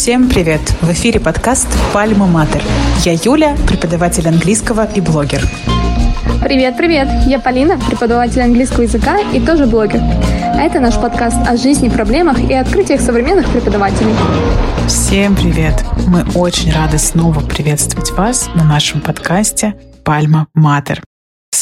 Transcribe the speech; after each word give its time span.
Всем 0.00 0.30
привет! 0.30 0.60
В 0.80 0.90
эфире 0.92 1.20
подкаст 1.20 1.68
«Пальма 1.92 2.26
Матер». 2.26 2.62
Я 3.04 3.12
Юля, 3.12 3.54
преподаватель 3.68 4.26
английского 4.26 4.88
и 4.94 5.00
блогер. 5.02 5.42
Привет, 6.42 6.78
привет! 6.78 7.06
Я 7.26 7.38
Полина, 7.38 7.78
преподаватель 7.78 8.40
английского 8.40 8.84
языка 8.84 9.18
и 9.34 9.40
тоже 9.40 9.66
блогер. 9.66 10.00
А 10.00 10.62
это 10.62 10.80
наш 10.80 10.94
подкаст 10.94 11.36
о 11.46 11.56
жизни, 11.56 11.90
проблемах 11.90 12.40
и 12.40 12.54
открытиях 12.54 13.02
современных 13.02 13.50
преподавателей. 13.50 14.14
Всем 14.88 15.36
привет! 15.36 15.84
Мы 16.06 16.24
очень 16.34 16.72
рады 16.72 16.96
снова 16.96 17.40
приветствовать 17.40 18.10
вас 18.12 18.48
на 18.54 18.64
нашем 18.64 19.02
подкасте 19.02 19.74
«Пальма 20.02 20.46
Матер». 20.54 21.02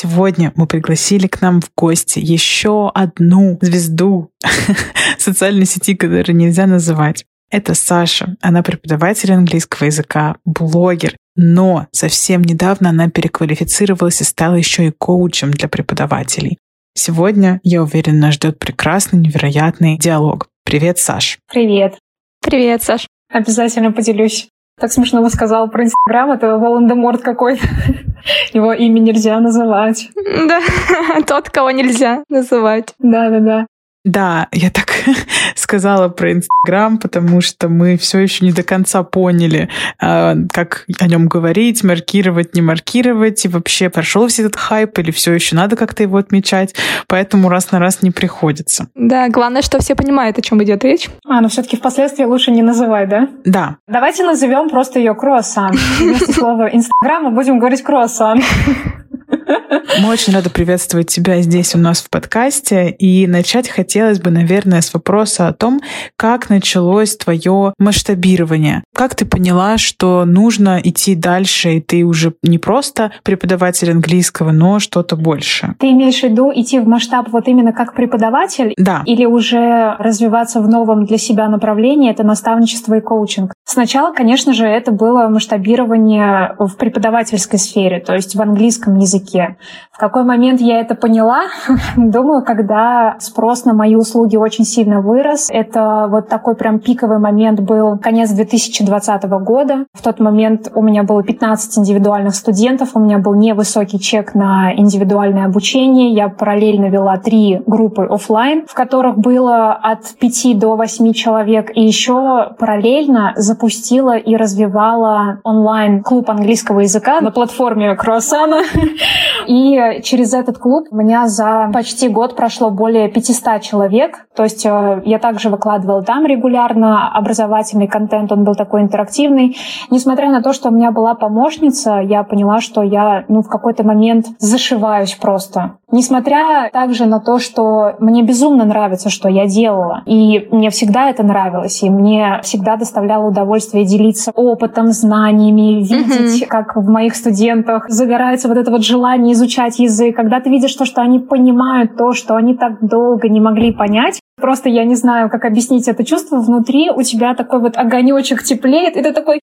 Сегодня 0.01 0.53
мы 0.55 0.69
пригласили 0.69 1.27
к 1.27 1.41
нам 1.41 1.61
в 1.61 1.73
гости 1.77 2.21
еще 2.21 2.89
одну 2.95 3.59
звезду 3.61 4.31
социальной 5.19 5.67
сети, 5.67 5.97
которую 5.97 6.37
нельзя 6.37 6.69
называть. 6.69 7.25
Это 7.51 7.75
Саша. 7.75 8.37
Она 8.41 8.63
преподаватель 8.63 9.33
английского 9.33 9.87
языка, 9.87 10.37
блогер. 10.45 11.17
Но 11.35 11.89
совсем 11.91 12.43
недавно 12.43 12.91
она 12.91 13.11
переквалифицировалась 13.11 14.21
и 14.21 14.25
стала 14.25 14.55
еще 14.55 14.87
и 14.87 14.93
коучем 14.93 15.51
для 15.51 15.67
преподавателей. 15.67 16.59
Сегодня, 16.95 17.59
я 17.65 17.83
уверена, 17.83 18.19
нас 18.27 18.35
ждет 18.35 18.61
прекрасный, 18.61 19.19
невероятный 19.19 19.99
диалог. 19.99 20.49
Привет, 20.65 21.01
Саш. 21.01 21.41
Привет. 21.53 21.99
Привет, 22.41 22.85
Саш. 22.85 23.09
Обязательно 23.33 23.91
поделюсь. 23.91 24.49
Так 24.81 24.93
смешно 24.93 25.23
вы 25.23 25.31
сказал 25.31 25.69
про 25.69 25.85
Инстаграм, 25.85 26.31
это 26.31 26.57
Волан-де-Морт 26.57 27.23
какой-то. 27.23 27.67
Его 28.53 28.73
имя 28.73 29.01
нельзя 29.01 29.41
называть. 29.41 30.11
Да, 30.15 30.61
тот, 31.27 31.51
кого 31.51 31.71
нельзя 31.71 32.23
называть. 32.29 32.95
Да-да-да. 32.99 33.67
Да, 34.09 34.49
я 34.53 34.71
так 34.71 34.87
сказала 35.55 36.09
про 36.09 36.33
Инстаграм, 36.33 36.97
потому 36.97 37.43
что 37.43 37.69
мы 37.69 37.99
все 37.99 38.21
еще 38.21 38.47
не 38.47 38.53
до 38.53 38.63
конца 38.63 39.03
поняли, 39.03 39.69
а, 40.01 40.35
как 40.51 40.87
о 40.99 41.07
нем 41.07 41.29
говорить, 41.29 41.85
маркировать, 41.85 42.55
не 42.55 42.63
маркировать, 42.63 43.45
и 43.45 43.49
вообще 43.49 43.91
прошел 43.91 44.25
весь 44.25 44.39
этот 44.39 44.57
хайп, 44.57 44.99
или 44.99 45.11
все 45.11 45.35
еще 45.35 45.57
надо 45.57 45.77
как-то 45.77 46.03
его 46.03 46.17
отмечать, 46.17 46.75
поэтому 47.07 47.51
раз 47.51 47.71
на 47.71 47.81
раз 47.81 48.01
не 48.01 48.11
приходится. 48.11 48.89
Да, 48.95 49.29
главное, 49.29 49.61
что 49.61 49.79
все 49.79 49.95
понимают, 49.95 50.39
о 50.39 50.43
чем 50.43 50.65
идет 50.65 50.85
речь. 50.85 51.11
А, 51.27 51.43
но 51.43 51.51
все-таки 51.51 51.77
впоследствии 51.77 52.25
лучше 52.25 52.51
не 52.51 52.63
называть, 52.63 53.11
да? 53.11 53.29
Да. 53.45 53.77
Давайте 53.89 54.25
назовем 54.25 54.71
просто 54.71 55.01
ее 55.01 55.15
круассан. 55.15 55.77
Вместо 55.99 56.33
слова 56.33 56.71
Инстаграм 56.73 57.25
мы 57.25 57.31
будем 57.33 57.59
говорить 57.59 57.83
круассан. 57.83 58.41
Мы 59.71 60.09
очень 60.09 60.33
рады 60.33 60.49
приветствовать 60.49 61.09
тебя 61.09 61.41
здесь 61.43 61.75
у 61.75 61.79
нас 61.79 62.01
в 62.01 62.09
подкасте. 62.09 62.91
И 62.91 63.27
начать 63.27 63.69
хотелось 63.69 64.21
бы, 64.21 64.31
наверное, 64.31 64.81
с 64.81 64.95
вопроса 64.95 65.49
о 65.49 65.53
том, 65.53 65.81
как 66.17 66.49
началось 66.49 67.17
твое 67.17 67.75
масштабирование. 67.79 68.85
Как 68.95 69.15
ты 69.15 69.27
поняла, 69.27 69.77
что 69.77 70.25
нужно 70.25 70.81
идти 70.83 71.15
дальше, 71.15 71.77
и 71.77 71.81
ты 71.81 72.05
уже 72.05 72.35
не 72.43 72.59
просто 72.59 73.13
преподаватель 73.25 73.91
английского, 73.91 74.53
но 74.53 74.79
что-то 74.79 75.17
больше? 75.17 75.75
Ты 75.79 75.91
имеешь 75.91 76.21
в 76.21 76.23
виду 76.23 76.51
идти 76.55 76.79
в 76.79 76.87
масштаб 76.87 77.29
вот 77.31 77.49
именно 77.49 77.73
как 77.73 77.95
преподаватель? 77.95 78.73
Да. 78.77 79.03
Или 79.05 79.25
уже 79.27 79.97
развиваться 79.99 80.61
в 80.61 80.69
новом 80.69 81.05
для 81.05 81.19
себя 81.19 81.49
направлении? 81.49 82.11
Это 82.11 82.23
наставничество 82.25 82.95
и 82.95 83.01
коучинг. 83.01 83.53
Сначала, 83.65 84.15
конечно 84.15 84.55
же, 84.55 84.67
это 84.67 84.93
было 84.93 85.29
масштабирование 85.29 86.55
в 86.59 86.77
преподавательской 86.77 87.59
сфере, 87.59 88.01
то 88.01 88.15
есть 88.15 88.35
в 88.35 88.41
английском 88.41 88.97
языке. 88.97 89.57
В 89.93 89.99
какой 89.99 90.25
момент 90.25 90.61
я 90.61 90.81
это 90.81 90.95
поняла? 90.95 91.43
Думаю, 91.97 92.45
когда 92.45 93.17
спрос 93.19 93.65
на 93.65 93.75
мои 93.75 93.97
услуги 93.97 94.37
очень 94.37 94.65
сильно 94.65 95.01
вырос. 95.01 95.49
Это 95.51 96.07
вот 96.09 96.29
такой 96.29 96.55
прям 96.55 96.79
пиковый 96.79 97.19
момент 97.19 97.61
был 97.61 97.99
конец 97.99 98.31
2020 98.31 99.25
года. 99.25 99.87
В 99.93 100.03
тот 100.03 100.21
момент 100.21 100.71
у 100.75 100.83
меня 100.83 101.03
было 101.03 101.23
15 101.23 101.79
индивидуальных 101.79 102.35
студентов, 102.35 102.91
у 102.95 103.01
меня 103.01 103.19
был 103.19 103.35
невысокий 103.35 103.99
чек 103.99 104.35
на 104.35 104.73
индивидуальное 104.75 105.47
обучение. 105.47 106.13
Я 106.13 106.29
параллельно 106.29 106.87
вела 106.87 107.17
три 107.17 107.61
группы 107.67 108.05
офлайн, 108.05 108.67
в 108.67 108.75
которых 108.75 109.19
было 109.19 109.73
от 109.73 110.15
5 110.21 110.59
до 110.59 110.77
8 110.77 111.13
человек. 111.13 111.73
И 111.75 111.83
еще 111.83 112.51
параллельно 112.59 113.33
запустила 113.37 114.17
и 114.17 114.37
развивала 114.37 115.41
онлайн-клуб 115.43 116.31
английского 116.31 116.81
языка 116.81 117.21
на 117.21 117.31
платформе 117.31 117.97
Круассана. 117.97 118.63
И 119.49 120.03
через 120.03 120.35
этот 120.35 120.59
клуб 120.59 120.89
у 120.91 120.97
меня 120.97 121.27
за 121.27 121.71
почти 121.73 122.11
год 122.11 122.37
прошло 122.37 122.71
более 122.71 123.09
500 123.09 123.63
человек. 123.63 124.27
То 124.37 124.43
есть 124.43 124.67
э, 124.67 125.03
я 125.07 125.19
также 125.19 125.49
выкладывала 125.49 126.03
там 126.03 126.27
регулярно 126.27 127.11
образовательный 127.11 127.89
контент, 127.89 128.31
он 128.31 128.45
был 128.45 128.55
такой 128.55 128.83
интерактивный. 128.83 129.57
Несмотря 129.91 130.31
на 130.31 130.43
то, 130.43 130.53
что 130.53 130.69
у 130.69 130.73
меня 130.73 130.91
была 130.91 131.15
помощница, 131.15 132.01
я 132.01 132.25
поняла, 132.25 132.61
что 132.61 132.83
я 132.83 133.25
ну, 133.29 133.41
в 133.41 133.49
какой-то 133.49 133.85
момент 133.85 134.27
зашиваюсь 134.39 135.15
просто. 135.15 135.78
Несмотря 135.91 136.69
также 136.71 137.07
на 137.07 137.19
то, 137.19 137.39
что 137.39 137.95
мне 137.99 138.23
безумно 138.23 138.67
нравится, 138.67 139.09
что 139.09 139.29
я 139.29 139.47
делала, 139.47 140.03
и 140.05 140.47
мне 140.51 140.69
всегда 140.69 141.09
это 141.09 141.23
нравилось, 141.23 141.83
и 141.83 141.89
мне 141.89 142.41
всегда 142.43 142.77
доставляло 142.77 143.29
удовольствие 143.29 143.87
делиться 143.87 144.31
опытом, 144.35 144.93
знаниями, 144.93 145.83
видеть, 145.83 146.43
mm-hmm. 146.43 146.47
как 146.47 146.77
в 146.77 146.89
моих 146.89 147.17
студентах 147.17 147.89
загорается 147.89 148.49
вот 148.49 148.59
это 148.59 148.71
вот 148.71 148.85
желание 148.85 149.33
изучать 149.33 149.79
язык, 149.79 150.15
когда 150.15 150.41
ты 150.41 150.51
видишь 150.51 150.75
то, 150.75 150.85
что 150.85 151.01
они 151.01 151.21
понимают 151.21 151.97
то, 151.97 152.13
что 152.13 152.37
они 152.37 152.55
так 152.55 152.87
долго 152.87 153.29
не 153.29 153.41
могли 153.41 153.73
понять, 153.73 154.21
Просто 154.41 154.69
я 154.69 154.85
не 154.85 154.95
знаю, 154.95 155.29
как 155.31 155.45
объяснить 155.45 155.89
это 155.89 156.05
чувство. 156.05 156.39
Внутри 156.39 156.91
у 156.91 157.03
тебя 157.03 157.35
такой 157.35 157.61
вот 157.61 157.77
огонечек 157.77 158.45
теплеет, 158.45 158.97
и 158.97 159.03
ты 159.03 159.13
такой... 159.13 159.41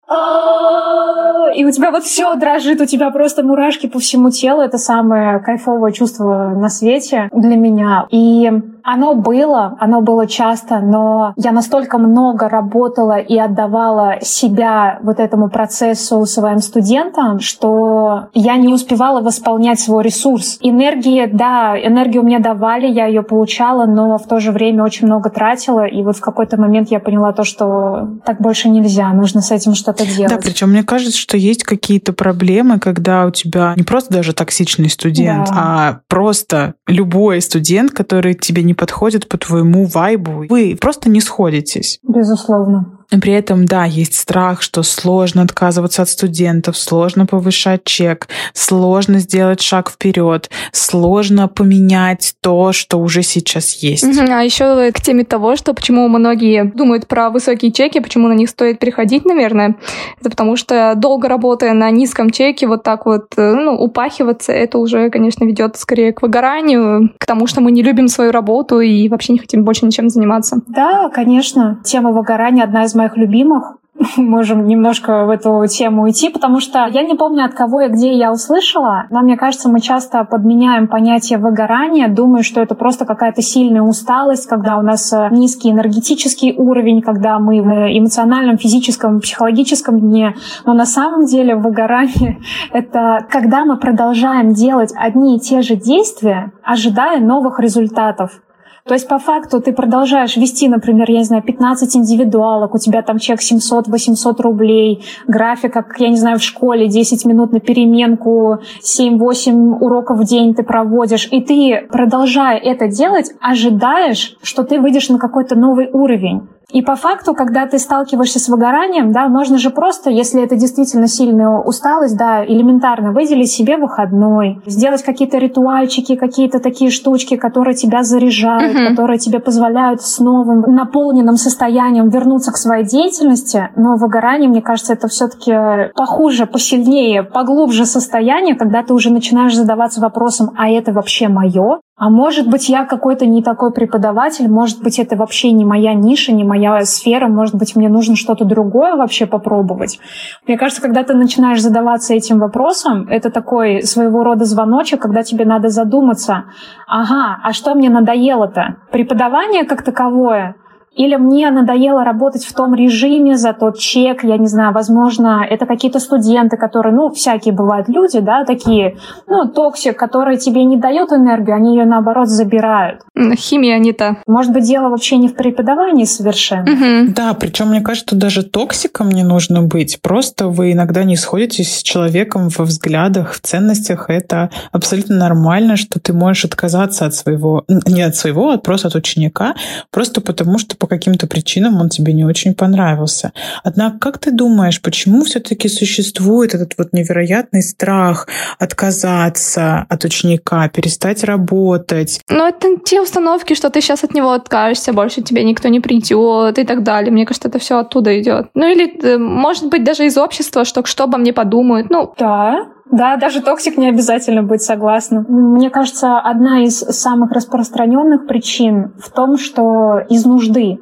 И 1.54 1.64
у 1.64 1.70
тебя 1.70 1.90
вот 1.90 2.04
все 2.04 2.34
дрожит, 2.34 2.80
у 2.80 2.86
тебя 2.86 3.10
просто 3.10 3.42
мурашки 3.42 3.86
по 3.86 3.98
всему 3.98 4.30
телу. 4.30 4.62
Это 4.62 4.78
самое 4.78 5.38
кайфовое 5.40 5.92
чувство 5.92 6.54
на 6.56 6.68
свете 6.68 7.28
для 7.32 7.56
меня. 7.56 8.06
И 8.10 8.50
оно 8.84 9.14
было, 9.14 9.76
оно 9.78 10.00
было 10.00 10.26
часто, 10.26 10.80
но 10.80 11.34
я 11.36 11.52
настолько 11.52 11.98
много 11.98 12.48
работала 12.48 13.18
и 13.18 13.38
отдавала 13.38 14.16
себя 14.22 14.98
вот 15.02 15.20
этому 15.20 15.48
процессу 15.48 16.24
своим 16.26 16.58
студентам, 16.58 17.38
что 17.40 18.28
я 18.34 18.56
не 18.56 18.72
успевала 18.72 19.20
восполнять 19.20 19.80
свой 19.80 20.02
ресурс. 20.02 20.58
Энергии, 20.60 21.26
да, 21.26 21.76
энергию 21.78 22.22
мне 22.22 22.38
давали, 22.38 22.86
я 22.86 23.06
ее 23.06 23.22
получала, 23.22 23.86
но 23.86 24.18
в 24.18 24.26
то 24.26 24.40
же 24.40 24.52
время 24.52 24.82
очень 24.82 25.06
много 25.06 25.30
тратила, 25.30 25.86
и 25.86 26.02
вот 26.02 26.16
в 26.16 26.20
какой-то 26.20 26.60
момент 26.60 26.90
я 26.90 26.98
поняла 26.98 27.32
то, 27.32 27.44
что 27.44 28.08
так 28.24 28.40
больше 28.40 28.68
нельзя, 28.68 29.08
нужно 29.12 29.42
с 29.42 29.50
этим 29.50 29.74
что-то 29.74 30.01
делать. 30.06 30.30
Да, 30.30 30.38
причем 30.38 30.70
мне 30.70 30.82
кажется, 30.82 31.18
что 31.18 31.36
есть 31.36 31.64
какие-то 31.64 32.12
проблемы, 32.12 32.78
когда 32.78 33.26
у 33.26 33.30
тебя 33.30 33.74
не 33.76 33.82
просто 33.82 34.12
даже 34.12 34.32
токсичный 34.32 34.90
студент, 34.90 35.48
да. 35.48 35.54
а 35.54 36.00
просто 36.08 36.74
любой 36.86 37.40
студент, 37.40 37.92
который 37.92 38.34
тебе 38.34 38.62
не 38.62 38.74
подходит 38.74 39.28
по 39.28 39.38
твоему 39.38 39.86
вайбу. 39.86 40.46
Вы 40.48 40.76
просто 40.80 41.08
не 41.08 41.20
сходитесь. 41.20 41.98
Безусловно. 42.06 42.98
При 43.20 43.32
этом, 43.32 43.66
да, 43.66 43.84
есть 43.84 44.14
страх, 44.14 44.62
что 44.62 44.82
сложно 44.82 45.42
отказываться 45.42 46.02
от 46.02 46.08
студентов, 46.08 46.76
сложно 46.76 47.26
повышать 47.26 47.84
чек, 47.84 48.28
сложно 48.54 49.18
сделать 49.18 49.60
шаг 49.60 49.90
вперед, 49.90 50.50
сложно 50.72 51.48
поменять 51.48 52.34
то, 52.40 52.72
что 52.72 52.98
уже 52.98 53.22
сейчас 53.22 53.74
есть. 53.82 54.04
А 54.18 54.42
еще 54.42 54.90
к 54.92 55.00
теме 55.00 55.24
того, 55.24 55.56
что 55.56 55.74
почему 55.74 56.08
многие 56.08 56.64
думают 56.64 57.06
про 57.06 57.30
высокие 57.30 57.72
чеки, 57.72 58.00
почему 58.00 58.28
на 58.28 58.34
них 58.34 58.48
стоит 58.48 58.78
переходить, 58.78 59.24
наверное, 59.24 59.76
это 60.20 60.30
потому 60.30 60.56
что 60.56 60.94
долго 60.96 61.28
работая 61.28 61.74
на 61.74 61.90
низком 61.90 62.30
чеке, 62.30 62.66
вот 62.66 62.82
так 62.82 63.06
вот 63.06 63.26
э, 63.36 63.54
ну, 63.54 63.74
упахиваться, 63.74 64.52
это 64.52 64.78
уже, 64.78 65.10
конечно, 65.10 65.44
ведет 65.44 65.76
скорее 65.76 66.12
к 66.12 66.22
выгоранию, 66.22 67.12
к 67.18 67.26
тому, 67.26 67.47
что 67.47 67.60
мы 67.60 67.72
не 67.72 67.82
любим 67.82 68.08
свою 68.08 68.30
работу 68.30 68.80
и 68.80 69.08
вообще 69.08 69.32
не 69.34 69.38
хотим 69.38 69.65
больше 69.65 69.84
ничем 69.84 70.08
заниматься. 70.08 70.60
Да, 70.66 71.10
конечно. 71.10 71.80
Тема 71.84 72.12
выгорания 72.12 72.65
одна 72.65 72.84
из 72.84 72.94
моих 72.94 73.02
любимых 73.16 73.77
можем 74.16 74.66
немножко 74.66 75.25
в 75.25 75.31
эту 75.31 75.65
тему 75.66 76.09
идти, 76.10 76.28
потому 76.31 76.60
что 76.60 76.87
я 76.87 77.03
не 77.03 77.15
помню, 77.15 77.45
от 77.45 77.54
кого 77.54 77.83
и 77.83 77.89
где 77.89 78.13
я 78.13 78.33
услышала, 78.33 79.04
но 79.10 79.21
мне 79.21 79.37
кажется, 79.37 79.69
мы 79.69 79.81
часто 79.81 80.25
подменяем 80.25 80.89
понятие 80.89 81.39
выгорания, 81.39 82.09
думая, 82.09 82.43
что 82.43 82.60
это 82.60 82.75
просто 82.75 83.04
какая-то 83.04 83.43
сильная 83.43 83.83
усталость, 83.83 84.47
когда 84.47 84.78
у 84.78 84.83
нас 84.83 85.13
э, 85.13 85.28
низкий 85.31 85.71
энергетический 85.71 86.54
уровень, 86.57 87.03
когда 87.03 87.39
мы 87.39 87.63
в 87.63 87.69
эмоциональном, 87.69 88.59
физическом, 88.59 89.21
психологическом 89.21 90.01
дне. 90.01 90.34
Но 90.65 90.75
на 90.75 90.87
самом 90.87 91.27
деле 91.27 91.57
выгорание— 91.57 92.39
это 92.72 93.27
когда 93.28 93.65
мы 93.65 93.77
продолжаем 93.77 94.53
делать 94.53 94.93
одни 94.97 95.37
и 95.37 95.41
те 95.41 95.63
же 95.63 95.77
действия, 95.77 96.53
ожидая 96.63 97.21
новых 97.21 97.60
результатов. 97.60 98.41
То 98.86 98.94
есть 98.94 99.06
по 99.08 99.18
факту 99.18 99.60
ты 99.60 99.72
продолжаешь 99.72 100.36
вести, 100.36 100.68
например, 100.68 101.08
я 101.10 101.18
не 101.18 101.24
знаю, 101.24 101.42
15 101.42 101.96
индивидуалок, 101.96 102.74
у 102.74 102.78
тебя 102.78 103.02
там 103.02 103.18
чек 103.18 103.38
700-800 103.40 104.42
рублей, 104.42 105.04
график, 105.28 105.72
как, 105.72 106.00
я 106.00 106.08
не 106.08 106.16
знаю, 106.16 106.38
в 106.38 106.42
школе 106.42 106.88
10 106.88 107.24
минут 107.24 107.52
на 107.52 107.60
переменку, 107.60 108.58
7-8 108.82 109.78
уроков 109.78 110.18
в 110.18 110.24
день 110.24 110.54
ты 110.54 110.64
проводишь, 110.64 111.28
и 111.30 111.40
ты, 111.40 111.86
продолжая 111.90 112.58
это 112.58 112.88
делать, 112.88 113.32
ожидаешь, 113.40 114.36
что 114.42 114.64
ты 114.64 114.80
выйдешь 114.80 115.08
на 115.08 115.18
какой-то 115.18 115.54
новый 115.54 115.88
уровень. 115.92 116.48
И 116.70 116.82
по 116.82 116.97
факту, 116.97 117.34
когда 117.34 117.66
ты 117.66 117.78
сталкиваешься 117.78 118.38
с 118.38 118.48
выгоранием, 118.48 119.12
да, 119.12 119.28
можно 119.28 119.59
же 119.59 119.70
просто, 119.70 120.10
если 120.10 120.42
это 120.42 120.56
действительно 120.56 121.06
сильная 121.06 121.59
усталость, 121.59 122.16
да, 122.16 122.44
элементарно 122.44 123.12
выделить 123.12 123.50
себе 123.50 123.76
выходной, 123.76 124.60
сделать 124.66 125.03
какие-то 125.03 125.38
ритуальчики, 125.38 126.16
какие-то 126.16 126.60
такие 126.60 126.91
штучки, 126.91 127.36
которые 127.36 127.74
тебя 127.74 128.03
заряжают, 128.03 128.74
uh-huh. 128.74 128.88
которые 128.88 129.18
тебе 129.18 129.38
позволяют 129.41 130.03
с 130.03 130.18
новым 130.18 130.60
наполненным 130.74 131.36
состоянием 131.36 132.09
вернуться 132.09 132.53
к 132.53 132.56
своей 132.56 132.84
деятельности. 132.84 133.68
Но 133.76 133.97
выгорание, 133.97 134.48
мне 134.48 134.62
кажется, 134.62 134.92
это 134.92 135.08
все-таки 135.08 135.92
похуже, 135.94 136.47
посильнее, 136.47 137.22
поглубже 137.22 137.86
состояние, 137.86 138.54
когда 138.54 138.82
ты 138.82 138.94
уже 138.94 139.10
начинаешь 139.10 139.54
задаваться 139.54 140.00
вопросом, 140.00 140.50
а 140.56 140.68
это 140.68 140.92
вообще 140.92 141.28
мое? 141.28 141.80
А 142.03 142.10
может 142.10 142.49
быть, 142.51 142.69
я 142.69 142.84
какой-то 142.84 143.27
не 143.27 143.45
такой 143.45 143.72
преподаватель, 143.72 144.51
может 144.51 144.83
быть, 144.83 144.99
это 144.99 145.15
вообще 145.15 145.53
не 145.53 145.65
моя 145.65 145.95
ниша, 145.95 146.33
не 146.33 146.43
моя 146.43 146.84
сфера, 146.84 147.28
может 147.28 147.54
быть, 147.54 147.77
мне 147.77 147.89
нужно 147.89 148.16
что-то 148.16 148.45
другое 148.45 148.97
вообще 148.97 149.25
попробовать. 149.25 150.01
Мне 150.49 150.59
кажется, 150.59 150.83
когда 150.83 151.04
ты 151.04 151.15
начинаешь 151.15 151.63
задаваться 151.63 152.13
этим 152.13 152.41
вопросом, 152.41 153.07
это 153.09 153.31
такой 153.31 153.84
своего 153.84 154.25
рода 154.25 154.45
звоночек, 154.47 155.01
когда 155.01 155.22
тебе 155.22 155.45
надо 155.45 155.69
задуматься, 155.69 156.47
ага, 156.89 157.39
а 157.41 157.53
что 157.53 157.72
мне 157.77 157.89
надоело-то? 157.89 158.78
Преподавание 158.91 159.63
как 159.63 159.83
таковое? 159.83 160.57
Или 160.94 161.16
мне 161.16 161.50
надоело 161.50 162.04
работать 162.04 162.44
в 162.44 162.53
том 162.53 162.74
режиме 162.74 163.36
за 163.36 163.54
тот 163.54 163.78
чек, 163.78 164.24
я 164.24 164.36
не 164.36 164.47
знаю, 164.47 164.74
возможно, 164.74 165.44
это 165.48 165.65
какие-то 165.65 166.00
студенты, 166.00 166.59
которые, 166.59 166.94
ну, 166.94 167.10
всякие 167.10 167.54
бывают 167.54 167.89
люди, 167.89 168.21
да, 168.21 168.44
такие, 168.44 168.98
ну, 169.27 169.48
токсик, 169.48 169.98
которые 169.98 170.36
тебе 170.36 170.65
не 170.65 170.77
дают 170.77 171.10
энергию, 171.12 171.56
они 171.56 171.77
ее, 171.77 171.86
наоборот, 171.86 172.28
забирают. 172.28 173.00
Химия 173.36 173.78
не 173.78 173.92
та. 173.92 174.18
Может 174.27 174.53
быть, 174.53 174.65
дело 174.65 174.91
вообще 174.91 175.16
не 175.16 175.28
в 175.28 175.34
преподавании 175.34 176.04
совершенно. 176.04 176.71
Угу. 176.71 177.12
Да, 177.15 177.33
причем, 177.34 177.68
мне 177.68 177.80
кажется, 177.80 178.15
даже 178.15 178.42
токсиком 178.42 179.09
не 179.09 179.24
нужно 179.24 179.62
быть. 179.62 180.00
Просто 180.03 180.48
вы 180.48 180.72
иногда 180.72 181.04
не 181.04 181.16
сходитесь 181.16 181.78
с 181.78 181.83
человеком 181.83 182.48
во 182.56 182.65
взглядах, 182.65 183.33
в 183.33 183.41
ценностях. 183.41 184.10
Это 184.10 184.50
абсолютно 184.72 185.16
нормально, 185.16 185.77
что 185.77 185.98
ты 186.00 186.12
можешь 186.12 186.44
отказаться 186.44 187.06
от 187.06 187.15
своего, 187.15 187.65
не 187.86 188.03
от 188.03 188.15
своего, 188.15 188.50
а 188.50 188.59
просто 188.59 188.89
от 188.89 188.94
ученика, 188.94 189.54
просто 189.91 190.21
потому 190.21 190.59
что 190.59 190.77
по 190.82 190.88
каким-то 190.88 191.28
причинам 191.28 191.80
он 191.80 191.90
тебе 191.90 192.12
не 192.12 192.24
очень 192.24 192.54
понравился. 192.54 193.30
Однако, 193.62 194.00
как 194.00 194.18
ты 194.18 194.32
думаешь, 194.32 194.82
почему 194.82 195.22
все-таки 195.22 195.68
существует 195.68 196.54
этот 196.54 196.74
вот 196.76 196.92
невероятный 196.92 197.62
страх 197.62 198.26
отказаться 198.58 199.86
от 199.88 200.04
ученика, 200.04 200.68
перестать 200.68 201.22
работать? 201.22 202.20
Ну, 202.28 202.48
это 202.48 202.78
те 202.84 203.00
установки, 203.00 203.54
что 203.54 203.70
ты 203.70 203.80
сейчас 203.80 204.02
от 204.02 204.12
него 204.12 204.32
откажешься, 204.32 204.92
больше 204.92 205.22
тебе 205.22 205.44
никто 205.44 205.68
не 205.68 205.78
придет 205.78 206.58
и 206.58 206.64
так 206.64 206.82
далее. 206.82 207.12
Мне 207.12 207.26
кажется, 207.26 207.46
это 207.46 207.60
все 207.60 207.78
оттуда 207.78 208.20
идет. 208.20 208.48
Ну 208.54 208.66
или, 208.66 209.00
э, 209.04 209.18
может 209.18 209.68
быть, 209.68 209.84
даже 209.84 210.06
из 210.06 210.18
общества, 210.18 210.64
что 210.64 210.84
что 210.84 211.04
обо 211.04 211.16
мне 211.16 211.32
подумают. 211.32 211.90
Ну, 211.90 212.12
да, 212.18 212.66
да, 212.92 213.16
даже 213.16 213.41
токсик 213.41 213.78
не 213.78 213.89
обязательно 213.89 214.42
быть 214.42 214.62
согласна. 214.62 215.24
Мне 215.27 215.71
кажется, 215.71 216.18
одна 216.18 216.62
из 216.62 216.78
самых 216.78 217.33
распространенных 217.33 218.27
причин 218.27 218.92
в 218.98 219.10
том, 219.10 219.39
что 219.39 219.98
из 220.10 220.27
нужды. 220.27 220.78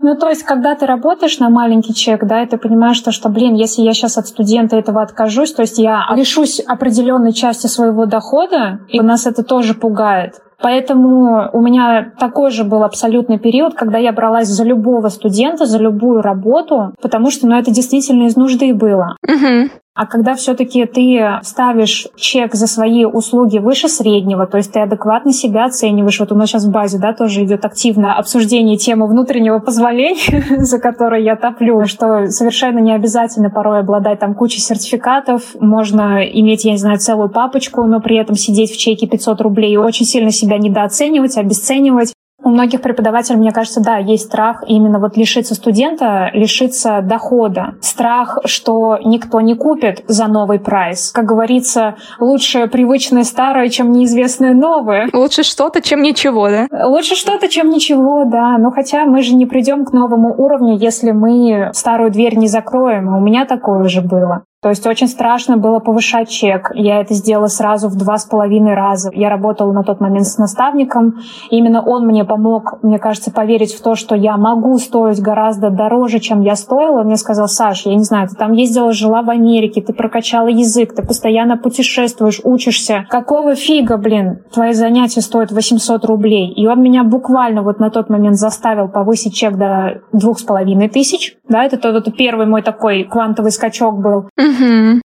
Ну, 0.00 0.16
то 0.16 0.30
есть, 0.30 0.42
когда 0.42 0.74
ты 0.74 0.86
работаешь 0.86 1.38
на 1.38 1.50
маленький 1.50 1.94
чек, 1.94 2.24
да, 2.26 2.42
и 2.42 2.46
ты 2.46 2.56
понимаешь, 2.56 2.96
что, 2.96 3.12
что, 3.12 3.28
блин, 3.28 3.54
если 3.54 3.82
я 3.82 3.92
сейчас 3.92 4.16
от 4.18 4.26
студента 4.26 4.74
этого 4.74 5.02
откажусь, 5.02 5.52
то 5.52 5.62
есть 5.62 5.78
я 5.78 6.06
лишусь 6.16 6.60
определенной 6.60 7.32
части 7.32 7.66
своего 7.66 8.06
дохода, 8.06 8.80
и 8.88 9.00
нас 9.00 9.26
это 9.26 9.44
тоже 9.44 9.74
пугает. 9.74 10.40
Поэтому 10.62 11.50
у 11.52 11.60
меня 11.60 12.12
такой 12.18 12.50
же 12.50 12.64
был 12.64 12.84
абсолютный 12.84 13.38
период, 13.38 13.74
когда 13.74 13.98
я 13.98 14.12
бралась 14.12 14.48
за 14.48 14.64
любого 14.64 15.08
студента, 15.08 15.66
за 15.66 15.78
любую 15.78 16.22
работу, 16.22 16.94
потому 17.02 17.30
что 17.30 17.46
ну, 17.46 17.56
это 17.56 17.70
действительно 17.70 18.24
из 18.24 18.36
нужды 18.36 18.72
было. 18.72 19.16
Угу. 19.28 19.81
А 19.94 20.06
когда 20.06 20.34
все-таки 20.34 20.86
ты 20.86 21.20
ставишь 21.42 22.08
чек 22.16 22.54
за 22.54 22.66
свои 22.66 23.04
услуги 23.04 23.58
выше 23.58 23.88
среднего, 23.88 24.46
то 24.46 24.56
есть 24.56 24.72
ты 24.72 24.80
адекватно 24.80 25.34
себя 25.34 25.66
оцениваешь, 25.66 26.18
вот 26.18 26.32
у 26.32 26.34
нас 26.34 26.48
сейчас 26.48 26.64
в 26.64 26.70
базе, 26.70 26.98
да, 26.98 27.12
тоже 27.12 27.44
идет 27.44 27.66
активное 27.66 28.14
обсуждение 28.14 28.78
темы 28.78 29.06
внутреннего 29.06 29.58
позволения, 29.58 30.44
за 30.64 30.78
которой 30.78 31.22
я 31.22 31.36
топлю, 31.36 31.84
что 31.84 32.28
совершенно 32.28 32.78
не 32.78 32.94
обязательно 32.94 33.50
порой 33.50 33.80
обладать 33.80 34.18
там 34.18 34.34
кучей 34.34 34.60
сертификатов, 34.60 35.54
можно 35.60 36.24
иметь, 36.24 36.64
я 36.64 36.72
не 36.72 36.78
знаю, 36.78 36.98
целую 36.98 37.28
папочку, 37.28 37.84
но 37.84 38.00
при 38.00 38.16
этом 38.16 38.34
сидеть 38.34 38.72
в 38.72 38.78
чеке 38.78 39.06
500 39.06 39.42
рублей 39.42 39.74
и 39.74 39.76
очень 39.76 40.06
сильно 40.06 40.30
себя 40.30 40.56
недооценивать, 40.56 41.36
обесценивать. 41.36 42.14
У 42.44 42.50
многих 42.50 42.82
преподавателей, 42.82 43.38
мне 43.38 43.52
кажется, 43.52 43.80
да, 43.80 43.98
есть 43.98 44.24
страх 44.24 44.64
именно 44.66 44.98
вот 44.98 45.16
лишиться 45.16 45.54
студента, 45.54 46.30
лишиться 46.32 47.00
дохода. 47.02 47.74
Страх, 47.80 48.38
что 48.44 48.98
никто 49.04 49.40
не 49.40 49.54
купит 49.54 50.04
за 50.08 50.26
новый 50.26 50.58
прайс. 50.58 51.12
Как 51.12 51.24
говорится, 51.24 51.96
лучше 52.18 52.66
привычное 52.66 53.24
старое, 53.24 53.68
чем 53.68 53.92
неизвестное 53.92 54.54
новое. 54.54 55.08
Лучше 55.12 55.44
что-то, 55.44 55.80
чем 55.80 56.02
ничего, 56.02 56.48
да? 56.48 56.66
Лучше 56.86 57.14
что-то, 57.14 57.48
чем 57.48 57.70
ничего, 57.70 58.24
да. 58.24 58.58
Но 58.58 58.70
хотя 58.70 59.04
мы 59.04 59.22
же 59.22 59.34
не 59.34 59.46
придем 59.46 59.84
к 59.84 59.92
новому 59.92 60.34
уровню, 60.36 60.76
если 60.76 61.12
мы 61.12 61.70
старую 61.74 62.10
дверь 62.10 62.36
не 62.36 62.48
закроем. 62.48 63.14
У 63.16 63.20
меня 63.20 63.44
такое 63.44 63.84
уже 63.84 64.00
было. 64.00 64.44
То 64.62 64.68
есть 64.68 64.86
очень 64.86 65.08
страшно 65.08 65.56
было 65.56 65.80
повышать 65.80 66.28
чек. 66.28 66.70
Я 66.74 67.00
это 67.00 67.14
сделала 67.14 67.48
сразу 67.48 67.88
в 67.88 67.96
два 67.96 68.16
с 68.16 68.26
половиной 68.26 68.74
раза. 68.74 69.10
Я 69.12 69.28
работала 69.28 69.72
на 69.72 69.82
тот 69.82 70.00
момент 70.00 70.28
с 70.28 70.38
наставником. 70.38 71.16
Именно 71.50 71.82
он 71.82 72.06
мне 72.06 72.24
помог, 72.24 72.78
мне 72.82 73.00
кажется, 73.00 73.32
поверить 73.32 73.74
в 73.74 73.82
то, 73.82 73.96
что 73.96 74.14
я 74.14 74.36
могу 74.36 74.78
стоить 74.78 75.20
гораздо 75.20 75.70
дороже, 75.70 76.20
чем 76.20 76.42
я 76.42 76.54
стоила. 76.54 77.00
Он 77.00 77.06
мне 77.06 77.16
сказал, 77.16 77.48
Саш, 77.48 77.86
я 77.86 77.96
не 77.96 78.04
знаю, 78.04 78.28
ты 78.28 78.36
там 78.36 78.52
ездила, 78.52 78.92
жила 78.92 79.22
в 79.22 79.30
Америке, 79.30 79.82
ты 79.82 79.92
прокачала 79.92 80.46
язык, 80.46 80.94
ты 80.94 81.02
постоянно 81.02 81.56
путешествуешь, 81.56 82.40
учишься. 82.44 83.04
Какого 83.10 83.56
фига, 83.56 83.96
блин, 83.96 84.44
твои 84.54 84.74
занятия 84.74 85.22
стоят 85.22 85.50
800 85.50 86.04
рублей? 86.04 86.52
И 86.52 86.68
он 86.68 86.80
меня 86.80 87.02
буквально 87.02 87.62
вот 87.62 87.80
на 87.80 87.90
тот 87.90 88.08
момент 88.10 88.36
заставил 88.36 88.88
повысить 88.88 89.34
чек 89.34 89.56
до 89.56 90.02
двух 90.12 90.38
с 90.38 90.44
половиной 90.44 90.88
тысяч. 90.88 91.34
Да, 91.48 91.64
это 91.64 91.78
тот, 91.78 91.96
это 91.96 92.12
первый 92.12 92.46
мой 92.46 92.62
такой 92.62 93.02
квантовый 93.02 93.50
скачок 93.50 94.00
был. 94.00 94.28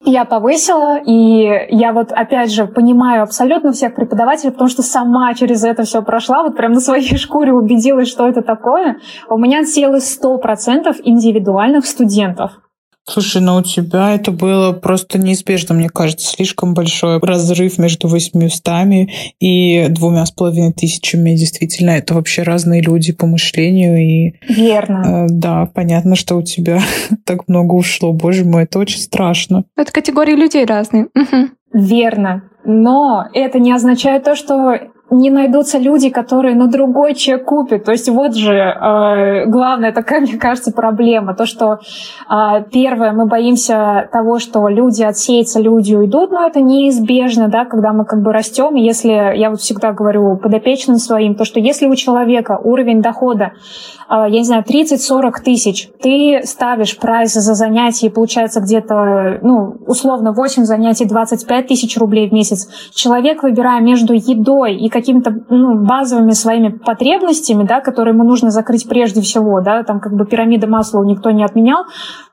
Я 0.04 0.26
повысила, 0.26 1.00
и 1.06 1.68
я 1.70 1.94
вот 1.94 2.12
опять 2.12 2.52
же 2.52 2.66
понимаю 2.66 3.24
абсолютно 3.24 3.72
всех 3.72 3.96
преподавателей, 3.96 4.52
потому 4.52 4.70
что 4.70 4.84
сама 4.84 5.34
через 5.34 5.64
это 5.64 5.84
все 5.84 6.02
прошла, 6.02 6.44
вот 6.44 6.56
прям 6.56 6.74
на 6.74 6.80
своей 6.80 7.18
шкуре 7.18 7.54
убедилась, 7.54 8.08
что 8.08 8.28
это 8.28 8.42
такое. 8.42 8.98
У 9.30 9.38
меня 9.38 9.62
отсеялось 9.62 10.20
100% 10.22 10.96
индивидуальных 11.04 11.86
студентов. 11.86 12.52
Слушай, 13.08 13.42
ну 13.42 13.58
у 13.58 13.62
тебя 13.62 14.16
это 14.16 14.32
было 14.32 14.72
просто 14.72 15.20
неизбежно, 15.20 15.76
мне 15.76 15.90
кажется, 15.90 16.28
слишком 16.28 16.74
большой 16.74 17.20
разрыв 17.20 17.78
между 17.78 18.08
восьмиустами 18.08 19.14
и 19.40 19.88
двумя 19.90 20.26
с 20.26 20.32
половиной 20.32 20.74
тысячами. 20.74 21.36
Действительно, 21.36 21.92
это 21.92 22.16
вообще 22.16 22.42
разные 22.42 22.82
люди 22.82 23.14
по 23.14 23.28
мышлению. 23.28 23.98
И, 23.98 24.34
Верно. 24.48 25.04
Э, 25.06 25.28
да, 25.30 25.68
понятно, 25.68 26.16
что 26.16 26.36
у 26.36 26.42
тебя 26.42 26.82
так 27.26 27.48
много 27.48 27.74
ушло. 27.76 28.12
Боже 28.12 28.44
мой, 28.44 28.64
это 28.64 28.80
очень 28.80 29.00
страшно. 29.00 29.66
Это 29.78 29.92
категории 29.92 30.36
людей 30.36 30.66
разные. 30.66 31.08
Угу. 31.14 31.50
Верно. 31.74 32.44
Но 32.66 33.26
это 33.34 33.60
не 33.60 33.72
означает 33.72 34.24
то, 34.24 34.36
что 34.36 34.80
не 35.12 35.30
найдутся 35.30 35.78
люди, 35.78 36.10
которые 36.10 36.56
на 36.56 36.68
другой 36.68 37.14
чек 37.14 37.46
купят. 37.46 37.84
То 37.84 37.92
есть 37.92 38.10
вот 38.10 38.36
же 38.36 38.54
э, 38.54 39.46
главная 39.46 39.92
такая, 39.92 40.22
мне 40.22 40.38
кажется, 40.38 40.72
проблема. 40.72 41.36
То, 41.36 41.46
что 41.46 41.80
э, 42.30 42.64
первое, 42.72 43.12
мы 43.12 43.26
боимся 43.26 44.10
того, 44.12 44.40
что 44.40 44.68
люди 44.68 45.04
отсеются, 45.04 45.60
люди 45.60 45.94
уйдут, 45.94 46.32
но 46.32 46.48
это 46.48 46.62
неизбежно, 46.62 47.48
да, 47.48 47.66
когда 47.66 47.94
мы 47.94 48.06
как 48.06 48.22
бы 48.22 48.34
растем. 48.34 48.76
Если, 48.76 49.12
я 49.38 49.50
вот 49.50 49.62
всегда 49.62 49.92
говорю 49.92 50.38
подопечным 50.38 50.98
своим, 50.98 51.36
то, 51.36 51.46
что 51.46 51.60
если 51.60 51.86
у 51.88 51.96
человека 51.96 52.60
уровень 52.64 53.02
дохода 53.02 53.52
а, 54.08 54.28
я 54.28 54.40
не 54.40 54.44
знаю, 54.44 54.64
30-40 54.64 55.42
тысяч, 55.44 55.90
ты 56.02 56.42
ставишь 56.44 56.98
прайс 56.98 57.34
за 57.34 57.56
занятие, 57.56 58.12
получается 58.12 58.62
где-то, 58.62 59.40
ну, 59.42 59.78
условно, 59.88 60.32
8 60.32 60.64
занятий, 60.64 61.06
25 61.06 61.68
тысяч 61.68 61.98
рублей 61.98 62.30
в 62.30 62.34
месяц. 62.34 62.68
Человек, 62.94 63.42
выбирая 63.42 63.82
между 63.82 64.14
едой 64.14 64.76
и 64.76 64.90
какими-то 64.96 65.36
ну, 65.50 65.76
базовыми 65.86 66.32
своими 66.32 66.70
потребностями, 66.70 67.64
да, 67.64 67.82
которые 67.82 68.14
ему 68.14 68.24
нужно 68.24 68.50
закрыть 68.50 68.88
прежде 68.88 69.20
всего, 69.20 69.60
да, 69.60 69.84
там 69.84 70.00
как 70.00 70.14
бы 70.14 70.26
пирамида 70.26 70.68
масла 70.68 71.04
никто 71.04 71.32
не 71.32 71.44
отменял, 71.44 71.84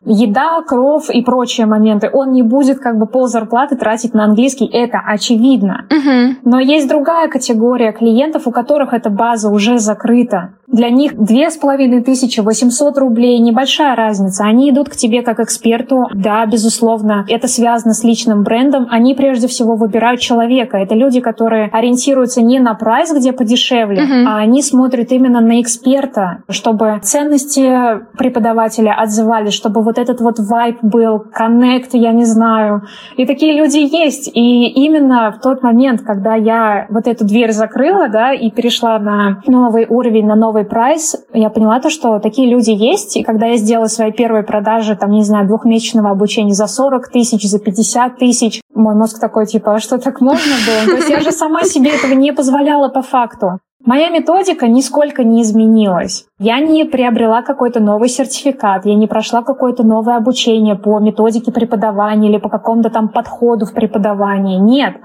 еда, 0.05 0.63
кров 0.67 1.11
и 1.11 1.23
прочие 1.23 1.67
моменты, 1.67 2.09
он 2.13 2.31
не 2.31 2.43
будет 2.43 2.79
как 2.79 2.99
бы 2.99 3.07
пол 3.07 3.27
зарплаты 3.27 3.77
тратить 3.77 4.15
на 4.15 4.25
английский, 4.25 4.67
это 4.67 4.99
очевидно. 5.05 5.87
Угу. 5.91 6.51
Но 6.51 6.61
есть 6.61 6.89
другая 6.89 7.29
категория 7.29 7.93
клиентов, 7.93 8.47
у 8.47 8.53
которых 8.53 8.93
эта 8.93 9.11
база 9.11 9.51
уже 9.51 9.79
закрыта. 9.79 10.55
Для 10.73 10.89
них 10.89 11.15
2800 11.15 12.99
рублей, 12.99 13.39
небольшая 13.41 13.95
разница. 13.95 14.45
Они 14.45 14.71
идут 14.71 14.89
к 14.89 14.97
тебе 14.97 15.21
как 15.23 15.39
эксперту. 15.39 16.07
Да, 16.15 16.47
безусловно, 16.47 17.27
это 17.29 17.47
связано 17.47 17.93
с 17.93 18.03
личным 18.05 18.43
брендом. 18.43 18.87
Они 18.91 19.15
прежде 19.15 19.49
всего 19.49 19.77
выбирают 19.77 20.23
человека. 20.23 20.79
Это 20.79 20.95
люди, 20.95 21.21
которые 21.21 21.69
ориентируются 21.71 22.41
не 22.41 22.52
на 22.61 22.75
прайс, 22.75 23.13
где 23.13 23.33
подешевле, 23.33 24.03
Мгм. 24.03 24.29
а 24.29 24.39
они 24.39 24.63
смотрят 24.63 25.13
именно 25.13 25.41
на 25.41 25.61
эксперта, 25.61 26.43
чтобы 26.49 27.01
ценности 27.03 28.01
преподавателя 28.17 28.95
отзывались, 28.99 29.55
чтобы 29.55 29.83
вот 29.83 29.99
этот 29.99 30.21
вот 30.21 30.39
вайб 30.39 30.79
был, 30.83 31.21
коннект, 31.33 31.91
я 31.95 32.13
не 32.13 32.25
знаю. 32.25 32.83
И 33.17 33.27
такие 33.27 33.55
люди 33.57 33.79
есть. 33.79 34.29
И 34.33 34.67
именно 34.69 35.33
в 35.37 35.41
тот 35.41 35.63
момент, 35.63 36.03
когда 36.03 36.35
я 36.35 36.87
вот 36.91 37.07
эту 37.07 37.25
дверь 37.25 37.53
закрыла, 37.53 38.09
да, 38.09 38.33
и 38.33 38.51
перешла 38.51 38.99
на 38.99 39.41
новый 39.47 39.87
уровень, 39.89 40.27
на 40.27 40.37
новый 40.37 40.65
прайс, 40.65 41.17
я 41.33 41.51
поняла 41.51 41.81
то, 41.81 41.91
что 41.91 42.19
такие 42.19 42.49
люди 42.51 42.71
есть. 42.71 43.17
И 43.17 43.23
когда 43.23 43.47
я 43.47 43.57
сделала 43.57 43.87
свои 43.87 44.13
первые 44.13 44.45
продажи, 44.45 44.97
там, 44.97 45.11
не 45.11 45.25
знаю, 45.25 45.47
двухмесячного 45.47 46.11
обучения 46.11 46.55
за 46.55 46.67
40 46.67 47.09
тысяч, 47.11 47.43
за 47.49 47.59
50 47.59 48.17
тысяч, 48.19 48.61
мой 48.75 48.95
мозг 48.95 49.21
такой, 49.21 49.47
типа, 49.47 49.75
а 49.75 49.79
что 49.81 49.99
так 49.99 50.21
можно 50.21 50.53
было? 50.67 50.87
То 50.91 50.97
есть 50.97 51.11
я 51.11 51.21
же 51.21 51.31
сама 51.33 51.63
себе 51.63 51.91
этого 51.91 52.13
не 52.15 52.33
позволяла 52.43 52.89
по 52.89 53.03
факту. 53.03 53.61
Моя 53.85 54.11
методика 54.11 54.67
нисколько 54.67 55.23
не 55.23 55.43
изменилась. 55.43 56.27
Я 56.41 56.59
не 56.59 56.85
приобрела 56.85 57.43
какой-то 57.43 57.81
новый 57.81 58.09
сертификат, 58.09 58.85
я 58.85 58.97
не 58.97 59.07
прошла 59.07 59.43
какое-то 59.43 59.85
новое 59.85 60.17
обучение 60.17 60.75
по 60.75 60.99
методике 60.99 61.53
преподавания 61.53 62.29
или 62.29 62.39
по 62.39 62.49
какому-то 62.49 62.91
там 62.91 63.09
подходу 63.09 63.65
в 63.67 63.75
преподавании. 63.75 64.59
Нет. 64.59 64.97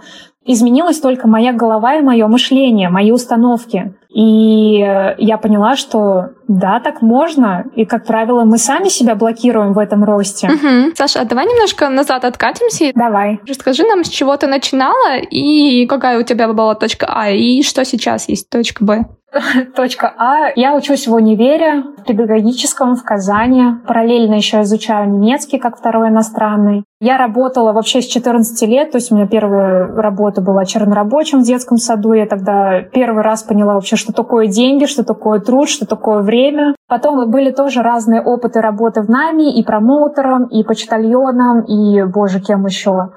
Изменилась 0.47 0.99
только 0.99 1.27
моя 1.27 1.51
голова 1.51 1.95
и 1.95 2.01
мое 2.01 2.25
мышление, 2.27 2.89
мои 2.89 3.11
установки. 3.11 3.93
И 4.09 4.81
э, 4.81 5.15
я 5.17 5.37
поняла, 5.37 5.75
что 5.75 6.29
да, 6.47 6.79
так 6.79 7.01
можно. 7.01 7.65
И, 7.75 7.85
как 7.85 8.05
правило, 8.05 8.45
мы 8.45 8.57
сами 8.57 8.87
себя 8.87 9.15
блокируем 9.15 9.73
в 9.73 9.77
этом 9.77 10.03
росте. 10.05 10.47
Мгм. 10.47 10.93
Саша, 10.95 11.21
а 11.21 11.25
давай 11.25 11.45
немножко 11.45 11.89
назад 11.89 12.23
откатимся. 12.23 12.91
Давай. 12.95 13.39
Расскажи 13.47 13.83
нам, 13.83 14.05
с 14.05 14.09
чего 14.09 14.35
ты 14.37 14.47
начинала 14.47 15.17
и 15.19 15.85
какая 15.85 16.19
у 16.19 16.23
тебя 16.23 16.51
была 16.51 16.75
точка 16.75 17.07
А, 17.09 17.29
и 17.29 17.61
что 17.61 17.83
сейчас 17.83 18.29
есть 18.29 18.49
точка 18.49 18.85
Б. 18.85 19.05
Точка 19.75 20.13
А. 20.17 20.49
Я 20.55 20.75
учусь 20.75 21.07
в 21.07 21.13
универе, 21.13 21.83
в 21.97 22.03
педагогическом 22.03 22.95
в 22.95 23.03
Казани. 23.03 23.63
Параллельно 23.85 24.35
еще 24.35 24.61
изучаю 24.61 25.09
немецкий 25.09 25.57
как 25.57 25.77
второй 25.77 26.09
иностранный. 26.09 26.83
Я 26.99 27.17
работала 27.17 27.73
вообще 27.73 28.01
с 28.01 28.05
14 28.05 28.67
лет, 28.67 28.91
то 28.91 28.97
есть 28.97 29.11
у 29.11 29.15
меня 29.15 29.27
первая 29.27 29.87
работа 29.87 30.41
была 30.41 30.65
чернорабочим 30.65 31.41
в 31.41 31.45
детском 31.45 31.77
саду. 31.77 32.13
Я 32.13 32.25
тогда 32.25 32.81
первый 32.81 33.21
раз 33.21 33.43
поняла 33.43 33.75
вообще, 33.75 33.97
что 33.97 34.13
такое 34.13 34.47
деньги, 34.47 34.85
что 34.85 35.03
такое 35.03 35.39
труд, 35.39 35.69
что 35.69 35.85
такое 35.85 36.21
время. 36.21 36.75
Потом 36.87 37.29
были 37.29 37.51
тоже 37.51 37.81
разные 37.81 38.21
опыты 38.21 38.61
работы 38.61 39.01
в 39.01 39.09
нами 39.09 39.59
и 39.59 39.63
промоутером, 39.63 40.45
и 40.45 40.63
почтальоном, 40.63 41.61
и, 41.61 42.03
боже, 42.03 42.39
кем 42.39 42.65
еще. 42.65 43.09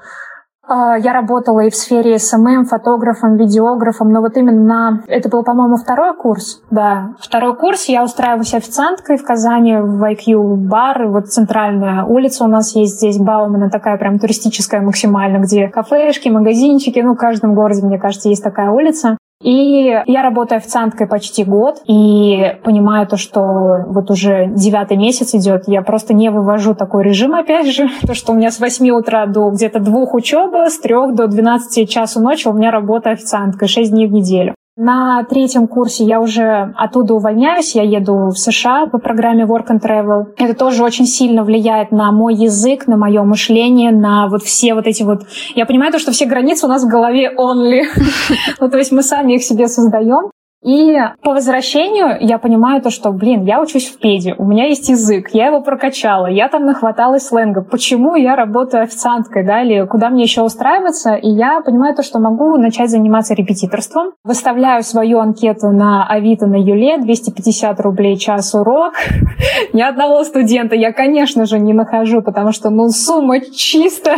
А, 0.67 0.97
Я 0.97 1.13
работала 1.13 1.61
и 1.61 1.69
в 1.69 1.75
сфере 1.75 2.19
SMM, 2.19 2.65
фотографом, 2.65 3.35
видеографом, 3.35 4.11
но 4.11 4.21
вот 4.21 4.37
именно 4.37 4.63
на... 4.63 5.03
Это 5.07 5.27
был, 5.27 5.43
по-моему, 5.43 5.75
второй 5.75 6.15
курс, 6.15 6.61
да. 6.69 7.15
Второй 7.19 7.55
курс, 7.55 7.85
я 7.85 8.03
устраиваюсь 8.03 8.53
официанткой 8.53 9.17
в 9.17 9.23
Казани, 9.23 9.75
в 9.75 10.03
IQ 10.03 10.55
бар, 10.55 11.07
вот 11.07 11.27
центральная 11.27 12.03
улица 12.03 12.43
у 12.43 12.47
нас 12.47 12.75
есть 12.75 12.97
здесь, 12.97 13.17
Баумана, 13.17 13.69
такая 13.69 13.97
прям 13.97 14.19
туристическая 14.19 14.81
максимально, 14.81 15.39
где 15.39 15.67
кафешки, 15.67 16.29
магазинчики, 16.29 16.99
ну, 16.99 17.15
в 17.15 17.17
каждом 17.17 17.55
городе, 17.55 17.85
мне 17.85 17.97
кажется, 17.97 18.29
есть 18.29 18.43
такая 18.43 18.69
улица. 18.69 19.17
И 19.41 19.97
я 20.05 20.21
работаю 20.21 20.57
официанткой 20.57 21.07
почти 21.07 21.43
год 21.43 21.81
и 21.87 22.57
понимаю 22.63 23.07
то, 23.07 23.17
что 23.17 23.85
вот 23.87 24.11
уже 24.11 24.47
девятый 24.47 24.97
месяц 24.97 25.33
идет, 25.33 25.63
я 25.67 25.81
просто 25.81 26.13
не 26.13 26.29
вывожу 26.29 26.75
такой 26.75 27.03
режим, 27.03 27.33
опять 27.33 27.67
же, 27.67 27.89
то, 28.07 28.13
что 28.13 28.33
у 28.33 28.35
меня 28.35 28.51
с 28.51 28.59
8 28.59 28.89
утра 28.91 29.25
до 29.25 29.49
где-то 29.49 29.79
двух 29.79 30.13
учеба, 30.13 30.69
с 30.69 30.79
3 30.79 31.13
до 31.13 31.27
12 31.27 31.89
часу 31.89 32.21
ночи 32.21 32.47
у 32.47 32.53
меня 32.53 32.71
работа 32.71 33.11
официанткой 33.11 33.67
6 33.67 33.91
дней 33.91 34.07
в 34.07 34.11
неделю. 34.11 34.55
На 34.83 35.23
третьем 35.25 35.67
курсе 35.67 36.05
я 36.05 36.19
уже 36.19 36.73
оттуда 36.75 37.13
увольняюсь, 37.13 37.75
я 37.75 37.83
еду 37.83 38.29
в 38.29 38.35
США 38.35 38.87
по 38.87 38.97
программе 38.97 39.43
Work 39.43 39.67
and 39.67 39.79
Travel. 39.79 40.33
Это 40.37 40.55
тоже 40.55 40.83
очень 40.83 41.05
сильно 41.05 41.43
влияет 41.43 41.91
на 41.91 42.11
мой 42.11 42.33
язык, 42.33 42.87
на 42.87 42.97
мое 42.97 43.21
мышление, 43.21 43.91
на 43.91 44.27
вот 44.27 44.41
все 44.41 44.73
вот 44.73 44.87
эти 44.87 45.03
вот... 45.03 45.21
Я 45.53 45.67
понимаю 45.67 45.91
то, 45.91 45.99
что 45.99 46.11
все 46.11 46.25
границы 46.25 46.65
у 46.65 46.69
нас 46.69 46.83
в 46.83 46.87
голове 46.87 47.31
only. 47.31 47.83
Ну, 48.59 48.69
то 48.71 48.79
есть 48.79 48.91
мы 48.91 49.03
сами 49.03 49.33
их 49.33 49.43
себе 49.43 49.67
создаем. 49.67 50.31
И 50.63 50.95
по 51.23 51.31
возвращению 51.31 52.17
я 52.19 52.37
понимаю 52.37 52.83
то, 52.83 52.91
что, 52.91 53.11
блин, 53.11 53.45
я 53.45 53.59
учусь 53.61 53.89
в 53.89 53.97
педе, 53.97 54.35
у 54.37 54.45
меня 54.45 54.67
есть 54.67 54.89
язык, 54.89 55.29
я 55.33 55.47
его 55.47 55.61
прокачала, 55.61 56.27
я 56.27 56.49
там 56.49 56.65
нахваталась 56.65 57.27
сленга. 57.27 57.61
Почему 57.63 58.15
я 58.15 58.35
работаю 58.35 58.83
официанткой, 58.83 59.43
да, 59.43 59.63
или 59.63 59.87
куда 59.87 60.09
мне 60.09 60.21
еще 60.21 60.43
устраиваться? 60.43 61.15
И 61.15 61.27
я 61.27 61.61
понимаю 61.61 61.95
то, 61.95 62.03
что 62.03 62.19
могу 62.19 62.57
начать 62.57 62.91
заниматься 62.91 63.33
репетиторством. 63.33 64.11
Выставляю 64.23 64.83
свою 64.83 65.17
анкету 65.17 65.71
на 65.71 66.05
Авито 66.07 66.45
на 66.45 66.61
Юле, 66.61 66.99
250 66.99 67.79
рублей 67.79 68.17
час 68.17 68.53
урок. 68.53 68.93
Ни 69.73 69.81
одного 69.81 70.23
студента 70.23 70.75
я, 70.75 70.93
конечно 70.93 71.45
же, 71.47 71.57
не 71.57 71.73
нахожу, 71.73 72.21
потому 72.21 72.51
что, 72.51 72.69
ну, 72.69 72.89
сумма 72.89 73.39
чисто, 73.41 74.17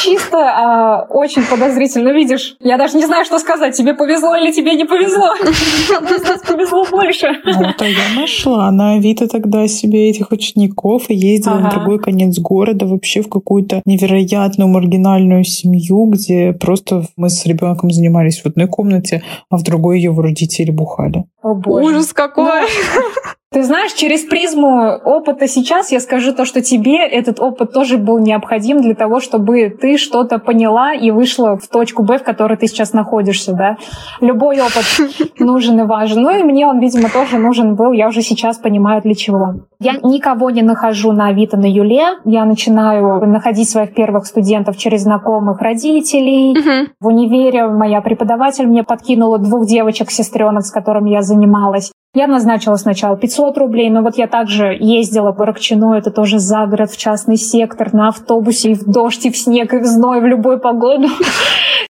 чисто 0.00 0.38
а, 0.38 1.06
очень 1.08 1.42
подозрительно. 1.42 2.10
Видишь, 2.10 2.54
я 2.60 2.78
даже 2.78 2.96
не 2.96 3.06
знаю, 3.06 3.24
что 3.24 3.40
сказать, 3.40 3.76
тебе 3.76 3.94
повезло 3.94 4.36
или 4.36 4.52
тебе 4.52 4.74
не 4.74 4.84
повезло. 4.84 5.34
Повезло 6.46 6.84
больше. 6.90 7.26
Вот, 7.44 7.80
а 7.80 7.86
я 7.86 8.20
нашла 8.20 8.70
на 8.70 8.94
Авито 8.94 9.28
тогда 9.28 9.68
себе 9.68 10.10
этих 10.10 10.32
учеников 10.32 11.08
и 11.08 11.14
ездила 11.14 11.54
на 11.54 11.68
Ага. 11.68 11.76
другой 11.78 11.98
конец 12.00 12.38
города 12.38 12.86
вообще 12.86 13.22
в 13.22 13.28
какую-то 13.28 13.82
невероятную 13.84 14.68
маргинальную 14.68 15.44
семью, 15.44 16.06
где 16.06 16.52
просто 16.52 17.04
мы 17.16 17.30
с 17.30 17.46
ребенком 17.46 17.90
занимались 17.90 18.40
в 18.40 18.46
одной 18.46 18.66
комнате, 18.66 19.22
а 19.48 19.56
в 19.56 19.62
другой 19.62 20.00
его 20.00 20.22
родители 20.22 20.70
бухали. 20.70 21.24
О, 21.42 21.54
боже. 21.54 21.86
Ужас 21.86 22.12
какой! 22.12 22.62
Ты 23.52 23.64
знаешь, 23.64 23.92
через 23.94 24.22
призму 24.22 24.92
опыта 25.04 25.48
сейчас 25.48 25.90
я 25.90 25.98
скажу 25.98 26.32
то, 26.32 26.44
что 26.44 26.60
тебе 26.62 27.04
этот 27.04 27.40
опыт 27.40 27.72
тоже 27.72 27.98
был 27.98 28.20
необходим 28.20 28.80
для 28.80 28.94
того, 28.94 29.18
чтобы 29.18 29.70
ты 29.70 29.98
что-то 29.98 30.38
поняла 30.38 30.94
и 30.94 31.10
вышла 31.10 31.58
в 31.58 31.66
точку 31.66 32.04
Б, 32.04 32.18
в 32.18 32.22
которой 32.22 32.56
ты 32.56 32.68
сейчас 32.68 32.92
находишься, 32.92 33.52
да. 33.52 33.76
Любой 34.20 34.60
опыт 34.60 34.84
нужен 35.40 35.80
и 35.80 35.82
важен. 35.82 36.22
Ну 36.22 36.30
и 36.30 36.44
мне 36.44 36.64
он, 36.64 36.78
видимо, 36.78 37.08
тоже 37.10 37.38
нужен 37.38 37.74
был. 37.74 37.90
Я 37.90 38.06
уже 38.06 38.22
сейчас 38.22 38.56
понимаю, 38.56 39.02
для 39.02 39.16
чего. 39.16 39.54
Я 39.80 39.94
никого 39.94 40.50
не 40.50 40.62
нахожу 40.62 41.10
на 41.10 41.26
Авито, 41.26 41.56
на 41.56 41.66
Юле. 41.66 42.20
Я 42.24 42.44
начинаю 42.44 43.26
находить 43.26 43.68
своих 43.68 43.94
первых 43.94 44.26
студентов 44.26 44.76
через 44.76 45.02
знакомых 45.02 45.60
родителей. 45.60 46.56
Мгм. 46.56 46.92
В 47.00 47.08
универе 47.08 47.66
моя 47.66 48.00
преподаватель 48.00 48.68
мне 48.68 48.84
подкинула 48.84 49.38
двух 49.40 49.66
девочек-сестренок, 49.66 50.64
с 50.64 50.70
которыми 50.70 51.10
я 51.10 51.22
занималась. 51.22 51.90
Я 52.12 52.26
назначила 52.26 52.74
сначала 52.74 53.16
500 53.16 53.56
рублей, 53.56 53.88
но 53.88 54.02
вот 54.02 54.16
я 54.16 54.26
также 54.26 54.76
ездила 54.80 55.30
по 55.30 55.46
Рокчину, 55.46 55.92
это 55.92 56.10
тоже 56.10 56.40
за 56.40 56.66
город, 56.66 56.90
в 56.90 56.96
частный 56.96 57.36
сектор, 57.36 57.94
на 57.94 58.08
автобусе, 58.08 58.72
и 58.72 58.74
в 58.74 58.84
дождь, 58.84 59.26
и 59.26 59.30
в 59.30 59.36
снег, 59.36 59.72
и 59.74 59.78
в 59.78 59.84
зной, 59.84 60.20
в 60.20 60.26
любую 60.26 60.58
погоду. 60.58 61.06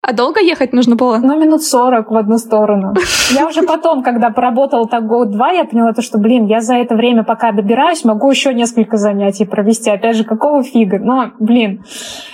А 0.07 0.13
долго 0.13 0.39
ехать 0.39 0.71
нужно 0.71 0.95
было? 0.95 1.17
Ну, 1.17 1.37
минут 1.37 1.63
40 1.63 2.09
в 2.11 2.15
одну 2.15 2.37
сторону. 2.37 2.93
Я 3.35 3.45
уже 3.45 3.63
потом, 3.63 4.03
когда 4.03 4.29
поработала 4.29 4.87
так 4.87 5.05
год-два, 5.05 5.51
я 5.51 5.65
поняла 5.65 5.91
то, 5.91 6.01
что, 6.01 6.17
блин, 6.17 6.45
я 6.45 6.61
за 6.61 6.75
это 6.75 6.95
время, 6.95 7.25
пока 7.25 7.51
добираюсь, 7.51 8.05
могу 8.05 8.31
еще 8.31 8.53
несколько 8.53 8.95
занятий 8.95 9.43
провести. 9.43 9.89
Опять 9.89 10.15
же, 10.15 10.23
какого 10.23 10.63
фига? 10.63 10.99
Но, 10.99 11.31
блин, 11.39 11.83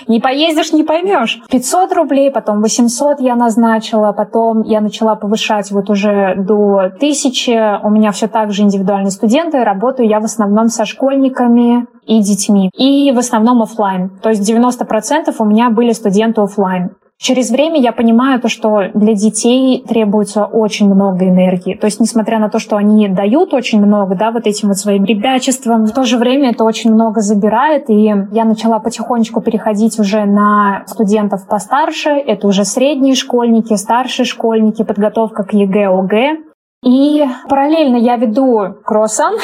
не 0.06 0.20
поездишь, 0.20 0.72
не 0.72 0.84
поймешь. 0.84 1.42
500 1.50 1.92
рублей, 1.94 2.30
потом 2.30 2.60
800 2.62 3.18
я 3.18 3.34
назначила, 3.34 4.12
потом 4.12 4.62
я 4.62 4.80
начала 4.80 5.16
повышать 5.16 5.72
вот 5.72 5.90
уже 5.90 6.36
до 6.36 6.78
1000. 6.78 7.73
У 7.82 7.90
меня 7.90 8.12
все 8.12 8.28
так 8.28 8.52
же 8.52 8.62
индивидуальные 8.62 9.10
студенты. 9.10 9.64
Работаю 9.64 10.08
я 10.08 10.20
в 10.20 10.24
основном 10.24 10.68
со 10.68 10.84
школьниками 10.84 11.86
и 12.06 12.20
детьми. 12.20 12.70
И 12.76 13.12
в 13.12 13.18
основном 13.18 13.62
оффлайн. 13.62 14.10
То 14.22 14.28
есть 14.28 14.48
90% 14.48 15.34
у 15.38 15.44
меня 15.44 15.70
были 15.70 15.92
студенты 15.92 16.40
оффлайн. 16.40 16.90
Через 17.16 17.50
время 17.50 17.80
я 17.80 17.92
понимаю 17.92 18.40
то, 18.40 18.48
что 18.48 18.90
для 18.92 19.14
детей 19.14 19.84
требуется 19.88 20.44
очень 20.44 20.92
много 20.92 21.28
энергии. 21.28 21.74
То 21.74 21.86
есть, 21.86 22.00
несмотря 22.00 22.40
на 22.40 22.50
то, 22.50 22.58
что 22.58 22.76
они 22.76 23.08
дают 23.08 23.54
очень 23.54 23.80
много, 23.80 24.16
да, 24.16 24.32
вот 24.32 24.46
этим 24.46 24.68
вот 24.68 24.78
своим 24.78 25.04
ребячеством, 25.04 25.86
в 25.86 25.92
то 25.92 26.04
же 26.04 26.18
время 26.18 26.50
это 26.50 26.64
очень 26.64 26.92
много 26.92 27.20
забирает. 27.20 27.88
И 27.88 28.02
я 28.02 28.44
начала 28.44 28.80
потихонечку 28.80 29.40
переходить 29.40 29.98
уже 30.00 30.24
на 30.24 30.82
студентов 30.86 31.46
постарше. 31.46 32.10
Это 32.10 32.48
уже 32.48 32.64
средние 32.64 33.14
школьники, 33.14 33.74
старшие 33.74 34.26
школьники, 34.26 34.82
подготовка 34.82 35.44
к 35.44 35.54
ЕГЭ, 35.54 35.86
ОГЭ. 35.86 36.36
И 36.84 37.24
параллельно 37.48 37.96
я 37.96 38.16
веду 38.16 38.76
кроссан, 38.84 39.36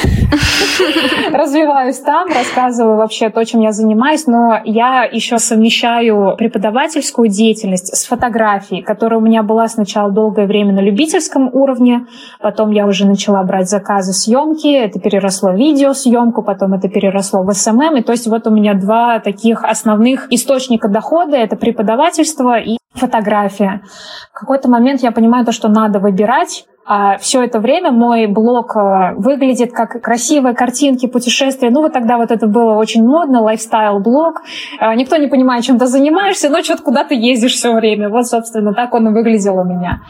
развиваюсь 1.32 1.98
там, 2.00 2.28
рассказываю 2.28 2.98
вообще 2.98 3.30
то, 3.30 3.42
чем 3.46 3.62
я 3.62 3.72
занимаюсь, 3.72 4.26
но 4.26 4.60
я 4.64 5.04
еще 5.04 5.38
совмещаю 5.38 6.36
преподавательскую 6.36 7.28
деятельность 7.28 7.96
с 7.96 8.06
фотографией, 8.06 8.82
которая 8.82 9.20
у 9.20 9.22
меня 9.22 9.42
была 9.42 9.68
сначала 9.68 10.10
долгое 10.10 10.46
время 10.46 10.74
на 10.74 10.80
любительском 10.80 11.48
уровне, 11.54 12.06
потом 12.42 12.72
я 12.72 12.86
уже 12.86 13.06
начала 13.06 13.42
брать 13.42 13.70
заказы 13.70 14.12
съемки, 14.12 14.70
это 14.70 15.00
переросло 15.00 15.52
в 15.52 15.56
видеосъемку, 15.56 16.42
потом 16.42 16.74
это 16.74 16.90
переросло 16.90 17.42
в 17.42 17.50
SMM, 17.54 17.96
и 17.96 18.02
то 18.02 18.12
есть 18.12 18.26
вот 18.26 18.46
у 18.46 18.50
меня 18.50 18.74
два 18.74 19.18
таких 19.18 19.64
основных 19.64 20.30
источника 20.30 20.88
дохода, 20.88 21.38
это 21.38 21.56
преподавательство 21.56 22.58
и 22.58 22.76
фотография. 22.92 23.82
В 24.32 24.40
какой-то 24.40 24.68
момент 24.68 25.00
я 25.02 25.10
понимаю 25.10 25.46
то, 25.46 25.52
что 25.52 25.68
надо 25.68 26.00
выбирать, 26.00 26.66
а 26.84 27.18
все 27.18 27.42
это 27.42 27.60
время 27.60 27.92
мой 27.92 28.26
блог 28.26 28.74
э, 28.76 29.14
выглядит 29.16 29.72
как 29.72 30.02
красивые 30.02 30.54
картинки, 30.54 31.06
путешествия. 31.06 31.70
Ну, 31.70 31.82
вот 31.82 31.92
тогда 31.92 32.16
вот 32.16 32.30
это 32.30 32.46
было 32.46 32.74
очень 32.74 33.04
модно, 33.04 33.42
lifestyle 33.42 34.02
-блог. 34.02 34.42
Э, 34.80 34.94
никто 34.94 35.16
не 35.16 35.28
понимает, 35.28 35.64
чем 35.64 35.78
ты 35.78 35.86
занимаешься, 35.86 36.48
но 36.48 36.62
что-то 36.62 36.82
куда 36.82 37.04
ты 37.04 37.14
ездишь 37.14 37.54
все 37.54 37.72
время. 37.72 38.08
Вот, 38.08 38.26
собственно, 38.26 38.74
так 38.74 38.94
он 38.94 39.08
и 39.08 39.12
выглядел 39.12 39.58
у 39.58 39.64
меня. 39.64 40.00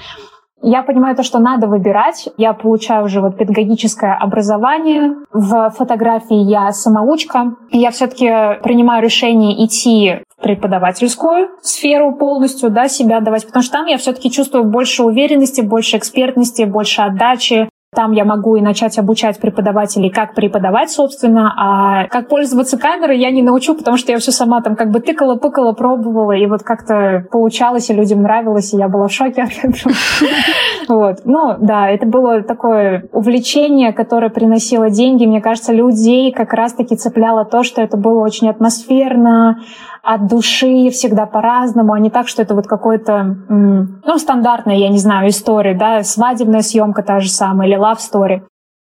Я 0.63 0.83
понимаю 0.83 1.17
то, 1.17 1.23
что 1.23 1.39
надо 1.39 1.67
выбирать. 1.67 2.29
Я 2.37 2.53
получаю 2.53 3.05
уже 3.05 3.23
вот 3.23 3.39
педагогическое 3.39 4.15
образование. 4.15 5.15
В 5.33 5.71
фотографии 5.71 6.37
я 6.37 6.71
самоучка. 6.73 7.57
Я 7.71 7.91
все-таки 7.91 8.27
принимаю 8.63 9.03
решение 9.03 9.65
идти 9.65 10.23
преподавательскую 10.43 11.51
сферу 11.63 12.15
полностью, 12.15 12.71
да, 12.71 12.89
себя 12.89 13.21
давать, 13.21 13.47
потому 13.47 13.63
что 13.63 13.73
там 13.73 13.87
я 13.87 13.97
все-таки 13.97 14.31
чувствую 14.31 14.65
больше 14.65 15.03
уверенности, 15.03 15.63
больше 15.63 15.97
экспертности, 15.97 16.63
больше 16.63 17.03
отдачи, 17.03 17.70
там 17.93 18.13
я 18.13 18.25
могу 18.25 18.55
и 18.55 18.61
начать 18.61 18.99
обучать 18.99 19.41
преподавателей, 19.41 20.11
как 20.11 20.35
преподавать, 20.35 20.93
собственно, 20.93 21.53
а 21.57 22.07
как 22.07 22.29
пользоваться 22.29 22.79
камерой 22.79 23.19
я 23.19 23.33
не 23.33 23.43
научу, 23.43 23.75
потому 23.75 23.97
что 23.97 24.13
я 24.13 24.19
все 24.19 24.31
сама 24.31 24.63
там 24.63 24.77
как 24.77 24.93
бы 24.93 25.01
тыкала, 25.01 25.35
пыкала, 25.35 25.73
пробовала, 25.73 26.31
и 26.31 26.47
вот 26.47 26.63
как-то 26.63 27.27
получалось, 27.33 27.91
и 27.91 27.95
людям 27.95 28.23
нравилось, 28.23 28.73
и 28.73 28.77
я 28.77 28.89
была 28.89 29.09
в 29.09 29.13
шоке 29.13 29.43
от 29.43 29.51
этого. 29.63 29.93
Вот. 30.89 31.21
Ну, 31.25 31.55
да, 31.61 31.89
это 31.89 32.05
было 32.05 32.43
такое 32.43 33.09
увлечение, 33.13 33.93
которое 33.93 34.29
приносило 34.29 34.91
деньги. 34.91 35.25
Мне 35.25 35.41
кажется, 35.41 35.73
людей 35.73 36.33
как 36.33 36.53
раз-таки 36.53 36.97
цепляло 36.97 37.45
то, 37.45 37.63
что 37.63 37.81
это 37.81 37.97
было 37.97 38.25
очень 38.25 38.49
атмосферно, 38.49 39.59
от 40.03 40.29
души, 40.29 40.91
всегда 40.91 41.27
по-разному, 41.27 41.93
а 41.93 41.99
не 41.99 42.11
так, 42.11 42.27
что 42.27 42.43
это 42.43 42.55
вот 42.55 42.67
какой-то, 42.67 43.37
ну, 43.49 44.19
стандартная, 44.19 44.77
я 44.77 44.89
не 44.89 44.99
знаю, 44.99 45.29
история, 45.29 45.75
да, 45.75 46.03
свадебная 46.03 46.63
съемка 46.63 47.03
та 47.03 47.21
же 47.21 47.29
самая 47.29 47.69
или 47.69 47.77
love 47.81 47.99
story. 47.99 48.43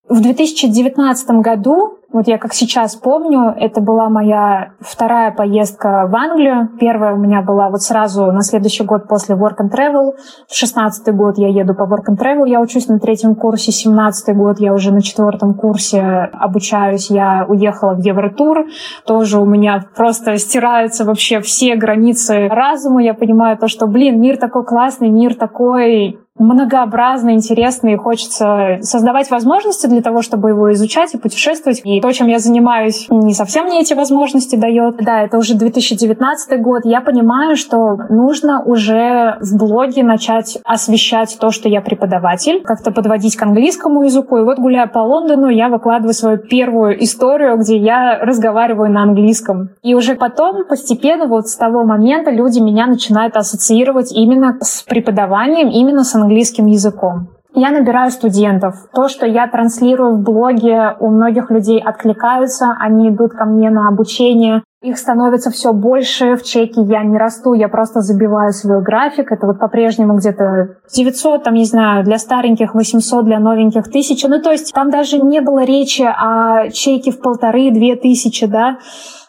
В 0.08 0.22
2019 0.22 1.30
году 1.42 1.98
вот 2.10 2.26
я 2.26 2.38
как 2.38 2.54
сейчас 2.54 2.96
помню, 2.96 3.54
это 3.54 3.82
была 3.82 4.08
моя 4.08 4.72
вторая 4.80 5.30
поездка 5.30 6.08
в 6.10 6.16
Англию. 6.16 6.70
Первая 6.80 7.12
у 7.12 7.18
меня 7.18 7.42
была 7.42 7.68
вот 7.68 7.82
сразу 7.82 8.32
на 8.32 8.40
следующий 8.40 8.82
год 8.82 9.06
после 9.06 9.34
Work 9.34 9.56
and 9.60 9.70
Travel. 9.70 10.12
В 10.48 10.54
шестнадцатый 10.54 11.12
год 11.12 11.36
я 11.36 11.48
еду 11.48 11.74
по 11.74 11.82
Work 11.82 12.08
and 12.10 12.16
Travel, 12.18 12.48
я 12.48 12.62
учусь 12.62 12.88
на 12.88 12.98
третьем 12.98 13.34
курсе. 13.34 13.72
Семнадцатый 13.72 14.34
год 14.34 14.58
я 14.58 14.72
уже 14.72 14.90
на 14.90 15.02
четвертом 15.02 15.52
курсе 15.52 16.00
обучаюсь. 16.00 17.10
Я 17.10 17.44
уехала 17.46 17.92
в 17.92 17.98
Евротур. 17.98 18.68
Тоже 19.04 19.38
у 19.38 19.44
меня 19.44 19.84
просто 19.94 20.38
стираются 20.38 21.04
вообще 21.04 21.42
все 21.42 21.76
границы 21.76 22.48
разума. 22.48 23.02
Я 23.02 23.12
понимаю 23.12 23.58
то, 23.58 23.68
что, 23.68 23.86
блин, 23.86 24.18
мир 24.18 24.38
такой 24.38 24.64
классный, 24.64 25.10
мир 25.10 25.34
такой 25.34 26.18
многообразный, 26.38 27.34
интересный, 27.34 27.94
и 27.94 27.96
хочется 27.96 28.78
создавать 28.82 29.30
возможности 29.30 29.86
для 29.86 30.02
того, 30.02 30.22
чтобы 30.22 30.50
его 30.50 30.72
изучать 30.72 31.14
и 31.14 31.18
путешествовать. 31.18 31.80
И 31.84 32.00
то, 32.00 32.12
чем 32.12 32.28
я 32.28 32.38
занимаюсь, 32.38 33.06
не 33.10 33.34
совсем 33.34 33.66
мне 33.66 33.80
эти 33.80 33.94
возможности 33.94 34.56
дает. 34.56 34.96
Да, 34.98 35.22
это 35.22 35.38
уже 35.38 35.54
2019 35.54 36.60
год. 36.60 36.82
Я 36.84 37.00
понимаю, 37.00 37.56
что 37.56 37.96
нужно 38.08 38.62
уже 38.62 39.36
в 39.40 39.56
блоге 39.56 40.02
начать 40.02 40.58
освещать 40.64 41.36
то, 41.40 41.50
что 41.50 41.68
я 41.68 41.80
преподаватель, 41.80 42.62
как-то 42.62 42.90
подводить 42.90 43.36
к 43.36 43.42
английскому 43.42 44.04
языку. 44.04 44.38
И 44.38 44.42
вот, 44.42 44.58
гуляя 44.58 44.86
по 44.86 45.00
Лондону, 45.00 45.48
я 45.48 45.68
выкладываю 45.68 46.14
свою 46.14 46.38
первую 46.38 47.02
историю, 47.02 47.58
где 47.58 47.76
я 47.76 48.18
разговариваю 48.20 48.90
на 48.90 49.02
английском. 49.02 49.70
И 49.82 49.94
уже 49.94 50.14
потом, 50.14 50.64
постепенно, 50.68 51.26
вот 51.26 51.48
с 51.48 51.56
того 51.56 51.84
момента 51.84 52.30
люди 52.30 52.60
меня 52.60 52.86
начинают 52.86 53.36
ассоциировать 53.36 54.12
именно 54.12 54.56
с 54.60 54.82
преподаванием, 54.82 55.68
именно 55.68 56.04
с 56.04 56.14
английским 56.14 56.27
английским 56.28 56.66
языком. 56.66 57.28
Я 57.54 57.70
набираю 57.70 58.10
студентов. 58.10 58.74
То, 58.94 59.08
что 59.08 59.26
я 59.26 59.48
транслирую 59.48 60.16
в 60.16 60.22
блоге, 60.22 60.94
у 61.00 61.08
многих 61.08 61.50
людей 61.50 61.80
откликаются, 61.80 62.76
они 62.78 63.08
идут 63.08 63.32
ко 63.32 63.46
мне 63.46 63.70
на 63.70 63.88
обучение. 63.88 64.62
Их 64.82 64.96
становится 64.96 65.50
все 65.50 65.72
больше, 65.72 66.36
в 66.36 66.44
чеке 66.44 66.82
я 66.82 67.02
не 67.02 67.18
расту, 67.18 67.54
я 67.54 67.68
просто 67.68 68.00
забиваю 68.00 68.52
свой 68.52 68.80
график. 68.80 69.32
Это 69.32 69.46
вот 69.46 69.58
по-прежнему 69.58 70.16
где-то 70.18 70.76
900, 70.94 71.42
там, 71.42 71.54
не 71.54 71.64
знаю, 71.64 72.04
для 72.04 72.18
стареньких 72.18 72.74
800, 72.74 73.24
для 73.24 73.40
новеньких 73.40 73.88
1000. 73.88 74.28
Ну, 74.28 74.40
то 74.40 74.52
есть 74.52 74.72
там 74.72 74.90
даже 74.90 75.18
не 75.18 75.40
было 75.40 75.64
речи 75.64 76.02
о 76.02 76.68
чеке 76.70 77.10
в 77.10 77.20
полторы-две 77.20 77.96
тысячи, 77.96 78.46
да. 78.46 78.78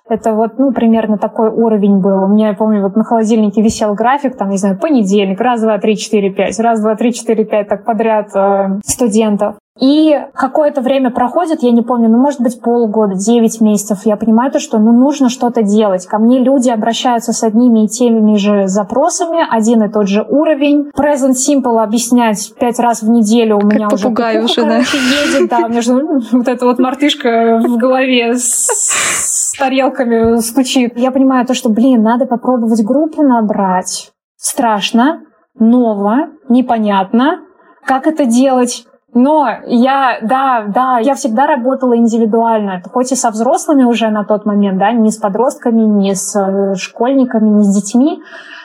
Это 0.09 0.33
вот, 0.33 0.57
ну, 0.57 0.71
примерно 0.71 1.19
такой 1.19 1.49
уровень 1.49 1.99
был. 1.99 2.23
У 2.23 2.27
меня, 2.27 2.49
я 2.49 2.53
помню, 2.55 2.81
вот 2.81 2.95
на 2.95 3.03
холодильнике 3.03 3.61
висел 3.61 3.93
график, 3.93 4.35
там, 4.35 4.49
не 4.49 4.57
знаю, 4.57 4.77
понедельник, 4.79 5.39
раз, 5.39 5.61
два, 5.61 5.77
три, 5.77 5.95
четыре, 5.95 6.31
пять, 6.31 6.59
раз, 6.59 6.81
два, 6.81 6.95
три, 6.95 7.13
четыре, 7.13 7.45
пять, 7.45 7.67
так 7.67 7.85
подряд 7.85 8.35
э, 8.35 8.79
студентов. 8.83 9.55
И 9.79 10.13
какое-то 10.33 10.81
время 10.81 11.09
проходит, 11.09 11.63
я 11.63 11.71
не 11.71 11.81
помню, 11.81 12.09
ну, 12.09 12.17
может 12.17 12.41
быть, 12.41 12.61
полгода, 12.61 13.15
9 13.15 13.61
месяцев. 13.61 13.99
Я 14.03 14.17
понимаю 14.17 14.51
то, 14.51 14.59
что 14.59 14.77
ну, 14.77 14.91
нужно 14.91 15.29
что-то 15.29 15.63
делать. 15.63 16.05
Ко 16.05 16.19
мне 16.19 16.39
люди 16.39 16.69
обращаются 16.69 17.31
с 17.31 17.43
одними 17.43 17.85
и 17.85 17.87
теми 17.87 18.35
же 18.35 18.67
запросами, 18.67 19.39
один 19.49 19.83
и 19.83 19.89
тот 19.89 20.07
же 20.07 20.25
уровень. 20.27 20.91
Present 20.97 21.33
Simple 21.33 21.81
объяснять 21.81 22.53
пять 22.59 22.79
раз 22.79 23.01
в 23.01 23.09
неделю 23.09 23.57
у 23.57 23.61
меня 23.61 23.87
уже 23.87 24.03
попугай 24.03 24.43
уже, 24.43 24.63
да. 24.63 24.77
едет, 24.79 25.49
да, 25.49 25.67
между 25.67 26.01
вот 26.31 26.47
эта 26.47 26.65
вот 26.65 26.79
мартышка 26.79 27.61
в 27.63 27.77
голове 27.77 28.33
с 28.35 29.53
тарелками 29.57 30.39
стучит. 30.41 30.97
Я 30.97 31.11
понимаю 31.11 31.45
то, 31.45 31.53
что, 31.53 31.69
блин, 31.69 32.03
надо 32.03 32.25
попробовать 32.25 32.83
группу 32.83 33.23
набрать. 33.23 34.11
Страшно, 34.35 35.21
ново, 35.57 36.29
непонятно. 36.49 37.39
Как 37.85 38.07
это 38.07 38.25
делать? 38.25 38.85
Но 39.13 39.47
я, 39.65 40.19
да, 40.21 40.65
да, 40.67 40.99
я 40.99 41.15
всегда 41.15 41.47
работала 41.47 41.97
индивидуально, 41.97 42.81
хоть 42.91 43.11
и 43.11 43.15
со 43.15 43.31
взрослыми 43.31 43.83
уже 43.83 44.09
на 44.09 44.23
тот 44.23 44.45
момент, 44.45 44.77
да, 44.77 44.91
не 44.91 45.09
с 45.09 45.17
подростками, 45.17 45.81
не 45.81 46.13
с 46.13 46.35
э, 46.35 46.75
школьниками, 46.75 47.49
не 47.49 47.63
с 47.63 47.75
детьми, 47.75 48.21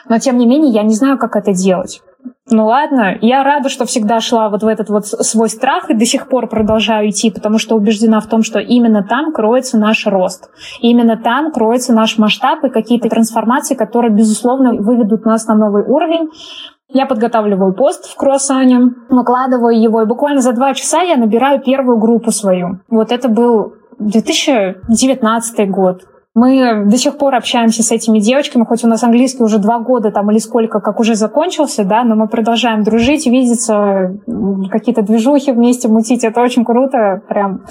но 0.07 0.19
тем 0.19 0.37
не 0.37 0.45
менее 0.45 0.71
я 0.71 0.83
не 0.83 0.93
знаю, 0.93 1.17
как 1.17 1.35
это 1.35 1.51
делать. 1.51 2.01
Ну 2.51 2.67
ладно, 2.67 3.17
я 3.21 3.43
рада, 3.43 3.69
что 3.69 3.85
всегда 3.85 4.19
шла 4.19 4.49
вот 4.49 4.61
в 4.61 4.67
этот 4.67 4.89
вот 4.89 5.07
свой 5.07 5.49
страх 5.49 5.89
и 5.89 5.95
до 5.95 6.05
сих 6.05 6.29
пор 6.29 6.47
продолжаю 6.47 7.09
идти, 7.09 7.31
потому 7.31 7.57
что 7.57 7.75
убеждена 7.75 8.19
в 8.19 8.27
том, 8.27 8.43
что 8.43 8.59
именно 8.59 9.03
там 9.03 9.33
кроется 9.33 9.79
наш 9.79 10.05
рост. 10.05 10.49
Именно 10.79 11.17
там 11.17 11.51
кроется 11.51 11.91
наш 11.91 12.19
масштаб 12.19 12.63
и 12.63 12.69
какие-то 12.69 13.09
трансформации, 13.09 13.73
которые, 13.73 14.11
безусловно, 14.11 14.75
выведут 14.75 15.25
нас 15.25 15.47
на 15.47 15.55
новый 15.55 15.83
уровень. 15.83 16.29
Я 16.87 17.05
подготавливаю 17.05 17.73
пост 17.73 18.05
в 18.05 18.15
круассане, 18.15 18.91
выкладываю 19.09 19.79
его, 19.79 20.01
и 20.01 20.05
буквально 20.05 20.41
за 20.41 20.53
два 20.53 20.73
часа 20.73 21.01
я 21.01 21.17
набираю 21.17 21.61
первую 21.61 21.97
группу 21.97 22.31
свою. 22.31 22.79
Вот 22.89 23.11
это 23.11 23.27
был 23.27 23.73
2019 23.99 25.69
год. 25.69 26.03
Мы 26.35 26.83
до 26.85 26.97
сих 26.97 27.17
пор 27.17 27.33
общаемся 27.33 27.81
с 27.81 27.93
этими 27.93 28.19
девочками, 28.19 28.65
хоть 28.65 28.83
у 28.83 28.87
нас 28.89 29.03
английский 29.03 29.41
уже 29.41 29.57
два 29.57 29.79
года 29.79 30.11
там 30.11 30.29
или 30.31 30.37
сколько, 30.37 30.81
как 30.81 30.99
уже 30.99 31.15
закончился, 31.15 31.85
да, 31.85 32.03
но 32.03 32.15
мы 32.15 32.27
продолжаем 32.27 32.83
дружить, 32.83 33.25
видеться, 33.25 34.17
какие-то 34.69 35.01
движухи 35.01 35.53
вместе 35.53 35.87
мутить. 35.87 36.25
Это 36.25 36.41
очень 36.41 36.65
круто, 36.65 37.21
прям 37.29 37.61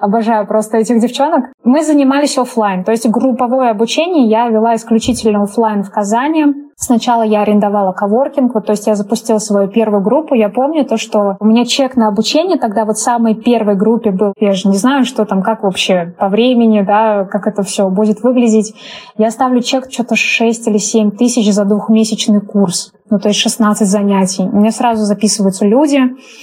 обожаю 0.00 0.46
просто 0.46 0.78
этих 0.78 1.00
девчонок. 1.00 1.52
Мы 1.64 1.84
занимались 1.84 2.38
офлайн, 2.38 2.82
то 2.82 2.92
есть 2.92 3.06
групповое 3.06 3.70
обучение 3.70 4.26
я 4.26 4.48
вела 4.48 4.74
исключительно 4.74 5.42
офлайн 5.42 5.82
в 5.82 5.90
Казани. 5.90 6.46
Сначала 6.80 7.22
я 7.22 7.42
арендовала 7.42 7.92
коворкинг, 7.92 8.54
вот, 8.54 8.66
то 8.66 8.70
есть 8.70 8.86
я 8.86 8.94
запустила 8.94 9.38
свою 9.38 9.68
первую 9.68 10.00
группу. 10.00 10.36
Я 10.36 10.48
помню 10.48 10.84
то, 10.84 10.96
что 10.96 11.36
у 11.40 11.44
меня 11.44 11.64
чек 11.64 11.96
на 11.96 12.06
обучение 12.06 12.56
тогда 12.56 12.84
вот 12.84 12.98
самой 12.98 13.34
первой 13.34 13.74
группе 13.74 14.12
был. 14.12 14.32
Я 14.38 14.52
же 14.52 14.68
не 14.68 14.76
знаю, 14.76 15.04
что 15.04 15.24
там, 15.24 15.42
как 15.42 15.64
вообще 15.64 16.14
по 16.16 16.28
времени, 16.28 16.82
да, 16.82 17.24
как 17.24 17.48
это 17.48 17.64
все 17.64 17.90
будет 17.90 18.22
выглядеть. 18.22 18.74
Я 19.16 19.32
ставлю 19.32 19.60
чек 19.60 19.90
что-то 19.90 20.14
6 20.14 20.68
или 20.68 20.78
7 20.78 21.10
тысяч 21.10 21.52
за 21.52 21.64
двухмесячный 21.64 22.40
курс. 22.40 22.92
Ну, 23.10 23.18
то 23.18 23.26
есть 23.26 23.40
16 23.40 23.88
занятий. 23.88 24.44
У 24.44 24.56
меня 24.58 24.70
сразу 24.70 25.02
записываются 25.04 25.66
люди. 25.66 26.00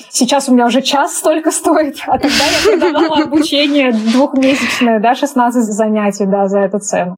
Сейчас 0.09 0.49
у 0.49 0.53
меня 0.53 0.65
уже 0.65 0.81
час 0.81 1.15
столько 1.15 1.51
стоит, 1.51 1.95
а 2.07 2.17
тогда 2.17 2.27
я 2.27 2.77
продавала 2.77 3.23
обучение 3.23 3.93
двухмесячное, 3.93 4.99
да, 4.99 5.15
16 5.15 5.63
занятий, 5.63 6.25
да, 6.25 6.47
за 6.49 6.59
эту 6.59 6.79
цену. 6.79 7.15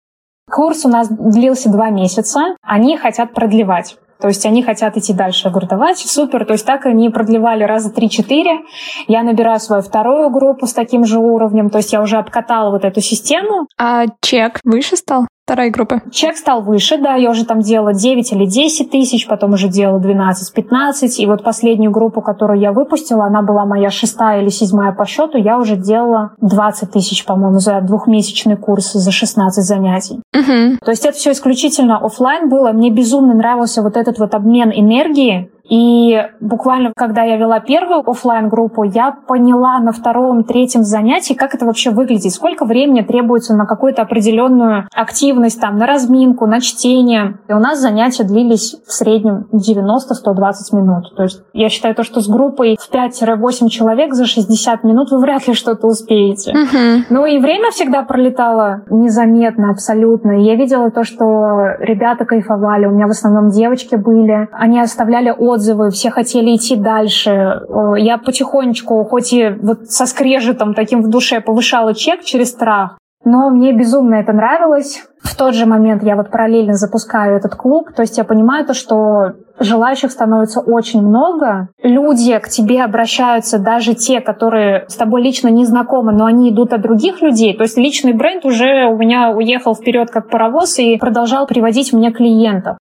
Курс 0.50 0.86
у 0.86 0.90
нас 0.90 1.08
длился 1.10 1.70
два 1.70 1.90
месяца. 1.90 2.56
Они 2.62 2.98
хотят 2.98 3.34
продлевать. 3.34 3.98
То 4.20 4.30
есть 4.30 4.46
они 4.46 4.64
хотят 4.64 4.98
идти 4.98 5.14
дальше. 5.14 5.50
Я 5.50 6.08
супер. 6.08 6.46
То 6.46 6.54
есть 6.54 6.66
так 6.66 6.86
они 6.86 7.10
продлевали 7.10 7.64
раза 7.64 7.92
3-4. 7.92 8.60
Я 9.08 9.24
набираю 9.24 9.60
свою 9.60 9.82
вторую 9.82 10.30
группу 10.30 10.66
с 10.66 10.74
таким 10.74 11.06
же 11.06 11.20
уровнем. 11.20 11.70
То 11.70 11.78
есть 11.78 11.94
я 11.94 12.02
уже 12.02 12.18
обкатала 12.18 12.72
вот 12.72 12.84
эту 12.86 13.02
систему. 13.02 13.68
А 13.78 14.06
чек 14.22 14.60
выше 14.64 14.96
стал? 14.96 15.28
Второй 15.48 15.70
группы? 15.70 16.02
Чек 16.12 16.36
стал 16.36 16.62
выше, 16.62 16.98
да, 16.98 17.16
я 17.16 17.30
уже 17.30 17.46
там 17.46 17.62
делала 17.62 17.94
9 17.94 18.34
или 18.34 18.46
10 18.46 18.92
тысяч, 18.92 19.26
потом 19.28 19.54
уже 19.54 19.70
делала 19.70 19.98
12-15, 19.98 21.08
и 21.20 21.26
вот 21.26 21.42
последнюю 21.42 21.90
группу, 21.90 22.22
которую 22.22 22.60
я 22.60 22.74
выпустила, 22.74 23.24
она 23.24 23.42
была 23.42 23.66
моя 23.66 23.90
шестая 23.90 24.42
или 24.42 24.50
седьмая 24.50 24.92
по 24.92 25.06
счету, 25.06 25.38
я 25.38 25.58
уже 25.58 25.78
делала 25.78 26.34
20 26.42 26.92
тысяч, 26.92 27.24
по-моему, 27.24 27.60
за 27.60 27.80
двухмесячный 27.80 28.58
курс, 28.58 28.92
за 28.92 29.12
16 29.12 29.64
занятий. 29.64 30.16
Угу. 30.36 30.80
То 30.84 30.92
есть 30.92 31.06
это 31.06 31.18
все 31.18 31.32
исключительно 31.32 31.98
офлайн 31.98 32.50
было, 32.50 32.74
мне 32.74 32.92
безумно 32.92 33.34
нравился 33.34 33.82
вот 33.82 33.96
этот 33.96 34.20
вот 34.20 34.36
обмен 34.36 34.70
энергии, 34.76 35.50
и 35.70 36.22
буквально, 36.40 36.94
когда 36.96 37.24
я 37.24 37.38
вела 37.38 37.60
первую 37.60 38.10
офлайн 38.10 38.48
группу 38.50 38.84
я 38.84 39.12
поняла 39.12 39.80
на 39.80 39.92
втором, 39.92 40.44
третьем 40.44 40.84
занятии, 40.84 41.34
как 41.34 41.56
это 41.56 41.66
вообще 41.66 41.92
выглядит, 41.92 42.32
сколько 42.32 42.66
времени 42.66 43.02
требуется 43.02 43.56
на 43.56 43.66
какую-то 43.66 44.02
определенную 44.02 44.88
активность, 44.94 45.60
там, 45.60 45.78
на 45.78 45.86
разминку, 45.86 46.46
на 46.46 46.62
чтение. 46.62 47.40
И 47.48 47.54
у 47.54 47.60
нас 47.60 47.80
занятия 47.80 48.24
длились 48.24 48.76
в 48.86 48.94
среднем 48.94 49.48
90-120 49.52 50.56
минут. 50.74 51.16
То 51.16 51.24
есть 51.24 51.44
я 51.54 51.70
считаю 51.70 51.96
то, 51.96 52.04
что 52.04 52.22
с 52.22 52.28
группой 52.28 52.78
в 52.80 52.94
5-8 52.94 53.68
человек 53.70 54.14
за 54.14 54.26
60 54.26 54.84
минут 54.84 55.12
вы 55.12 55.20
вряд 55.20 55.48
ли 55.48 55.54
что-то 55.54 55.88
успеете. 55.88 56.54
Uh-huh. 56.54 57.04
Ну 57.10 57.26
и 57.26 57.40
время 57.40 57.72
всегда 57.72 58.04
пролетало 58.04 58.84
незаметно 58.90 59.72
абсолютно. 59.72 60.40
И 60.40 60.44
я 60.44 60.56
видела 60.56 60.92
то, 60.92 61.04
что 61.04 61.76
ребята 61.80 62.26
кайфовали. 62.26 62.86
У 62.86 62.92
меня 62.92 63.08
в 63.08 63.12
основном 63.12 63.50
девочки 63.50 63.96
были. 63.96 64.48
Они 64.52 64.80
оставляли 64.80 65.30
отзывы 65.30 65.57
отзывы, 65.58 65.89
все 65.89 66.10
хотели 66.10 66.56
идти 66.56 66.76
дальше. 66.76 67.62
Я 67.98 68.17
потихонечку, 68.17 69.04
хоть 69.04 69.34
и 69.34 69.50
вот 69.62 69.89
со 69.89 70.06
скрежетом 70.06 70.74
таким 70.74 71.02
в 71.02 71.10
душе 71.10 71.41
повышала 71.41 71.93
чек 71.93 72.24
через 72.24 72.52
страх, 72.52 72.98
но 73.26 73.50
мне 73.50 73.74
безумно 73.74 74.15
это 74.15 74.32
нравилось. 74.32 75.04
В 75.22 75.36
тот 75.36 75.54
же 75.54 75.65
момент 75.65 76.04
я 76.04 76.15
вот 76.15 76.30
параллельно 76.30 76.76
запускаю 76.76 77.36
этот 77.36 77.56
клуб, 77.56 77.91
то 77.93 78.02
есть 78.04 78.17
я 78.17 78.24
понимаю 78.24 78.65
то, 78.65 78.74
что 78.74 79.34
желающих 79.60 80.12
становится 80.12 80.62
очень 80.62 81.02
много. 81.02 81.70
Люди 81.82 82.38
к 82.38 82.48
тебе 82.48 82.84
обращаются, 82.84 83.60
даже 83.60 83.96
те, 83.96 84.22
которые 84.22 84.86
с 84.88 84.96
тобой 84.96 85.24
лично 85.24 85.48
не 85.50 85.65
знакомы, 85.65 86.13
но 86.13 86.26
они 86.26 86.52
идут 86.52 86.72
от 86.72 86.82
других 86.82 87.22
людей. 87.22 87.58
То 87.58 87.63
есть 87.63 87.78
личный 87.78 88.13
бренд 88.13 88.46
уже 88.46 88.86
у 88.86 88.98
меня 88.98 89.32
уехал 89.32 89.76
вперед 89.76 90.12
как 90.12 90.30
паровоз 90.30 90.78
и 90.80 90.98
продолжал 90.98 91.48
приводить 91.48 91.91
мне 91.91 92.12
клиентов. 92.12 92.78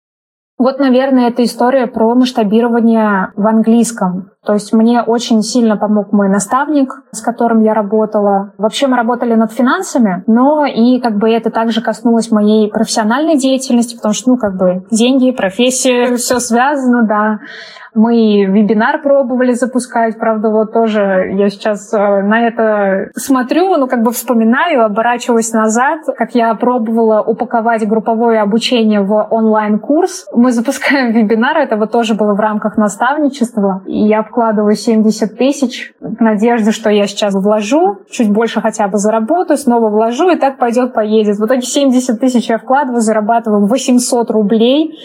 Вот, 0.62 0.78
наверное, 0.78 1.26
это 1.26 1.42
история 1.42 1.88
про 1.88 2.14
масштабирование 2.14 3.32
в 3.34 3.44
английском. 3.48 4.30
То 4.46 4.52
есть 4.52 4.72
мне 4.72 5.02
очень 5.02 5.42
сильно 5.42 5.76
помог 5.76 6.12
мой 6.12 6.28
наставник, 6.28 7.02
с 7.10 7.20
которым 7.20 7.62
я 7.62 7.74
работала. 7.74 8.52
Вообще 8.58 8.86
мы 8.86 8.96
работали 8.96 9.34
над 9.34 9.50
финансами, 9.50 10.22
но 10.28 10.64
и 10.64 11.00
как 11.00 11.18
бы 11.18 11.30
это 11.30 11.50
также 11.50 11.82
коснулось 11.82 12.30
моей 12.30 12.70
профессиональной 12.70 13.38
деятельности, 13.38 13.96
потому 13.96 14.14
что, 14.14 14.30
ну, 14.30 14.36
как 14.36 14.56
бы 14.56 14.86
деньги, 14.92 15.32
профессия, 15.32 16.14
все 16.16 16.38
связано, 16.38 17.08
да. 17.08 17.40
Мы 17.94 18.44
вебинар 18.46 19.02
пробовали 19.02 19.52
запускать, 19.52 20.18
правда, 20.18 20.48
вот 20.48 20.72
тоже 20.72 21.32
я 21.36 21.50
сейчас 21.50 21.92
э, 21.92 21.98
на 21.98 22.46
это 22.46 23.10
смотрю, 23.16 23.76
ну, 23.76 23.86
как 23.86 24.02
бы 24.02 24.12
вспоминаю, 24.12 24.84
оборачиваюсь 24.84 25.52
назад, 25.52 26.00
как 26.16 26.34
я 26.34 26.54
пробовала 26.54 27.20
упаковать 27.20 27.86
групповое 27.86 28.40
обучение 28.40 29.02
в 29.02 29.12
онлайн-курс. 29.30 30.26
Мы 30.32 30.52
запускаем 30.52 31.12
вебинар, 31.12 31.58
это 31.58 31.76
вот 31.76 31.92
тоже 31.92 32.14
было 32.14 32.34
в 32.34 32.40
рамках 32.40 32.78
наставничества, 32.78 33.82
и 33.86 34.06
я 34.06 34.22
вкладываю 34.22 34.74
70 34.74 35.36
тысяч 35.36 35.92
в 36.00 36.72
что 36.72 36.90
я 36.90 37.06
сейчас 37.06 37.34
вложу, 37.34 37.98
чуть 38.10 38.30
больше 38.30 38.60
хотя 38.60 38.88
бы 38.88 38.98
заработаю, 38.98 39.58
снова 39.58 39.90
вложу, 39.90 40.30
и 40.30 40.36
так 40.36 40.58
пойдет, 40.58 40.94
поедет. 40.94 41.36
В 41.36 41.46
итоге 41.46 41.62
70 41.62 42.18
тысяч 42.18 42.48
я 42.48 42.58
вкладываю, 42.58 43.00
зарабатываю 43.00 43.66
800 43.66 44.30
рублей. 44.30 44.98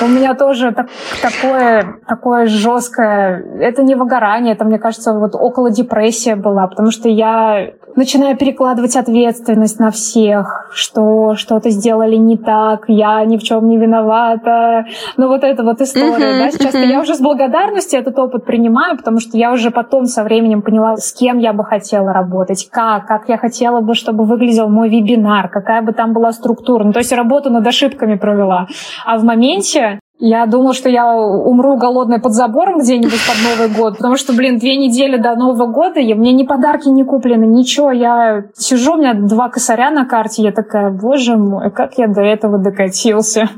У 0.00 0.08
меня 0.08 0.34
тоже 0.34 0.72
так, 0.72 0.88
такое, 1.22 1.96
такое 2.16 2.46
жесткое... 2.46 3.44
Это 3.60 3.82
не 3.82 3.94
выгорание, 3.94 4.54
это, 4.54 4.64
мне 4.64 4.78
кажется, 4.78 5.12
вот 5.12 5.34
около 5.34 5.70
депрессия 5.70 6.34
была, 6.34 6.66
потому 6.66 6.90
что 6.90 7.08
я 7.08 7.72
начинаю 7.94 8.36
перекладывать 8.36 8.96
ответственность 8.96 9.78
на 9.78 9.90
всех, 9.90 10.70
что 10.72 11.34
что-то 11.34 11.70
сделали 11.70 12.16
не 12.16 12.36
так, 12.36 12.84
я 12.88 13.24
ни 13.24 13.36
в 13.36 13.42
чем 13.42 13.68
не 13.68 13.78
виновата. 13.78 14.86
Ну 15.16 15.28
вот 15.28 15.44
эта 15.44 15.62
вот 15.62 15.80
история, 15.80 16.32
uh-huh, 16.32 16.38
да, 16.38 16.50
сейчас 16.50 16.74
uh-huh. 16.74 16.86
я 16.86 17.00
уже 17.00 17.14
с 17.14 17.20
благодарностью 17.20 18.00
этот 18.00 18.18
опыт 18.18 18.44
принимаю, 18.44 18.96
потому 18.96 19.20
что 19.20 19.36
я 19.36 19.52
уже 19.52 19.70
потом 19.70 20.06
со 20.06 20.24
временем 20.24 20.62
поняла, 20.62 20.96
с 20.96 21.12
кем 21.12 21.38
я 21.38 21.52
бы 21.52 21.64
хотела 21.64 22.12
работать, 22.12 22.68
как, 22.70 23.06
как 23.06 23.28
я 23.28 23.36
хотела 23.38 23.80
бы, 23.80 23.94
чтобы 23.94 24.24
выглядел 24.24 24.68
мой 24.68 24.88
вебинар, 24.88 25.48
какая 25.48 25.82
бы 25.82 25.92
там 25.92 26.12
была 26.12 26.32
структура. 26.32 26.84
Ну, 26.84 26.92
то 26.92 26.98
есть 26.98 27.12
работу 27.12 27.50
над 27.50 27.66
ошибками 27.66 28.16
провела. 28.16 28.68
А 29.04 29.18
в 29.18 29.24
моменте 29.24 30.00
я 30.18 30.46
думала, 30.46 30.72
что 30.72 30.88
я 30.88 31.14
умру 31.14 31.76
голодной 31.76 32.20
под 32.20 32.32
забором 32.32 32.78
где-нибудь 32.78 33.20
под 33.26 33.36
Новый 33.42 33.76
год, 33.76 33.96
потому 33.96 34.16
что, 34.16 34.32
блин, 34.32 34.58
две 34.58 34.76
недели 34.76 35.16
до 35.16 35.36
Нового 35.36 35.66
года, 35.66 36.00
и 36.00 36.14
мне 36.14 36.32
ни 36.32 36.44
подарки 36.44 36.88
не 36.88 37.04
куплены, 37.04 37.44
ничего. 37.44 37.90
Я 37.90 38.44
сижу, 38.54 38.94
у 38.94 38.96
меня 38.96 39.14
два 39.14 39.48
косаря 39.48 39.90
на 39.90 40.06
карте, 40.06 40.42
я 40.42 40.52
такая, 40.52 40.90
боже 40.90 41.36
мой, 41.36 41.70
как 41.70 41.98
я 41.98 42.08
до 42.08 42.22
этого 42.22 42.58
докатился. 42.58 43.50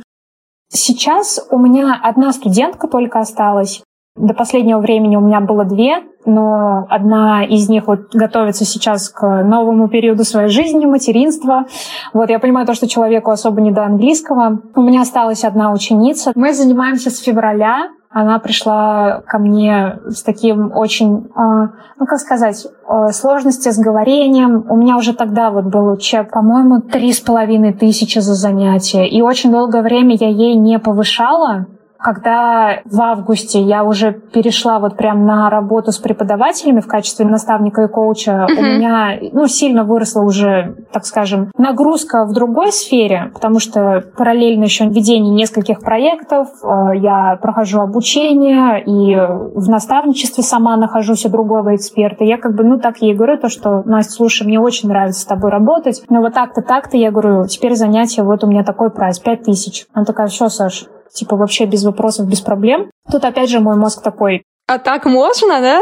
Сейчас 0.69 1.47
у 1.51 1.59
меня 1.59 1.99
одна 2.03 2.33
студентка 2.33 2.89
только 2.89 3.21
осталась. 3.21 3.83
До 4.19 4.35
последнего 4.35 4.81
времени 4.81 5.15
у 5.17 5.21
меня 5.21 5.41
было 5.41 5.65
две, 5.65 6.03
но 6.27 6.87
одна 6.91 7.45
из 7.45 7.69
них 7.69 7.87
вот 7.87 8.13
готовится 8.13 8.65
сейчас 8.65 9.09
к 9.09 9.23
новому 9.45 9.89
периоду 9.89 10.25
своей 10.25 10.49
жизни, 10.49 10.87
материнства. 10.87 11.67
Вот 12.13 12.29
я 12.29 12.41
понимаю 12.41 12.67
то, 12.67 12.75
что 12.75 12.89
человеку 12.89 13.31
особо 13.31 13.61
не 13.61 13.71
до 13.71 13.85
английского. 13.85 14.61
У 14.75 14.83
меня 14.83 15.03
осталась 15.03 15.45
одна 15.45 15.73
ученица. 15.73 16.33
Мы 16.35 16.53
занимаемся 16.53 17.11
с 17.11 17.19
февраля. 17.21 17.91
Она 18.11 18.39
пришла 18.41 19.23
ко 19.27 19.39
мне 19.39 19.99
с 20.09 20.23
таким 20.23 20.73
очень, 20.75 21.29
а, 21.37 21.71
ну 21.99 22.07
как 22.07 22.19
сказать, 22.19 22.67
а, 22.89 23.13
сложности 23.13 23.69
с 23.69 23.79
говорением. 23.79 24.65
У 24.69 24.77
меня 24.77 24.97
уже 24.97 25.15
тогда 25.15 25.51
вот 25.51 25.67
был 25.67 25.97
чек, 25.99 26.33
по-моему, 26.33 26.81
три 26.81 27.13
с 27.13 27.21
половиной 27.21 27.73
тысячи 27.73 28.19
за 28.19 28.35
занятие. 28.35 29.09
И 29.09 29.23
очень 29.23 29.53
долгое 29.53 29.83
время 29.83 30.17
я 30.19 30.29
ей 30.29 30.57
не 30.57 30.79
повышала, 30.79 31.67
когда 31.99 32.81
в 32.85 33.01
августе 33.01 33.61
я 33.61 33.85
уже 33.85 34.13
перешла 34.13 34.79
вот 34.79 34.97
прям 34.97 35.27
на 35.27 35.51
работу 35.51 35.91
с 35.91 35.99
преподавателями 35.99 36.81
в 36.81 36.87
качестве 36.87 37.27
наставника 37.27 37.83
и 37.83 37.89
коуча, 37.89 38.47
uh-huh. 38.49 38.57
у 38.57 38.63
меня 38.63 39.19
ну, 39.33 39.47
сильно 39.49 39.85
выросла 39.85 40.23
уже, 40.23 40.77
так 40.93 41.05
скажем, 41.07 41.51
нагрузка 41.59 42.25
в 42.25 42.33
другой 42.33 42.73
сфере, 42.73 43.31
потому 43.35 43.59
что 43.59 44.05
параллельно 44.17 44.65
еще 44.65 44.87
ведение 44.87 45.35
нескольких 45.35 45.81
проектов, 45.81 46.49
э, 46.63 46.97
я 46.97 47.37
прохожу 47.43 47.81
обучение 47.81 48.83
и 48.85 49.17
в 49.59 49.69
наставничестве 49.69 50.45
сама 50.45 50.77
нахожусь 50.77 51.27
у 51.27 51.29
другого 51.29 51.75
эксперта. 51.75 52.25
Я 52.25 52.39
как 52.39 52.55
бы, 52.55 52.63
ну, 52.63 52.79
так 52.79 52.99
ей 52.99 53.15
говорю, 53.15 53.39
то, 53.39 53.49
что, 53.49 53.83
Настя, 53.85 54.13
слушай, 54.13 54.47
мне 54.47 54.61
очень 54.61 54.89
нравится 54.89 55.21
с 55.21 55.25
тобой 55.25 55.51
работать, 55.51 56.03
но 56.09 56.21
вот 56.21 56.35
так-то, 56.35 56.63
так-то, 56.63 56.97
я 56.97 57.11
говорю, 57.11 57.47
теперь 57.47 57.75
занятие, 57.75 58.23
вот 58.23 58.45
у 58.45 58.47
меня 58.47 58.63
такой 58.63 58.91
прайс, 58.91 59.19
пять 59.19 59.43
тысяч. 59.43 59.87
Она 59.93 60.05
такая, 60.05 60.29
все, 60.29 60.49
Саш, 60.49 60.87
типа 61.13 61.37
вообще 61.37 61.67
без 61.67 61.85
вопросов, 61.85 62.27
без 62.27 62.41
проблем. 62.41 62.91
Тут 63.11 63.25
опять 63.25 63.51
же 63.51 63.61
мой 63.61 63.77
мозг 63.77 64.03
такой, 64.03 64.43
а 64.69 64.79
так 64.79 65.07
можно, 65.07 65.63
да? 65.63 65.81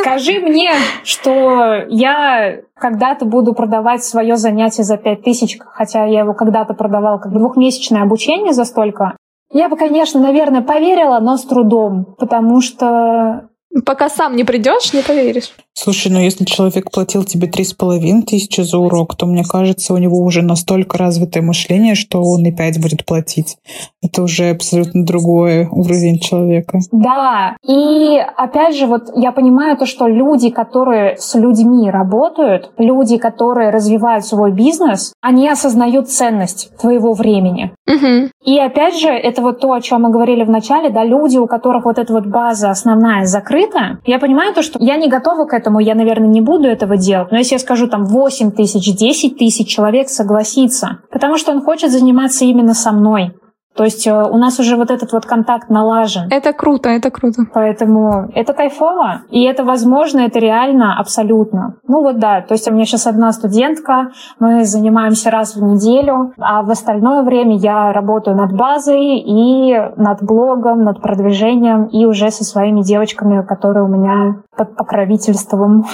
Скажи 0.00 0.40
мне, 0.40 0.70
что 1.04 1.84
я 1.90 2.60
когда-то 2.74 3.26
буду 3.26 3.52
продавать 3.52 4.02
свое 4.02 4.38
занятие 4.38 4.84
за 4.84 4.96
пять 4.96 5.22
тысяч, 5.22 5.58
хотя 5.60 6.06
я 6.06 6.20
его 6.20 6.32
когда-то 6.32 6.72
продавал 6.72 7.20
как 7.20 7.32
двухмесячное 7.32 8.02
обучение 8.02 8.54
за 8.54 8.64
столько. 8.64 9.18
Я 9.52 9.68
бы, 9.68 9.76
конечно, 9.76 10.18
наверное, 10.18 10.62
поверила, 10.62 11.18
но 11.20 11.36
с 11.36 11.44
трудом, 11.44 12.16
потому 12.18 12.62
что... 12.62 13.50
Пока 13.84 14.08
сам 14.08 14.34
не 14.34 14.44
придешь, 14.44 14.94
не 14.94 15.02
поверишь. 15.02 15.52
Слушай, 15.78 16.10
ну 16.10 16.18
если 16.18 16.46
человек 16.46 16.90
платил 16.90 17.22
тебе 17.22 17.48
три 17.48 17.62
с 17.62 17.74
половиной 17.74 18.22
тысячи 18.22 18.62
за 18.62 18.78
урок, 18.78 19.14
то, 19.14 19.26
мне 19.26 19.44
кажется, 19.44 19.92
у 19.92 19.98
него 19.98 20.18
уже 20.18 20.40
настолько 20.40 20.96
развитое 20.96 21.42
мышление, 21.42 21.94
что 21.94 22.22
он 22.22 22.46
и 22.46 22.50
пять 22.50 22.80
будет 22.80 23.04
платить. 23.04 23.58
Это 24.02 24.22
уже 24.22 24.50
абсолютно 24.50 25.04
другой 25.04 25.66
уровень 25.70 26.18
человека. 26.18 26.78
Да, 26.92 27.56
и 27.62 28.18
опять 28.36 28.74
же, 28.74 28.86
вот 28.86 29.10
я 29.16 29.32
понимаю 29.32 29.76
то, 29.76 29.84
что 29.84 30.06
люди, 30.06 30.48
которые 30.48 31.18
с 31.18 31.34
людьми 31.34 31.90
работают, 31.90 32.70
люди, 32.78 33.18
которые 33.18 33.68
развивают 33.68 34.24
свой 34.24 34.52
бизнес, 34.52 35.12
они 35.20 35.46
осознают 35.46 36.08
ценность 36.08 36.70
твоего 36.80 37.12
времени. 37.12 37.72
Угу. 37.86 38.30
И 38.44 38.58
опять 38.58 38.98
же, 38.98 39.08
это 39.08 39.42
вот 39.42 39.60
то, 39.60 39.72
о 39.72 39.80
чем 39.82 40.02
мы 40.02 40.10
говорили 40.10 40.42
в 40.42 40.50
начале, 40.50 40.88
да, 40.88 41.04
люди, 41.04 41.36
у 41.36 41.46
которых 41.46 41.84
вот 41.84 41.98
эта 41.98 42.14
вот 42.14 42.26
база 42.26 42.70
основная 42.70 43.26
закрыта, 43.26 43.98
я 44.06 44.18
понимаю 44.18 44.54
то, 44.54 44.62
что 44.62 44.78
я 44.80 44.96
не 44.96 45.08
готова 45.08 45.44
к 45.44 45.52
этому 45.52 45.65
поэтому 45.66 45.80
я, 45.80 45.96
наверное, 45.96 46.28
не 46.28 46.40
буду 46.40 46.68
этого 46.68 46.96
делать. 46.96 47.32
Но 47.32 47.38
если 47.38 47.54
я 47.54 47.58
скажу 47.58 47.88
там 47.88 48.04
8 48.04 48.52
тысяч, 48.52 48.96
10 48.96 49.36
тысяч, 49.36 49.66
человек 49.66 50.08
согласится, 50.08 50.98
потому 51.10 51.38
что 51.38 51.50
он 51.50 51.60
хочет 51.60 51.90
заниматься 51.90 52.44
именно 52.44 52.72
со 52.72 52.92
мной. 52.92 53.32
То 53.76 53.84
есть 53.84 54.06
э, 54.06 54.12
у 54.12 54.36
нас 54.38 54.58
уже 54.58 54.76
вот 54.76 54.90
этот 54.90 55.12
вот 55.12 55.26
контакт 55.26 55.68
налажен. 55.68 56.28
Это 56.30 56.52
круто, 56.52 56.88
это 56.88 57.10
круто. 57.10 57.42
Поэтому 57.52 58.30
это 58.34 58.54
кайфово, 58.54 59.22
и 59.30 59.42
это 59.44 59.64
возможно, 59.64 60.20
это 60.20 60.38
реально 60.38 60.98
абсолютно. 60.98 61.76
Ну 61.86 62.02
вот 62.02 62.18
да, 62.18 62.40
то 62.40 62.54
есть 62.54 62.68
у 62.68 62.72
меня 62.72 62.84
сейчас 62.86 63.06
одна 63.06 63.32
студентка, 63.32 64.10
мы 64.40 64.64
занимаемся 64.64 65.30
раз 65.30 65.56
в 65.56 65.62
неделю, 65.62 66.32
а 66.38 66.62
в 66.62 66.70
остальное 66.70 67.22
время 67.22 67.56
я 67.56 67.92
работаю 67.92 68.36
над 68.36 68.52
базой 68.52 69.18
и 69.18 69.74
над 69.96 70.22
блогом, 70.22 70.82
над 70.82 71.02
продвижением, 71.02 71.86
и 71.86 72.06
уже 72.06 72.30
со 72.30 72.44
своими 72.44 72.82
девочками, 72.82 73.44
которые 73.44 73.84
у 73.84 73.88
меня 73.88 74.42
под 74.56 74.76
покровительством, 74.76 75.84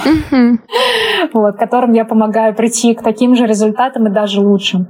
вот, 1.33 1.57
которым 1.57 1.91
я 1.91 2.05
помогаю 2.05 2.55
прийти 2.55 2.93
к 2.93 3.03
таким 3.03 3.35
же 3.35 3.45
результатам 3.45 4.07
и 4.07 4.11
даже 4.11 4.39
лучшим. 4.39 4.87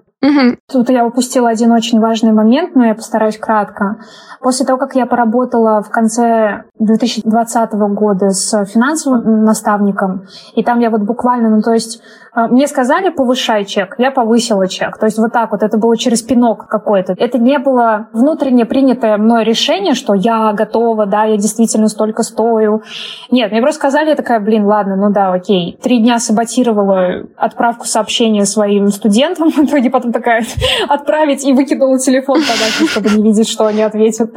Тут 0.71 0.89
я 0.89 1.05
упустила 1.05 1.49
один 1.49 1.71
очень 1.71 1.99
важный 1.99 2.31
момент, 2.31 2.75
но 2.75 2.85
я 2.85 2.95
постараюсь 2.95 3.37
кратко. 3.37 3.97
После 4.39 4.65
того, 4.65 4.79
как 4.79 4.95
я 4.95 5.05
поработала 5.05 5.81
в 5.81 5.89
конце 5.89 6.63
2020 6.79 7.73
года 7.73 8.29
с 8.29 8.65
финансовым 8.65 9.43
наставником, 9.43 10.25
и 10.55 10.63
там 10.63 10.79
я 10.79 10.89
вот 10.89 11.01
буквально, 11.01 11.49
ну 11.49 11.61
то 11.61 11.73
есть 11.73 12.01
э, 12.35 12.47
мне 12.47 12.67
сказали 12.67 13.09
повышай 13.09 13.65
чек, 13.65 13.95
я 13.97 14.11
повысила 14.11 14.67
чек. 14.67 14.97
То 14.97 15.07
есть 15.07 15.17
вот 15.17 15.33
так 15.33 15.51
вот, 15.51 15.61
это 15.61 15.77
было 15.77 15.97
через 15.97 16.21
пинок 16.21 16.67
какой-то. 16.67 17.15
Это 17.17 17.37
не 17.37 17.59
было 17.59 18.07
внутренне 18.13 18.65
принятое 18.65 19.17
мной 19.17 19.43
решение, 19.43 19.93
что 19.93 20.13
я 20.13 20.53
готова, 20.53 21.05
да, 21.05 21.25
я 21.25 21.35
действительно 21.35 21.89
столько 21.89 22.23
стою. 22.23 22.81
Нет, 23.29 23.51
мне 23.51 23.61
просто 23.61 23.79
сказали, 23.79 24.09
я 24.09 24.15
такая, 24.15 24.39
блин, 24.39 24.65
ладно, 24.65 24.95
ну 24.95 25.11
да, 25.11 25.33
окей. 25.33 25.77
Три 25.83 25.99
дня 25.99 26.19
саботировала 26.19 27.25
отправку 27.35 27.85
сообщения 27.85 28.45
своим 28.45 28.87
студентам, 28.87 29.49
в 29.51 29.59
итоге 29.59 29.89
потом 29.89 30.12
такая 30.13 30.45
отправить 30.87 31.43
и 31.43 31.51
выкинула 31.51 31.99
телефон 31.99 32.39
подальше, 32.39 32.87
чтобы 32.87 33.09
не 33.09 33.23
видеть, 33.23 33.49
что 33.49 33.65
они 33.65 33.81
ответят. 33.81 34.31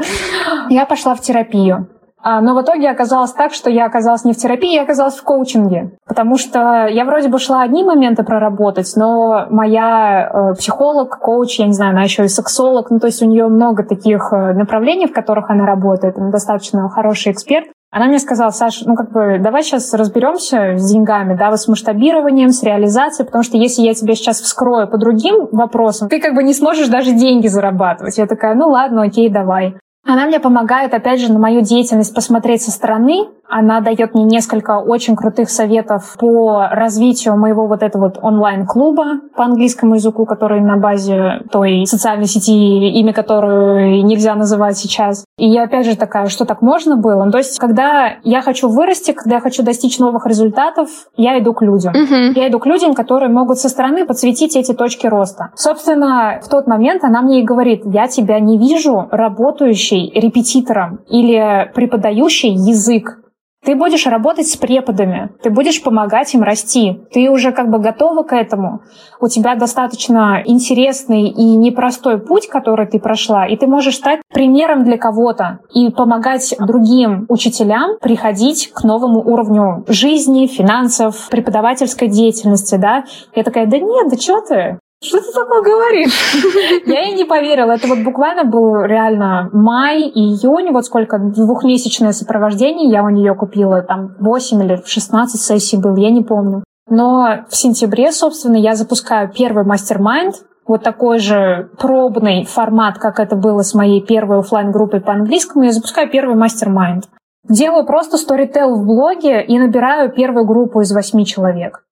Я 0.68 0.86
пошла 0.86 1.14
в 1.14 1.20
терапию. 1.20 1.88
А, 2.28 2.40
но 2.40 2.56
в 2.56 2.62
итоге 2.62 2.90
оказалось 2.90 3.30
так, 3.30 3.52
что 3.52 3.70
я 3.70 3.86
оказалась 3.86 4.24
не 4.24 4.32
в 4.32 4.36
терапии, 4.36 4.74
я 4.74 4.82
оказалась 4.82 5.14
в 5.14 5.22
коучинге. 5.22 5.92
Потому 6.08 6.38
что 6.38 6.86
я 6.86 7.04
вроде 7.04 7.28
бы 7.28 7.38
шла 7.38 7.62
одни 7.62 7.84
моменты 7.84 8.24
проработать, 8.24 8.92
но 8.96 9.46
моя 9.48 10.28
э, 10.28 10.54
психолог, 10.54 11.20
коуч, 11.20 11.60
я 11.60 11.66
не 11.66 11.72
знаю, 11.72 11.92
она 11.92 12.02
еще 12.02 12.24
и 12.24 12.28
сексолог, 12.28 12.90
ну 12.90 12.98
то 12.98 13.06
есть 13.06 13.22
у 13.22 13.26
нее 13.26 13.46
много 13.46 13.84
таких 13.84 14.32
э, 14.32 14.54
направлений, 14.54 15.06
в 15.06 15.12
которых 15.12 15.50
она 15.50 15.66
работает, 15.66 16.18
она 16.18 16.30
достаточно 16.30 16.88
хороший 16.88 17.30
эксперт. 17.30 17.68
Она 17.96 18.08
мне 18.08 18.18
сказала, 18.18 18.50
Саша, 18.50 18.86
ну 18.86 18.94
как 18.94 19.10
бы 19.10 19.38
давай 19.38 19.62
сейчас 19.62 19.94
разберемся 19.94 20.76
с 20.76 20.92
деньгами, 20.92 21.34
да, 21.34 21.48
вот 21.48 21.58
с 21.58 21.66
масштабированием, 21.66 22.50
с 22.50 22.62
реализацией, 22.62 23.24
потому 23.24 23.42
что 23.42 23.56
если 23.56 23.80
я 23.80 23.94
тебя 23.94 24.14
сейчас 24.14 24.42
вскрою 24.42 24.86
по 24.86 24.98
другим 24.98 25.48
вопросам, 25.50 26.10
ты 26.10 26.20
как 26.20 26.34
бы 26.34 26.42
не 26.42 26.52
сможешь 26.52 26.88
даже 26.88 27.12
деньги 27.12 27.46
зарабатывать. 27.46 28.18
Я 28.18 28.26
такая, 28.26 28.54
ну 28.54 28.68
ладно, 28.68 29.04
окей, 29.04 29.30
давай. 29.30 29.76
Она 30.06 30.26
мне 30.26 30.40
помогает, 30.40 30.94
опять 30.94 31.20
же, 31.20 31.32
на 31.32 31.38
мою 31.38 31.62
деятельность 31.62 32.14
посмотреть 32.14 32.62
со 32.62 32.70
стороны, 32.70 33.26
она 33.48 33.80
дает 33.80 34.14
мне 34.14 34.24
несколько 34.24 34.78
очень 34.78 35.16
крутых 35.16 35.50
советов 35.50 36.16
по 36.18 36.68
развитию 36.70 37.36
моего 37.36 37.66
вот 37.66 37.82
этого 37.82 38.06
вот 38.06 38.18
онлайн-клуба 38.20 39.20
по 39.36 39.44
английскому 39.44 39.94
языку, 39.94 40.26
который 40.26 40.60
на 40.60 40.76
базе 40.76 41.42
той 41.50 41.86
социальной 41.86 42.26
сети, 42.26 42.52
имя 42.98 43.12
которую 43.12 44.04
нельзя 44.04 44.34
называть 44.34 44.76
сейчас. 44.76 45.24
И 45.38 45.48
я 45.48 45.64
опять 45.64 45.86
же 45.86 45.96
такая, 45.96 46.26
что 46.26 46.44
так 46.44 46.62
можно 46.62 46.96
было? 46.96 47.24
Ну, 47.24 47.30
то 47.30 47.38
есть, 47.38 47.58
когда 47.58 48.14
я 48.24 48.42
хочу 48.42 48.68
вырасти, 48.68 49.12
когда 49.12 49.36
я 49.36 49.40
хочу 49.40 49.62
достичь 49.62 49.98
новых 49.98 50.26
результатов, 50.26 50.88
я 51.16 51.38
иду 51.38 51.52
к 51.52 51.62
людям. 51.62 51.94
Uh-huh. 51.94 52.32
Я 52.34 52.48
иду 52.48 52.58
к 52.58 52.66
людям, 52.66 52.94
которые 52.94 53.30
могут 53.30 53.58
со 53.58 53.68
стороны 53.68 54.06
подсветить 54.06 54.56
эти 54.56 54.72
точки 54.72 55.06
роста. 55.06 55.50
Собственно, 55.54 56.40
в 56.42 56.48
тот 56.48 56.66
момент 56.66 57.04
она 57.04 57.22
мне 57.22 57.40
и 57.40 57.44
говорит, 57.44 57.82
я 57.84 58.08
тебя 58.08 58.40
не 58.40 58.58
вижу 58.58 59.08
работающей 59.10 59.95
репетитором 60.14 61.00
или 61.08 61.70
преподающей 61.74 62.52
язык. 62.52 63.18
Ты 63.66 63.74
будешь 63.74 64.06
работать 64.06 64.46
с 64.46 64.56
преподами, 64.56 65.30
ты 65.42 65.50
будешь 65.50 65.82
помогать 65.82 66.32
им 66.34 66.44
расти. 66.44 67.00
Ты 67.12 67.28
уже 67.28 67.50
как 67.50 67.68
бы 67.68 67.80
готова 67.80 68.22
к 68.22 68.32
этому. 68.32 68.82
У 69.20 69.26
тебя 69.26 69.56
достаточно 69.56 70.40
интересный 70.44 71.28
и 71.30 71.56
непростой 71.56 72.20
путь, 72.20 72.46
который 72.46 72.86
ты 72.86 73.00
прошла, 73.00 73.44
и 73.44 73.56
ты 73.56 73.66
можешь 73.66 73.96
стать 73.96 74.20
примером 74.32 74.84
для 74.84 74.98
кого-то 74.98 75.58
и 75.74 75.90
помогать 75.90 76.54
другим 76.60 77.26
учителям 77.28 77.98
приходить 78.00 78.70
к 78.72 78.84
новому 78.84 79.20
уровню 79.20 79.84
жизни, 79.88 80.46
финансов, 80.46 81.28
преподавательской 81.28 82.06
деятельности, 82.06 82.76
да. 82.76 83.04
Я 83.34 83.42
такая, 83.42 83.66
да 83.66 83.78
нет, 83.78 84.08
да 84.08 84.16
что 84.16 84.42
ты? 84.42 84.78
Что 85.02 85.18
ты 85.20 85.32
такое 85.32 85.62
говоришь? 85.62 86.82
Я 86.86 87.02
ей 87.02 87.14
не 87.14 87.24
поверила. 87.24 87.72
Это 87.72 87.86
вот 87.86 87.98
буквально 87.98 88.44
был 88.44 88.80
реально 88.82 89.50
май, 89.52 90.02
июнь, 90.02 90.72
вот 90.72 90.86
сколько 90.86 91.18
двухмесячное 91.18 92.12
сопровождение 92.12 92.90
я 92.90 93.04
у 93.04 93.10
нее 93.10 93.34
купила, 93.34 93.82
там 93.82 94.16
8 94.18 94.62
или 94.64 94.82
16 94.84 95.40
сессий 95.40 95.76
был, 95.76 95.96
я 95.96 96.10
не 96.10 96.22
помню. 96.22 96.64
Но 96.88 97.44
в 97.48 97.56
сентябре, 97.56 98.10
собственно, 98.10 98.56
я 98.56 98.74
запускаю 98.74 99.30
первый 99.30 99.64
мастер-майнд, 99.64 100.36
вот 100.66 100.82
такой 100.82 101.18
же 101.18 101.70
пробный 101.78 102.44
формат, 102.44 102.98
как 102.98 103.20
это 103.20 103.36
было 103.36 103.62
с 103.62 103.74
моей 103.74 104.00
первой 104.04 104.38
офлайн 104.38 104.72
группой 104.72 105.00
по 105.00 105.12
английскому, 105.12 105.64
я 105.64 105.72
запускаю 105.72 106.10
первый 106.10 106.36
мастер-майнд. 106.36 107.04
Делаю 107.48 107.86
просто 107.86 108.16
сторител 108.16 108.74
в 108.74 108.84
блоге 108.84 109.44
и 109.44 109.58
набираю 109.58 110.12
первую 110.12 110.46
группу 110.46 110.80
из 110.80 110.92
восьми 110.92 111.24
человек. 111.24 111.84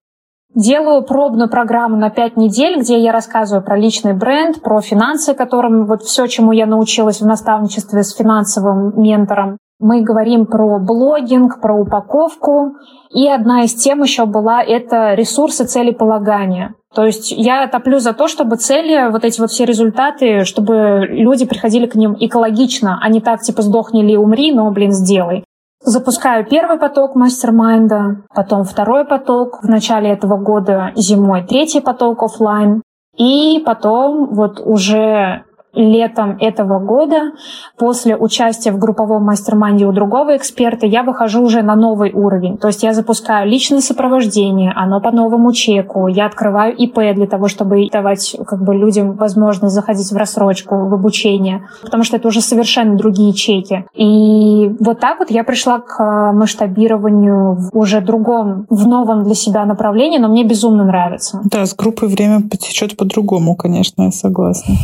Делаю 0.55 1.03
пробную 1.03 1.49
программу 1.49 1.97
на 1.97 2.09
пять 2.09 2.37
недель, 2.37 2.79
где 2.79 2.97
я 2.97 3.11
рассказываю 3.11 3.61
про 3.61 3.77
личный 3.77 4.13
бренд, 4.13 4.61
про 4.61 4.79
финансы, 4.79 5.33
которым 5.33 5.85
вот 5.85 6.03
все, 6.03 6.27
чему 6.27 6.53
я 6.53 6.65
научилась 6.65 7.19
в 7.19 7.25
наставничестве 7.25 8.03
с 8.03 8.15
финансовым 8.15 8.93
ментором. 9.01 9.57
Мы 9.79 10.01
говорим 10.01 10.45
про 10.45 10.79
блогинг, 10.79 11.59
про 11.59 11.75
упаковку. 11.75 12.75
И 13.09 13.27
одна 13.27 13.63
из 13.63 13.75
тем 13.75 14.01
еще 14.01 14.25
была 14.25 14.63
это 14.63 15.13
ресурсы 15.13 15.65
целеполагания. 15.65 16.75
То 16.93 17.05
есть 17.05 17.31
я 17.31 17.67
топлю 17.67 17.99
за 17.99 18.13
то, 18.13 18.29
чтобы 18.29 18.55
цели, 18.55 19.11
вот 19.11 19.25
эти 19.25 19.41
вот 19.41 19.51
все 19.51 19.65
результаты, 19.65 20.45
чтобы 20.45 21.05
люди 21.09 21.45
приходили 21.45 21.87
к 21.87 21.95
ним 21.95 22.15
экологично, 22.17 22.97
а 23.01 23.09
не 23.09 23.19
так, 23.19 23.41
типа, 23.41 23.61
сдохни 23.61 24.01
или 24.01 24.15
умри, 24.15 24.53
но, 24.53 24.71
блин, 24.71 24.93
сделай. 24.93 25.43
Запускаю 25.87 26.47
первый 26.47 26.79
поток 26.79 27.13
mastermind 27.13 28.05
а, 28.05 28.23
потом 28.33 28.63
второй 28.63 29.05
поток 29.05 29.61
в 29.61 29.69
начале 29.69 30.09
этого 30.09 30.35
года 30.35 30.91
зимой, 30.95 31.43
третий 31.43 31.79
поток 31.79 32.23
офлайн. 32.23 32.81
И 33.15 33.61
потом 33.63 34.33
вот 34.33 34.59
уже 34.59 35.43
летом 35.75 36.37
этого 36.39 36.79
года, 36.79 37.31
после 37.77 38.15
участия 38.15 38.71
в 38.71 38.79
групповом 38.79 39.23
mastermind 39.23 39.79
е 39.79 39.85
у 39.85 39.91
другого 39.91 40.37
эксперта, 40.37 40.85
я 40.85 41.03
выхожу 41.03 41.43
уже 41.43 41.61
на 41.61 41.75
новый 41.75 42.11
уровень. 42.13 42.57
То 42.57 42.67
есть 42.67 42.83
я 42.83 42.93
запускаю 42.93 43.49
личное 43.49 43.81
сопровождение, 43.81 44.71
оно 44.75 45.01
по 45.01 45.11
новому 45.11 45.51
чеку, 45.53 46.07
я 46.07 46.25
открываю 46.25 46.75
ИП 46.75 47.15
для 47.15 47.27
того, 47.27 47.47
чтобы 47.47 47.87
давать 47.91 48.35
как 48.47 48.63
бы, 48.63 48.75
людям 48.75 49.13
возможность 49.13 49.75
заходить 49.75 50.11
в 50.11 50.15
рассрочку, 50.15 50.87
в 50.87 50.93
обучение, 50.93 51.67
потому 51.81 52.03
что 52.03 52.17
это 52.17 52.27
уже 52.27 52.41
совершенно 52.41 52.97
другие 52.97 53.33
чеки. 53.33 53.85
И 53.93 54.75
вот 54.79 54.99
так 54.99 55.19
вот 55.19 55.31
я 55.31 55.43
пришла 55.43 55.79
к 55.79 55.99
э, 55.99 56.31
масштабированию 56.33 57.55
в 57.55 57.77
уже 57.77 58.01
другом, 58.01 58.65
в 58.69 58.87
новом 58.87 59.23
для 59.23 59.35
себя 59.35 59.65
направлении, 59.65 60.17
но 60.17 60.27
мне 60.27 60.43
безумно 60.43 60.85
нравится. 60.85 61.41
Да, 61.45 61.65
с 61.65 61.75
группой 61.75 62.07
время 62.07 62.41
потечет 62.41 62.97
по-другому, 62.97 63.55
конечно, 63.55 64.03
я 64.03 64.11
согласна. 64.11 64.75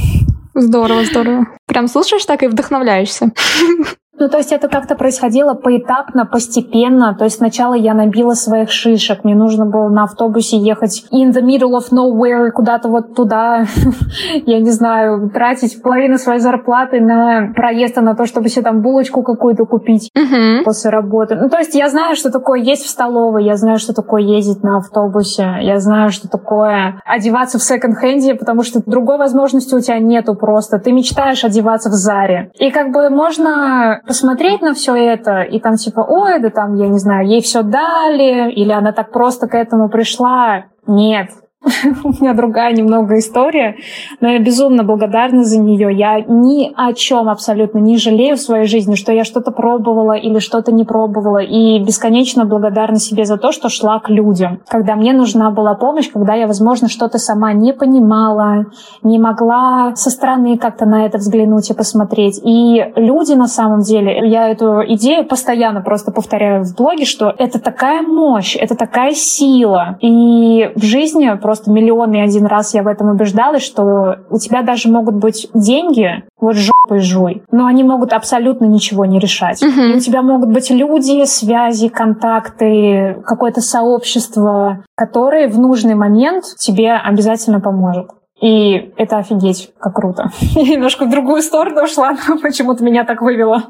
Здорово, 0.53 1.05
здорово. 1.05 1.45
Прям 1.67 1.87
слушаешь 1.87 2.25
так 2.25 2.43
и 2.43 2.47
вдохновляешься. 2.47 3.31
Ну, 4.19 4.27
то 4.27 4.37
есть 4.37 4.51
это 4.51 4.67
как-то 4.67 4.95
происходило 4.95 5.53
поэтапно, 5.53 6.25
постепенно. 6.25 7.15
То 7.15 7.23
есть 7.23 7.37
сначала 7.37 7.73
я 7.73 7.93
набила 7.93 8.33
своих 8.33 8.69
шишек. 8.69 9.23
Мне 9.23 9.35
нужно 9.35 9.65
было 9.65 9.87
на 9.89 10.03
автобусе 10.03 10.57
ехать 10.57 11.05
in 11.11 11.31
the 11.31 11.41
middle 11.41 11.77
of 11.77 11.91
nowhere, 11.91 12.51
куда-то 12.51 12.89
вот 12.89 13.15
туда, 13.15 13.65
я 14.45 14.59
не 14.59 14.71
знаю, 14.71 15.29
тратить 15.29 15.81
половину 15.81 16.17
своей 16.17 16.39
зарплаты 16.39 16.99
на 16.99 17.53
проезд, 17.55 17.95
на 17.97 18.15
то, 18.15 18.25
чтобы 18.25 18.49
себе 18.49 18.63
там 18.63 18.81
булочку 18.81 19.23
какую-то 19.23 19.65
купить 19.65 20.11
uh-huh. 20.15 20.63
после 20.63 20.91
работы. 20.91 21.35
Ну, 21.35 21.49
то 21.49 21.57
есть 21.57 21.73
я 21.73 21.89
знаю, 21.89 22.15
что 22.15 22.31
такое 22.31 22.59
есть 22.59 22.85
в 22.85 22.89
столовой, 22.89 23.45
я 23.45 23.55
знаю, 23.55 23.79
что 23.79 23.93
такое 23.93 24.21
ездить 24.21 24.61
на 24.61 24.77
автобусе, 24.77 25.57
я 25.61 25.79
знаю, 25.79 26.11
что 26.11 26.27
такое 26.27 27.01
одеваться 27.05 27.59
в 27.59 27.63
секонд-хенде, 27.63 28.35
потому 28.35 28.63
что 28.63 28.81
другой 28.85 29.17
возможности 29.17 29.73
у 29.73 29.79
тебя 29.79 29.99
нету 29.99 30.35
просто. 30.35 30.79
Ты 30.79 30.91
мечтаешь 30.91 31.43
одеваться 31.43 31.89
в 31.89 31.93
Заре. 31.93 32.51
И 32.59 32.71
как 32.71 32.91
бы 32.91 33.09
можно 33.09 34.00
посмотреть 34.05 34.61
на 34.61 34.73
все 34.73 34.95
это 34.95 35.41
и 35.41 35.59
там 35.59 35.75
типа, 35.75 36.01
ой, 36.07 36.39
да 36.39 36.49
там, 36.49 36.75
я 36.75 36.87
не 36.87 36.97
знаю, 36.97 37.27
ей 37.27 37.41
все 37.41 37.63
дали, 37.63 38.51
или 38.51 38.71
она 38.71 38.91
так 38.91 39.11
просто 39.11 39.47
к 39.47 39.55
этому 39.55 39.89
пришла. 39.89 40.65
Нет, 40.87 41.29
у 42.03 42.09
меня 42.09 42.33
другая 42.33 42.73
немного 42.73 43.19
история, 43.19 43.75
но 44.19 44.29
я 44.29 44.39
безумно 44.39 44.83
благодарна 44.83 45.43
за 45.43 45.59
нее. 45.59 45.95
Я 45.95 46.19
ни 46.21 46.71
о 46.75 46.93
чем 46.93 47.29
абсолютно 47.29 47.77
не 47.77 47.97
жалею 47.97 48.35
в 48.35 48.41
своей 48.41 48.65
жизни, 48.65 48.95
что 48.95 49.11
я 49.11 49.23
что-то 49.23 49.51
пробовала 49.51 50.13
или 50.13 50.39
что-то 50.39 50.71
не 50.71 50.85
пробовала. 50.85 51.37
И 51.37 51.79
бесконечно 51.79 52.45
благодарна 52.45 52.97
себе 52.97 53.25
за 53.25 53.37
то, 53.37 53.51
что 53.51 53.69
шла 53.69 53.99
к 53.99 54.09
людям. 54.09 54.61
Когда 54.67 54.95
мне 54.95 55.13
нужна 55.13 55.51
была 55.51 55.75
помощь, 55.75 56.09
когда 56.11 56.33
я, 56.33 56.47
возможно, 56.47 56.89
что-то 56.89 57.19
сама 57.19 57.53
не 57.53 57.73
понимала, 57.73 58.65
не 59.03 59.19
могла 59.19 59.95
со 59.95 60.09
стороны 60.09 60.57
как-то 60.57 60.87
на 60.87 61.05
это 61.05 61.19
взглянуть 61.19 61.69
и 61.69 61.75
посмотреть. 61.75 62.41
И 62.43 62.91
люди 62.95 63.33
на 63.33 63.47
самом 63.47 63.81
деле, 63.81 64.27
я 64.29 64.49
эту 64.49 64.81
идею 64.95 65.25
постоянно 65.25 65.81
просто 65.81 66.11
повторяю 66.11 66.63
в 66.63 66.75
блоге, 66.75 67.05
что 67.05 67.31
это 67.37 67.59
такая 67.59 68.01
мощь, 68.01 68.55
это 68.55 68.75
такая 68.75 69.13
сила. 69.13 69.99
И 70.01 70.71
в 70.75 70.83
жизни 70.83 71.37
просто 71.39 71.50
миллион 71.67 72.13
и 72.13 72.19
один 72.19 72.45
раз 72.45 72.73
я 72.73 72.83
в 72.83 72.87
этом 72.87 73.09
убеждалась, 73.09 73.63
что 73.63 74.17
у 74.29 74.37
тебя 74.37 74.61
даже 74.61 74.89
могут 74.89 75.15
быть 75.15 75.47
деньги, 75.53 76.23
вот 76.39 76.55
жопой 76.55 76.99
жуй, 76.99 77.43
но 77.51 77.65
они 77.65 77.83
могут 77.83 78.13
абсолютно 78.13 78.65
ничего 78.65 79.05
не 79.05 79.19
решать. 79.19 79.61
Угу. 79.61 79.81
И 79.81 79.95
у 79.95 79.99
тебя 79.99 80.21
могут 80.21 80.49
быть 80.49 80.69
люди, 80.71 81.25
связи, 81.25 81.89
контакты, 81.89 83.21
какое-то 83.25 83.61
сообщество, 83.61 84.83
которые 84.95 85.47
в 85.47 85.59
нужный 85.59 85.95
момент 85.95 86.43
тебе 86.57 86.93
обязательно 86.93 87.59
поможет. 87.59 88.09
И 88.41 88.91
это 88.97 89.19
офигеть, 89.19 89.69
как 89.79 89.95
круто. 89.95 90.31
Я 90.55 90.63
немножко 90.63 91.05
в 91.05 91.11
другую 91.11 91.41
сторону 91.41 91.83
ушла, 91.83 92.17
но 92.27 92.37
почему-то 92.41 92.83
меня 92.83 93.05
так 93.05 93.21
вывело. 93.21 93.63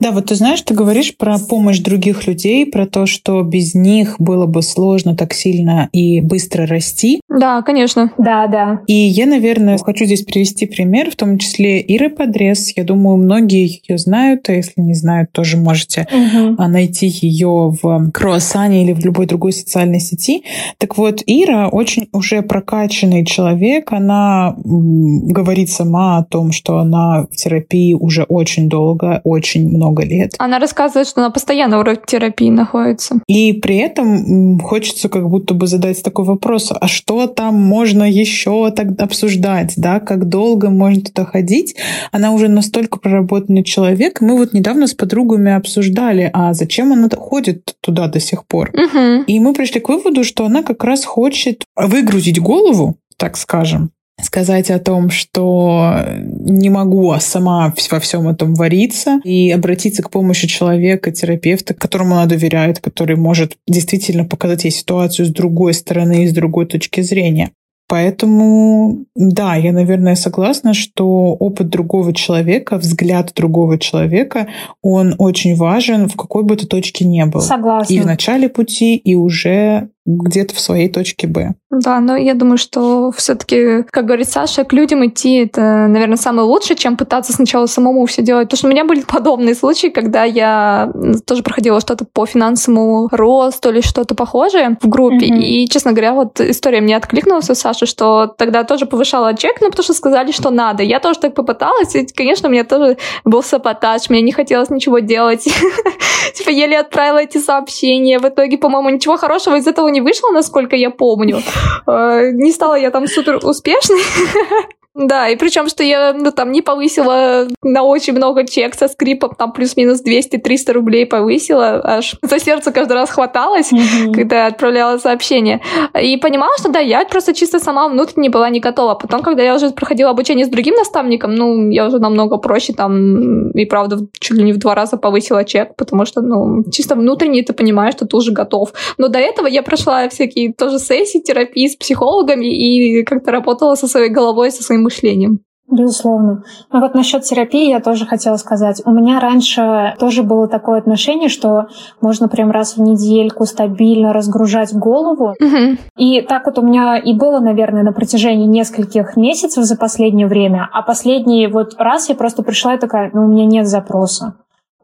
Да, 0.00 0.12
вот 0.12 0.26
ты 0.26 0.36
знаешь, 0.36 0.62
ты 0.62 0.74
говоришь 0.74 1.16
про 1.16 1.38
помощь 1.38 1.80
других 1.80 2.26
людей, 2.26 2.66
про 2.66 2.86
то, 2.86 3.06
что 3.06 3.42
без 3.42 3.74
них 3.74 4.16
было 4.20 4.46
бы 4.46 4.62
сложно 4.62 5.16
так 5.16 5.32
сильно 5.32 5.88
и 5.92 6.20
быстро 6.20 6.66
расти. 6.66 7.20
Да, 7.28 7.62
конечно. 7.62 8.12
Да, 8.16 8.46
да. 8.46 8.80
И 8.86 8.94
я, 8.94 9.26
наверное, 9.26 9.78
хочу 9.78 10.04
здесь 10.04 10.22
привести 10.22 10.66
пример, 10.66 11.10
в 11.10 11.16
том 11.16 11.38
числе 11.38 11.80
Иры 11.80 12.10
Подрез. 12.10 12.72
Я 12.76 12.84
думаю, 12.84 13.16
многие 13.16 13.80
ее 13.88 13.98
знают, 13.98 14.48
а 14.48 14.52
если 14.52 14.80
не 14.80 14.94
знают, 14.94 15.32
тоже 15.32 15.56
можете 15.56 16.06
угу. 16.12 16.62
найти 16.68 17.06
ее 17.08 17.74
в 17.82 18.10
Круассане 18.12 18.84
или 18.84 18.92
в 18.92 19.04
любой 19.04 19.26
другой 19.26 19.52
социальной 19.52 20.00
сети. 20.00 20.44
Так 20.78 20.96
вот, 20.96 21.22
Ира 21.26 21.68
очень 21.68 22.08
уже 22.12 22.42
прокачанный 22.42 23.24
человек, 23.24 23.47
человек, 23.48 23.92
она 23.92 24.54
говорит 24.64 25.70
сама 25.70 26.18
о 26.18 26.24
том, 26.24 26.52
что 26.52 26.78
она 26.78 27.26
в 27.30 27.36
терапии 27.36 27.94
уже 27.94 28.24
очень 28.24 28.68
долго, 28.68 29.20
очень 29.24 29.68
много 29.68 30.04
лет. 30.04 30.34
Она 30.38 30.58
рассказывает, 30.58 31.08
что 31.08 31.20
она 31.20 31.30
постоянно 31.30 31.78
в 31.78 32.06
терапии 32.06 32.50
находится. 32.50 33.20
И 33.26 33.52
при 33.52 33.76
этом 33.76 34.58
хочется 34.58 35.08
как 35.08 35.28
будто 35.28 35.54
бы 35.54 35.66
задать 35.66 36.02
такой 36.02 36.24
вопрос, 36.24 36.72
а 36.78 36.88
что 36.88 37.26
там 37.26 37.54
можно 37.54 38.08
еще 38.08 38.70
так 38.70 39.00
обсуждать, 39.00 39.74
да, 39.76 40.00
как 40.00 40.28
долго 40.28 40.70
можно 40.70 41.02
туда 41.02 41.24
ходить? 41.24 41.76
Она 42.12 42.32
уже 42.32 42.48
настолько 42.48 42.98
проработанный 42.98 43.64
человек. 43.64 44.20
Мы 44.20 44.36
вот 44.36 44.52
недавно 44.52 44.86
с 44.86 44.94
подругами 44.94 45.52
обсуждали, 45.52 46.30
а 46.32 46.52
зачем 46.54 46.92
она 46.92 47.08
ходит 47.16 47.74
туда 47.80 48.08
до 48.08 48.20
сих 48.20 48.46
пор? 48.46 48.70
Угу. 48.70 49.24
И 49.26 49.40
мы 49.40 49.54
пришли 49.54 49.80
к 49.80 49.88
выводу, 49.88 50.24
что 50.24 50.44
она 50.44 50.62
как 50.62 50.84
раз 50.84 51.04
хочет 51.04 51.64
выгрузить 51.76 52.40
голову 52.40 52.98
так 53.18 53.36
скажем, 53.36 53.90
сказать 54.20 54.70
о 54.70 54.78
том, 54.78 55.10
что 55.10 56.02
не 56.20 56.70
могу 56.70 57.14
сама 57.20 57.72
во 57.90 58.00
всем 58.00 58.28
этом 58.28 58.54
вариться 58.54 59.20
и 59.24 59.50
обратиться 59.50 60.02
к 60.02 60.10
помощи 60.10 60.48
человека, 60.48 61.12
терапевта, 61.12 61.74
которому 61.74 62.16
она 62.16 62.26
доверяет, 62.26 62.80
который 62.80 63.16
может 63.16 63.56
действительно 63.66 64.24
показать 64.24 64.64
ей 64.64 64.70
ситуацию 64.70 65.26
с 65.26 65.30
другой 65.30 65.74
стороны 65.74 66.24
и 66.24 66.28
с 66.28 66.32
другой 66.32 66.66
точки 66.66 67.00
зрения. 67.00 67.52
Поэтому, 67.88 69.06
да, 69.16 69.56
я, 69.56 69.72
наверное, 69.72 70.14
согласна, 70.14 70.74
что 70.74 71.06
опыт 71.32 71.70
другого 71.70 72.12
человека, 72.12 72.76
взгляд 72.76 73.32
другого 73.34 73.78
человека, 73.78 74.48
он 74.82 75.14
очень 75.16 75.56
важен 75.56 76.06
в 76.06 76.14
какой 76.14 76.44
бы 76.44 76.56
ты 76.56 76.66
точке 76.66 77.06
не 77.06 77.24
был. 77.24 77.40
Согласна. 77.40 77.94
И 77.94 77.98
в 77.98 78.04
начале 78.04 78.50
пути, 78.50 78.94
и 78.96 79.14
уже 79.14 79.88
где-то 80.08 80.54
в 80.54 80.60
своей 80.60 80.88
точке 80.88 81.26
Б. 81.26 81.54
Да, 81.70 82.00
но 82.00 82.16
я 82.16 82.32
думаю, 82.32 82.56
что 82.56 83.12
все-таки, 83.12 83.82
как 83.90 84.06
говорит 84.06 84.28
Саша, 84.28 84.64
к 84.64 84.72
людям 84.72 85.06
идти 85.06 85.36
это, 85.36 85.86
наверное, 85.86 86.16
самое 86.16 86.48
лучшее, 86.48 86.76
чем 86.78 86.96
пытаться 86.96 87.34
сначала 87.34 87.66
самому 87.66 88.06
все 88.06 88.22
делать. 88.22 88.46
Потому 88.48 88.56
что 88.58 88.66
у 88.68 88.70
меня 88.70 88.84
были 88.84 89.02
подобные 89.06 89.54
случаи, 89.54 89.88
когда 89.88 90.24
я 90.24 90.90
тоже 91.26 91.42
проходила 91.42 91.80
что-то 91.80 92.06
по 92.06 92.24
финансовому 92.24 93.08
росту 93.10 93.70
или 93.70 93.82
что-то 93.82 94.14
похожее 94.14 94.78
в 94.80 94.88
группе. 94.88 95.26
Mm-hmm. 95.26 95.42
И, 95.42 95.68
честно 95.68 95.92
говоря, 95.92 96.14
вот 96.14 96.40
история 96.40 96.80
мне 96.80 96.96
откликнулась 96.96 97.50
у 97.50 97.54
Саши, 97.54 97.84
что 97.84 98.26
тогда 98.26 98.64
тоже 98.64 98.86
повышала 98.86 99.36
чек, 99.36 99.60
ну, 99.60 99.68
потому 99.68 99.84
что 99.84 99.92
сказали, 99.92 100.32
что 100.32 100.48
надо. 100.48 100.82
Я 100.82 101.00
тоже 101.00 101.20
так 101.20 101.34
попыталась, 101.34 101.94
и, 101.94 102.06
конечно, 102.06 102.48
у 102.48 102.52
меня 102.52 102.64
тоже 102.64 102.96
был 103.24 103.42
саботаж, 103.42 104.08
мне 104.08 104.22
не 104.22 104.32
хотелось 104.32 104.70
ничего 104.70 105.00
делать. 105.00 105.44
Типа 106.34 106.48
еле 106.48 106.78
отправила 106.78 107.18
эти 107.18 107.38
сообщения. 107.38 108.18
В 108.18 108.26
итоге, 108.26 108.56
по-моему, 108.56 108.88
ничего 108.88 109.18
хорошего 109.18 109.56
из 109.56 109.66
этого 109.66 109.88
не 109.88 109.97
не 109.98 110.02
вышло, 110.02 110.30
насколько 110.30 110.76
я 110.76 110.90
помню. 110.90 111.38
Э, 111.86 112.30
не 112.32 112.52
стала 112.52 112.74
я 112.78 112.90
там 112.90 113.06
супер 113.06 113.38
успешной. 113.42 114.00
Да, 114.98 115.28
и 115.28 115.36
причем, 115.36 115.68
что 115.68 115.84
я 115.84 116.12
ну, 116.12 116.32
там 116.32 116.50
не 116.50 116.60
повысила 116.60 117.46
на 117.62 117.84
очень 117.84 118.14
много 118.14 118.44
чек 118.44 118.74
со 118.74 118.88
скрипом, 118.88 119.32
там 119.38 119.52
плюс-минус 119.52 120.02
200-300 120.04 120.72
рублей 120.72 121.06
повысила, 121.06 121.80
аж 121.84 122.16
за 122.20 122.40
сердце 122.40 122.72
каждый 122.72 122.94
раз 122.94 123.10
хваталось, 123.10 123.72
mm-hmm. 123.72 124.12
когда 124.12 124.46
отправляла 124.46 124.98
сообщение. 124.98 125.62
И 126.02 126.16
понимала, 126.16 126.52
что 126.58 126.70
да, 126.70 126.80
я 126.80 127.04
просто 127.04 127.32
чисто 127.32 127.60
сама 127.60 127.88
внутренне 127.88 128.28
была 128.28 128.50
не 128.50 128.58
готова. 128.58 128.94
Потом, 128.96 129.22
когда 129.22 129.44
я 129.44 129.54
уже 129.54 129.70
проходила 129.70 130.10
обучение 130.10 130.44
с 130.44 130.48
другим 130.48 130.74
наставником, 130.74 131.32
ну, 131.36 131.70
я 131.70 131.86
уже 131.86 132.00
намного 132.00 132.36
проще 132.38 132.72
там, 132.72 133.52
и 133.52 133.64
правда, 133.66 133.98
чуть 134.18 134.36
ли 134.36 134.42
не 134.42 134.52
в 134.52 134.58
два 134.58 134.74
раза 134.74 134.96
повысила 134.96 135.44
чек, 135.44 135.76
потому 135.76 136.06
что, 136.06 136.22
ну, 136.22 136.64
чисто 136.72 136.96
внутренне 136.96 137.44
ты 137.44 137.52
понимаешь, 137.52 137.94
что 137.94 138.04
ты 138.04 138.16
уже 138.16 138.32
готов. 138.32 138.72
Но 138.98 139.06
до 139.06 139.20
этого 139.20 139.46
я 139.46 139.62
прошла 139.62 140.08
всякие 140.08 140.52
тоже 140.52 140.80
сессии, 140.80 141.20
терапии 141.20 141.68
с 141.68 141.76
психологами 141.76 142.46
и 142.46 143.04
как-то 143.04 143.30
работала 143.30 143.76
со 143.76 143.86
своей 143.86 144.08
головой, 144.08 144.50
со 144.50 144.64
своим 144.64 144.87
мышлением. 144.88 145.40
Безусловно. 145.70 146.44
Но 146.72 146.80
вот 146.80 146.94
насчет 146.94 147.24
терапии 147.24 147.68
я 147.68 147.80
тоже 147.80 148.06
хотела 148.06 148.36
сказать. 148.36 148.80
У 148.86 148.90
меня 148.90 149.20
раньше 149.20 149.94
тоже 149.98 150.22
было 150.22 150.48
такое 150.48 150.78
отношение, 150.78 151.28
что 151.28 151.66
можно 152.00 152.26
прям 152.26 152.50
раз 152.50 152.76
в 152.76 152.80
недельку 152.80 153.44
стабильно 153.44 154.14
разгружать 154.14 154.72
голову. 154.72 155.34
Угу. 155.38 155.76
И 155.98 156.22
так 156.22 156.46
вот 156.46 156.58
у 156.58 156.62
меня 156.62 156.96
и 156.96 157.12
было, 157.12 157.40
наверное, 157.40 157.82
на 157.82 157.92
протяжении 157.92 158.46
нескольких 158.46 159.16
месяцев 159.16 159.64
за 159.64 159.76
последнее 159.76 160.26
время. 160.26 160.70
А 160.72 160.80
последний 160.80 161.46
вот 161.48 161.74
раз 161.78 162.08
я 162.08 162.14
просто 162.14 162.42
пришла 162.42 162.74
и 162.74 162.78
такая, 162.78 163.10
ну, 163.12 163.26
у 163.26 163.28
меня 163.28 163.44
нет 163.44 163.68
запроса. 163.68 164.36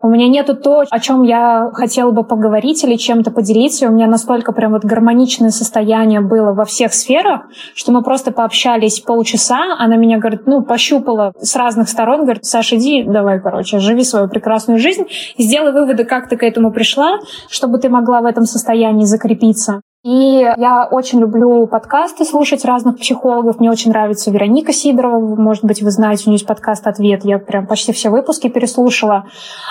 У 0.05 0.09
меня 0.09 0.29
нету 0.29 0.55
то, 0.55 0.85
о 0.91 1.01
чем 1.01 1.23
я 1.23 1.71
хотела 1.73 2.11
бы 2.11 2.25
поговорить 2.25 2.85
или 2.85 2.97
чем-то 2.97 3.31
поделиться. 3.31 3.89
У 3.89 3.91
меня 3.91 4.07
настолько 4.07 4.53
прям 4.53 4.73
вот 4.73 4.85
гармоничное 4.85 5.49
состояние 5.49 6.21
было 6.21 6.53
во 6.53 6.67
всех 6.67 6.93
сферах, 6.93 7.47
что 7.75 7.91
мы 7.91 8.03
просто 8.03 8.31
пообщались 8.31 9.01
полчаса. 9.01 9.61
Она 9.79 9.97
меня, 9.97 10.19
говорит, 10.19 10.43
ну, 10.45 10.61
пощупала 10.61 11.33
с 11.41 11.57
разных 11.57 11.89
сторон. 11.89 12.25
Говорит, 12.25 12.45
Саша, 12.45 12.77
иди, 12.77 13.03
давай, 13.05 13.41
короче, 13.41 13.79
живи 13.79 14.05
свою 14.05 14.29
прекрасную 14.29 14.79
жизнь. 14.79 15.05
Сделай 15.39 15.73
выводы, 15.73 16.05
как 16.05 16.29
ты 16.29 16.37
к 16.37 16.43
этому 16.43 16.71
пришла, 16.71 17.21
чтобы 17.49 17.79
ты 17.79 17.89
могла 17.89 18.21
в 18.21 18.27
этом 18.27 18.45
состоянии 18.45 19.07
закрепиться. 19.07 19.81
И 20.05 20.47
я 20.59 20.87
очень 20.91 21.19
люблю 21.19 21.67
подкасты 21.67 22.27
слушать 22.27 22.67
разных 22.67 22.99
психологов. 22.99 23.59
Мне 23.59 23.71
очень 23.71 23.91
нравится 23.91 24.31
Вероника 24.31 24.71
Сидорова. 24.71 25.19
Может 25.35 25.65
быть, 25.65 25.81
вы 25.81 25.91
знаете, 25.91 26.25
у 26.27 26.29
нее 26.29 26.35
есть 26.35 26.47
подкаст 26.47 26.87
«Ответ». 26.87 27.25
Я 27.25 27.39
прям 27.39 27.67
почти 27.67 27.95
все 27.95 28.11
выпуски 28.11 28.51
переслушала. 28.51 29.25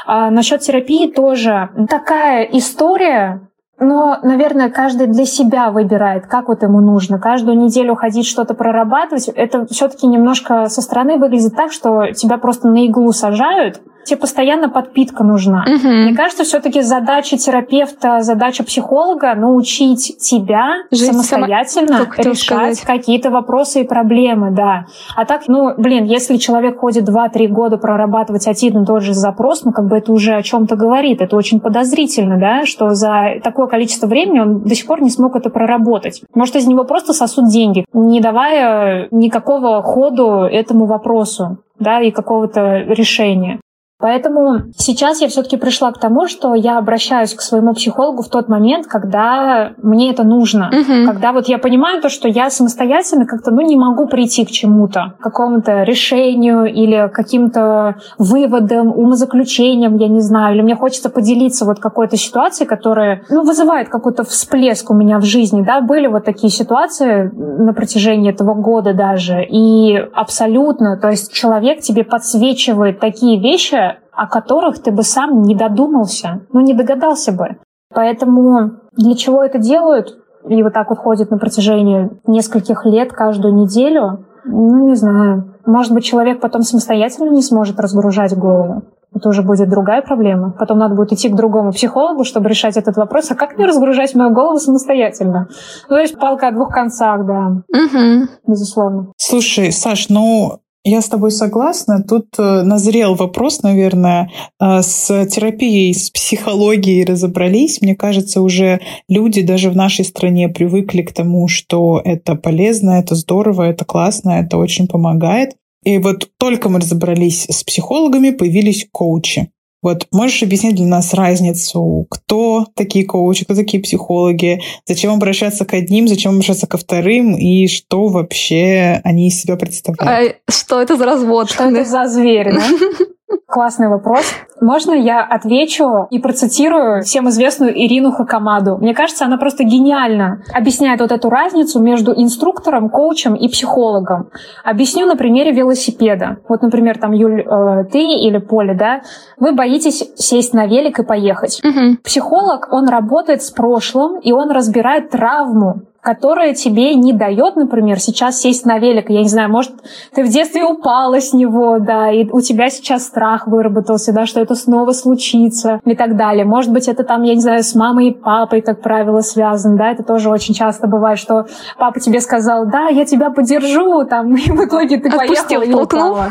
А 0.08 0.32
насчет 0.32 0.62
терапии 0.62 1.12
тоже 1.12 1.70
такая 1.88 2.46
история, 2.46 3.48
но, 3.80 4.18
наверное, 4.24 4.72
каждый 4.72 5.06
для 5.06 5.26
себя 5.26 5.70
выбирает, 5.70 6.26
как 6.26 6.48
вот 6.48 6.64
ему 6.64 6.82
нужно. 6.82 7.20
Каждую 7.20 7.56
неделю 7.56 7.94
ходить 7.94 8.26
что-то 8.26 8.56
прорабатывать, 8.56 9.28
это 9.28 9.68
все-таки 9.68 10.08
немножко 10.08 10.66
со 10.66 10.82
стороны 10.82 11.20
выглядит 11.20 11.56
так, 11.56 11.72
что 11.72 12.12
тебя 12.12 12.40
просто 12.40 12.70
на 12.70 12.88
иглу 12.88 13.12
сажают– 13.12 13.84
тебе 14.06 14.18
постоянно 14.18 14.70
подпитка 14.70 15.24
нужна. 15.24 15.66
Угу. 15.68 15.88
Мне 15.88 16.16
кажется, 16.16 16.44
все-таки 16.44 16.82
задача 16.82 17.38
терапевта, 17.38 18.22
задача 18.22 18.64
психолога 18.64 19.34
научить 19.36 20.18
тебя 20.20 20.84
Жить 20.92 21.08
самостоятельно 21.08 22.08
сама... 22.16 22.30
решать 22.30 22.82
какие-то 22.82 23.30
вопросы 23.30 23.82
и 23.82 23.84
проблемы, 23.88 24.52
да. 24.52 24.86
А 25.16 25.26
так, 25.26 25.44
ну, 25.48 25.74
блин, 25.78 26.06
если 26.06 26.38
человек 26.38 26.80
ходит 26.80 27.08
2-3 27.08 27.48
года 27.48 27.78
прорабатывать 27.78 28.48
один 28.48 28.84
и 28.84 28.86
тот 28.86 29.04
же 29.04 29.14
запрос, 29.14 29.64
ну, 29.64 29.72
как 29.72 29.88
бы 29.88 29.98
это 29.98 30.12
уже 30.12 30.36
о 30.36 30.44
чем-то 30.44 30.76
говорит. 30.76 31.22
Это 31.22 31.36
очень 31.36 31.60
подозрительно, 31.60 32.38
да, 32.40 32.66
что 32.66 32.90
за 32.92 33.40
такое 33.44 33.68
количество 33.68 34.08
времени 34.08 34.40
он 34.40 34.62
до 34.62 34.76
сих 34.76 34.86
пор 34.86 35.02
не 35.02 35.10
смог 35.10 35.36
это 35.36 35.50
проработать. 35.50 36.22
Может, 36.34 36.56
из 36.56 36.68
него 36.68 36.84
просто 36.84 37.14
сосут 37.14 37.50
деньги, 37.50 37.86
не 37.94 38.22
давая 38.22 39.08
никакого 39.12 39.82
ходу 39.82 40.42
этому 40.42 40.86
вопросу 40.86 41.58
да, 41.80 42.02
и 42.02 42.12
какого-то 42.12 42.80
решения. 42.80 43.60
Поэтому 44.04 44.64
сейчас 44.76 45.22
я 45.22 45.30
все-таки 45.30 45.56
пришла 45.56 45.92
к 45.94 45.98
тому, 45.98 46.28
что 46.28 46.56
я 46.56 46.78
обращаюсь 46.78 47.34
к 47.34 47.42
своему 47.42 47.74
психологу 47.74 48.22
в 48.22 48.28
тот 48.28 48.50
момент, 48.50 48.86
когда 48.86 49.72
мне 49.82 50.12
это 50.12 50.24
нужно. 50.24 50.70
Угу. 50.74 51.06
Когда 51.08 51.32
вот 51.32 51.48
я 51.48 51.58
понимаю 51.58 52.02
то, 52.02 52.10
что 52.10 52.28
я 52.28 52.50
самостоятельно 52.50 53.26
как-то 53.26 53.52
ну, 53.52 53.62
не 53.62 53.78
могу 53.78 54.08
прийти 54.08 54.46
к 54.46 54.52
чему-то, 54.52 55.14
к 55.20 55.24
какому-то 55.24 55.84
решению 55.84 56.66
или 56.66 57.10
каким-то 57.14 57.96
выводам, 58.18 58.90
умозаключениям, 58.90 59.96
я 59.96 60.10
не 60.10 60.20
знаю, 60.20 60.56
или 60.56 60.64
мне 60.64 60.76
хочется 60.76 61.10
поделиться 61.10 61.64
вот 61.64 61.80
какой-то 61.80 62.18
ситуацией, 62.18 62.68
которая 62.68 63.24
ну, 63.30 63.44
вызывает 63.44 63.88
какой-то 63.88 64.26
всплеск 64.26 64.90
у 64.92 64.94
меня 64.94 65.18
в 65.20 65.24
жизни. 65.24 65.62
Да? 65.62 65.80
Были 65.80 66.08
вот 66.08 66.26
такие 66.26 66.52
ситуации 66.52 67.32
на 67.34 67.74
протяжении 67.74 68.32
этого 68.32 68.54
года 68.54 68.94
даже. 68.94 69.46
И 69.50 69.96
абсолютно, 70.14 70.98
то 70.98 71.10
есть 71.10 71.32
человек 71.32 71.80
тебе 71.80 72.04
подсвечивает 72.04 73.00
такие 73.00 73.40
вещи, 73.40 73.93
о 74.16 74.28
которых 74.28 74.82
ты 74.82 74.92
бы 74.92 75.04
сам 75.04 75.42
не 75.44 75.56
додумался, 75.56 76.42
ну 76.52 76.62
не 76.62 76.74
догадался 76.74 77.32
бы. 77.32 77.58
Поэтому 77.94 78.72
для 78.96 79.16
чего 79.16 79.44
это 79.44 79.60
делают? 79.60 80.18
И 80.48 80.62
вот 80.62 80.74
так 80.74 80.90
вот 80.90 81.00
ходит 81.00 81.32
на 81.32 81.38
протяжении 81.38 82.10
нескольких 82.28 82.86
лет 82.86 83.14
каждую 83.14 83.54
неделю. 83.54 84.26
Ну, 84.46 84.90
не 84.90 84.96
знаю. 84.96 85.56
Может 85.66 85.94
быть, 85.94 86.04
человек 86.04 86.42
потом 86.42 86.64
самостоятельно 86.64 87.30
не 87.30 87.42
сможет 87.42 87.80
разгружать 87.80 88.36
голову. 88.38 88.84
Это 89.16 89.30
уже 89.30 89.44
будет 89.44 89.70
другая 89.70 90.02
проблема. 90.02 90.52
Потом 90.58 90.80
надо 90.80 90.96
будет 90.96 91.14
идти 91.14 91.30
к 91.30 91.36
другому 91.36 91.72
психологу, 91.72 92.24
чтобы 92.24 92.50
решать 92.50 92.78
этот 92.78 92.98
вопрос. 92.98 93.30
А 93.32 93.36
как 93.36 93.58
мне 93.58 93.68
разгружать 93.68 94.16
мою 94.16 94.32
голову 94.32 94.58
самостоятельно? 94.58 95.48
Ну, 95.88 95.96
то 95.96 96.02
есть 96.02 96.18
палка 96.18 96.48
о 96.48 96.52
двух 96.52 96.70
концах, 96.70 97.26
да. 97.26 97.62
Угу. 97.70 98.28
Безусловно. 98.48 99.12
Слушай, 99.18 99.72
Саш, 99.72 100.10
ну 100.10 100.63
я 100.84 101.02
с 101.02 101.08
тобой 101.08 101.32
согласна. 101.32 102.04
Тут 102.04 102.28
э, 102.38 102.62
назрел 102.64 103.16
вопрос, 103.16 103.64
наверное, 103.64 104.30
э, 104.60 104.82
с 104.82 105.26
терапией, 105.28 105.94
с 105.94 106.10
психологией 106.10 107.06
разобрались. 107.06 107.82
Мне 107.82 107.96
кажется, 107.96 108.42
уже 108.42 108.82
люди 109.08 109.42
даже 109.42 109.70
в 109.70 109.76
нашей 109.76 110.06
стране 110.06 110.50
привыкли 110.50 111.02
к 111.02 111.14
тому, 111.14 111.48
что 111.48 112.02
это 112.04 112.36
полезно, 112.36 112.92
это 113.00 113.16
здорово, 113.16 113.64
это 113.64 113.86
классно, 113.86 114.32
это 114.32 114.58
очень 114.58 114.88
помогает. 114.88 115.56
И 115.86 115.98
вот 115.98 116.30
только 116.38 116.70
мы 116.70 116.80
разобрались 116.80 117.46
с 117.50 117.64
психологами, 117.64 118.32
появились 118.32 118.88
коучи. 118.92 119.50
Вот 119.84 120.08
можешь 120.12 120.42
объяснить 120.42 120.76
для 120.76 120.88
нас 120.88 121.14
разницу, 121.14 122.08
кто 122.10 122.66
такие 122.76 123.06
коучи, 123.06 123.44
кто 123.44 123.54
такие 123.54 123.84
психологи, 123.84 124.62
зачем 124.88 125.14
обращаться 125.14 125.66
к 125.66 125.74
одним, 125.74 126.08
зачем 126.08 126.32
обращаться 126.32 126.68
ко 126.68 126.78
вторым, 126.78 127.36
и 127.36 127.68
что 127.68 128.08
вообще 128.08 129.02
они 129.04 129.28
из 129.28 129.40
себя 129.40 129.58
представляют? 129.58 130.38
А 130.48 130.52
что 130.52 130.82
это 130.82 130.96
за 130.96 131.06
развод? 131.06 131.52
Что 131.52 131.66
это 131.66 131.84
за 131.84 132.08
звери, 132.08 132.52
да? 132.52 132.66
Классный 133.48 133.90
вопрос. 133.90 134.24
Можно 134.62 134.94
я 134.94 135.22
отвечу 135.22 136.08
и 136.10 136.20
процитирую 136.20 137.04
всем 137.04 137.30
известную 137.30 137.78
Ирину 137.78 138.12
Хакамаду? 138.12 138.78
Мне 138.78 138.94
кажется, 138.94 139.26
она 139.26 139.38
просто 139.38 139.64
гениально 139.64 140.42
объясняет 140.54 141.02
вот 141.02 141.12
эту 141.12 141.30
разницу 141.30 141.80
между 141.80 142.14
инструктором, 142.14 142.90
коучем 142.90 143.36
и 143.36 143.48
психологом. 143.50 144.30
Объясню 144.64 145.06
на 145.06 145.16
примере 145.16 145.52
велосипеда. 145.52 146.38
Вот, 146.48 146.62
например, 146.62 146.98
там, 146.98 147.12
Юль, 147.12 147.42
э, 147.42 147.84
ты 147.92 148.00
или 148.00 148.38
Поля, 148.38 148.74
да, 148.74 149.02
вы 149.38 149.54
боитесь 149.54 150.12
сесть 150.16 150.54
на 150.54 150.66
велик 150.66 151.00
и 151.00 151.04
поехать. 151.04 151.62
Угу. 151.64 151.98
Психолог, 152.04 152.70
он 152.72 152.88
работает 152.88 153.44
с 153.44 153.52
прошлым, 153.52 154.20
и 154.20 154.32
он 154.32 154.52
разбирает 154.52 155.10
травму, 155.10 155.82
которая 156.04 156.54
тебе 156.54 156.96
не 156.96 157.14
дает, 157.14 157.56
например, 157.56 158.00
сейчас 158.00 158.42
сесть 158.42 158.66
на 158.66 158.78
велик. 158.78 159.10
Я 159.10 159.22
не 159.22 159.30
знаю, 159.30 159.50
может, 159.50 159.72
ты 160.14 160.24
в 160.24 160.28
детстве 160.28 160.66
упала 160.66 161.22
с 161.22 161.32
него, 161.32 161.80
да, 161.80 162.12
и 162.12 162.30
у 162.30 162.42
тебя 162.42 162.70
сейчас 162.70 163.06
страх 163.06 163.48
выработался, 163.48 164.12
да, 164.12 164.26
что 164.26 164.42
это 164.42 164.54
снова 164.56 164.92
случится 164.92 165.80
и 165.86 165.96
так 165.96 166.18
далее. 166.18 166.44
Может 166.44 166.74
быть, 166.74 166.90
это 166.90 167.06
там, 167.06 167.24
я 167.24 167.36
не 167.36 167.42
знаю, 167.42 167.64
с 167.64 167.74
мамой 167.74 168.10
и 168.10 168.12
папой, 168.12 168.62
как 168.62 168.82
правило, 168.82 169.22
связано, 169.22 169.78
да, 169.78 169.92
это 169.92 170.04
тоже 170.04 170.30
очень 170.30 170.54
часто 170.54 170.88
бывает, 170.88 171.18
что 171.18 171.46
папа 171.78 172.02
тебе 172.02 172.20
сказал, 172.20 172.66
да, 172.66 172.90
я 172.90 173.06
тебя 173.06 173.30
поддержу, 173.30 174.04
там, 174.04 174.36
и 174.36 174.52
в 174.52 174.66
итоге 174.66 174.98
ты 174.98 175.08
Отпустил, 175.08 175.62
поехала 175.62 175.64
и 175.64 175.84
упала. 175.84 176.26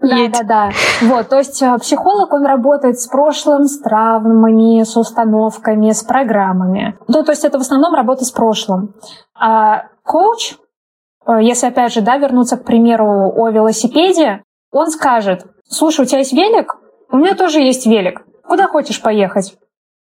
Да, 0.00 0.16
да, 0.32 0.42
да. 0.42 0.70
Вот, 1.02 1.28
то 1.28 1.36
есть 1.36 1.60
э, 1.60 1.76
психолог, 1.78 2.32
он 2.32 2.46
работает 2.46 2.98
с 2.98 3.06
прошлым, 3.06 3.64
с 3.64 3.78
травмами, 3.78 4.82
с 4.84 4.96
установками, 4.96 5.90
с 5.90 6.02
программами. 6.02 6.96
Ну, 7.08 7.22
то 7.22 7.32
есть 7.32 7.44
это 7.44 7.58
в 7.58 7.60
основном 7.60 7.94
работа 7.94 8.24
с 8.24 8.30
прошлым 8.30 8.69
прошлом. 8.70 8.94
А 9.34 9.88
коуч, 10.04 10.54
э, 11.26 11.42
если 11.42 11.66
опять 11.66 11.92
же 11.92 12.00
да, 12.00 12.16
вернуться 12.16 12.56
к 12.56 12.64
примеру 12.64 13.32
о 13.36 13.50
велосипеде, 13.50 14.42
он 14.70 14.90
скажет, 14.90 15.46
слушай, 15.68 16.02
у 16.02 16.04
тебя 16.04 16.18
есть 16.18 16.32
велик? 16.32 16.76
У 17.10 17.16
меня 17.16 17.34
тоже 17.34 17.60
есть 17.60 17.86
велик. 17.86 18.22
Куда 18.46 18.66
хочешь 18.66 19.02
поехать? 19.02 19.56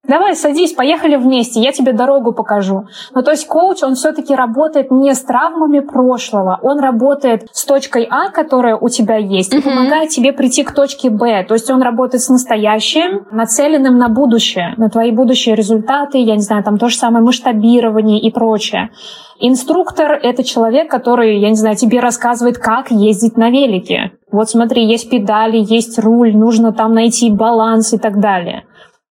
Давай, 0.08 0.36
садись, 0.36 0.74
поехали 0.74 1.18
вместе, 1.18 1.60
я 1.60 1.74
тебе 1.74 1.92
дорогу 1.92 2.32
покажу. 2.32 2.88
Ну, 3.14 3.22
то 3.24 3.32
есть 3.32 3.46
коуч, 3.46 3.84
он 3.84 3.96
все-таки 3.96 4.34
работает 4.34 4.90
не 4.90 5.14
с 5.14 5.22
травмами 5.22 5.82
прошлого, 5.82 6.60
он 6.62 6.80
работает 6.80 7.48
с 7.52 7.66
точкой 7.66 8.08
А, 8.10 8.30
которая 8.30 8.78
у 8.78 8.88
тебя 8.88 9.18
есть, 9.18 9.54
и 9.54 9.62
помогает 9.62 10.10
тебе 10.10 10.32
прийти 10.32 10.64
к 10.64 10.72
точке 10.72 11.10
Б. 11.10 11.44
То 11.44 11.56
есть 11.56 11.70
он 11.70 11.82
работает 11.82 12.24
с 12.24 12.30
настоящим, 12.30 13.26
нацеленным 13.32 13.98
на 13.98 14.08
будущее, 14.08 14.74
на 14.78 14.90
твои 14.90 15.12
будущие 15.12 15.56
результаты, 15.56 16.20
я 16.20 16.36
не 16.36 16.42
знаю, 16.42 16.64
там 16.64 16.78
то 16.78 16.88
же 16.88 16.96
самое 16.96 17.24
масштабирование 17.24 18.20
и 18.20 18.32
прочее. 18.32 18.92
Инструктор— 19.40 20.12
это 20.24 20.44
человек, 20.44 20.90
который, 20.90 21.40
я 21.40 21.50
не 21.50 21.56
знаю, 21.56 21.76
тебе 21.76 22.00
рассказывает, 22.00 22.58
как 22.58 22.90
ездить 22.92 23.38
на 23.38 23.52
велике. 23.52 24.14
Вот 24.32 24.50
смотри, 24.50 24.86
есть 24.86 25.10
педали, 25.10 25.58
есть 25.58 26.00
руль, 26.00 26.36
нужно 26.36 26.72
там 26.72 26.94
найти 26.94 27.30
баланс 27.30 27.94
и 27.94 27.98
так 27.98 28.20
далее. 28.20 28.64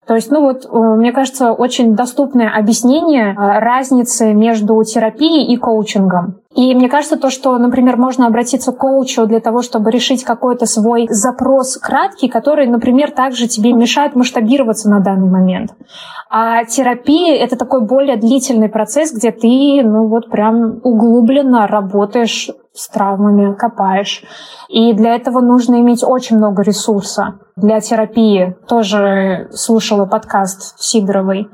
То 0.07 0.14
есть, 0.14 0.30
ну 0.30 0.42
вот, 0.42 0.66
э, 0.66 0.78
мне 0.96 1.12
кажется, 1.12 1.52
очень 1.52 1.94
доступное 1.94 2.50
объяснение 2.50 3.30
э, 3.30 3.34
разницы 3.36 4.34
между 4.34 4.82
терапией 4.84 5.52
и 5.52 5.57
коучингом. 5.57 6.40
И 6.55 6.74
мне 6.74 6.88
кажется, 6.88 7.16
то, 7.16 7.30
что, 7.30 7.57
например, 7.59 7.96
можно 7.96 8.26
обратиться 8.26 8.72
к 8.72 8.78
коучу 8.78 9.26
для 9.26 9.40
того, 9.40 9.62
чтобы 9.62 9.90
решить 9.90 10.22
какой-то 10.22 10.66
свой 10.66 11.07
запрос 11.11 11.78
краткий, 11.78 12.28
который, 12.28 12.66
например, 12.66 13.11
также 13.11 13.48
тебе 13.48 13.72
мешает 13.72 14.14
масштабироваться 14.14 14.88
на 14.88 15.00
данный 15.00 15.28
момент. 15.28 15.70
А 16.30 16.64
терапия— 16.64 17.34
это 17.44 17.57
такой 17.57 17.84
более 17.84 18.16
длительный 18.16 18.68
процесс, 18.68 19.12
где 19.12 19.32
ты, 19.32 19.82
ну 19.82 20.07
вот 20.07 20.30
прям 20.30 20.80
углубленно 20.82 21.66
работаешь 21.66 22.50
с 22.75 22.89
травмами, 22.89 23.55
копаешь. 23.55 24.25
И 24.68 24.93
для 24.93 25.14
этого 25.14 25.41
нужно 25.41 25.81
иметь 25.81 26.03
очень 26.03 26.37
много 26.37 26.62
ресурса 26.62 27.39
для 27.57 27.81
терапии. 27.81 28.57
Тоже 28.68 29.49
слушала 29.53 30.07
подкаст 30.07 30.79
Сидоровой. 30.81 31.49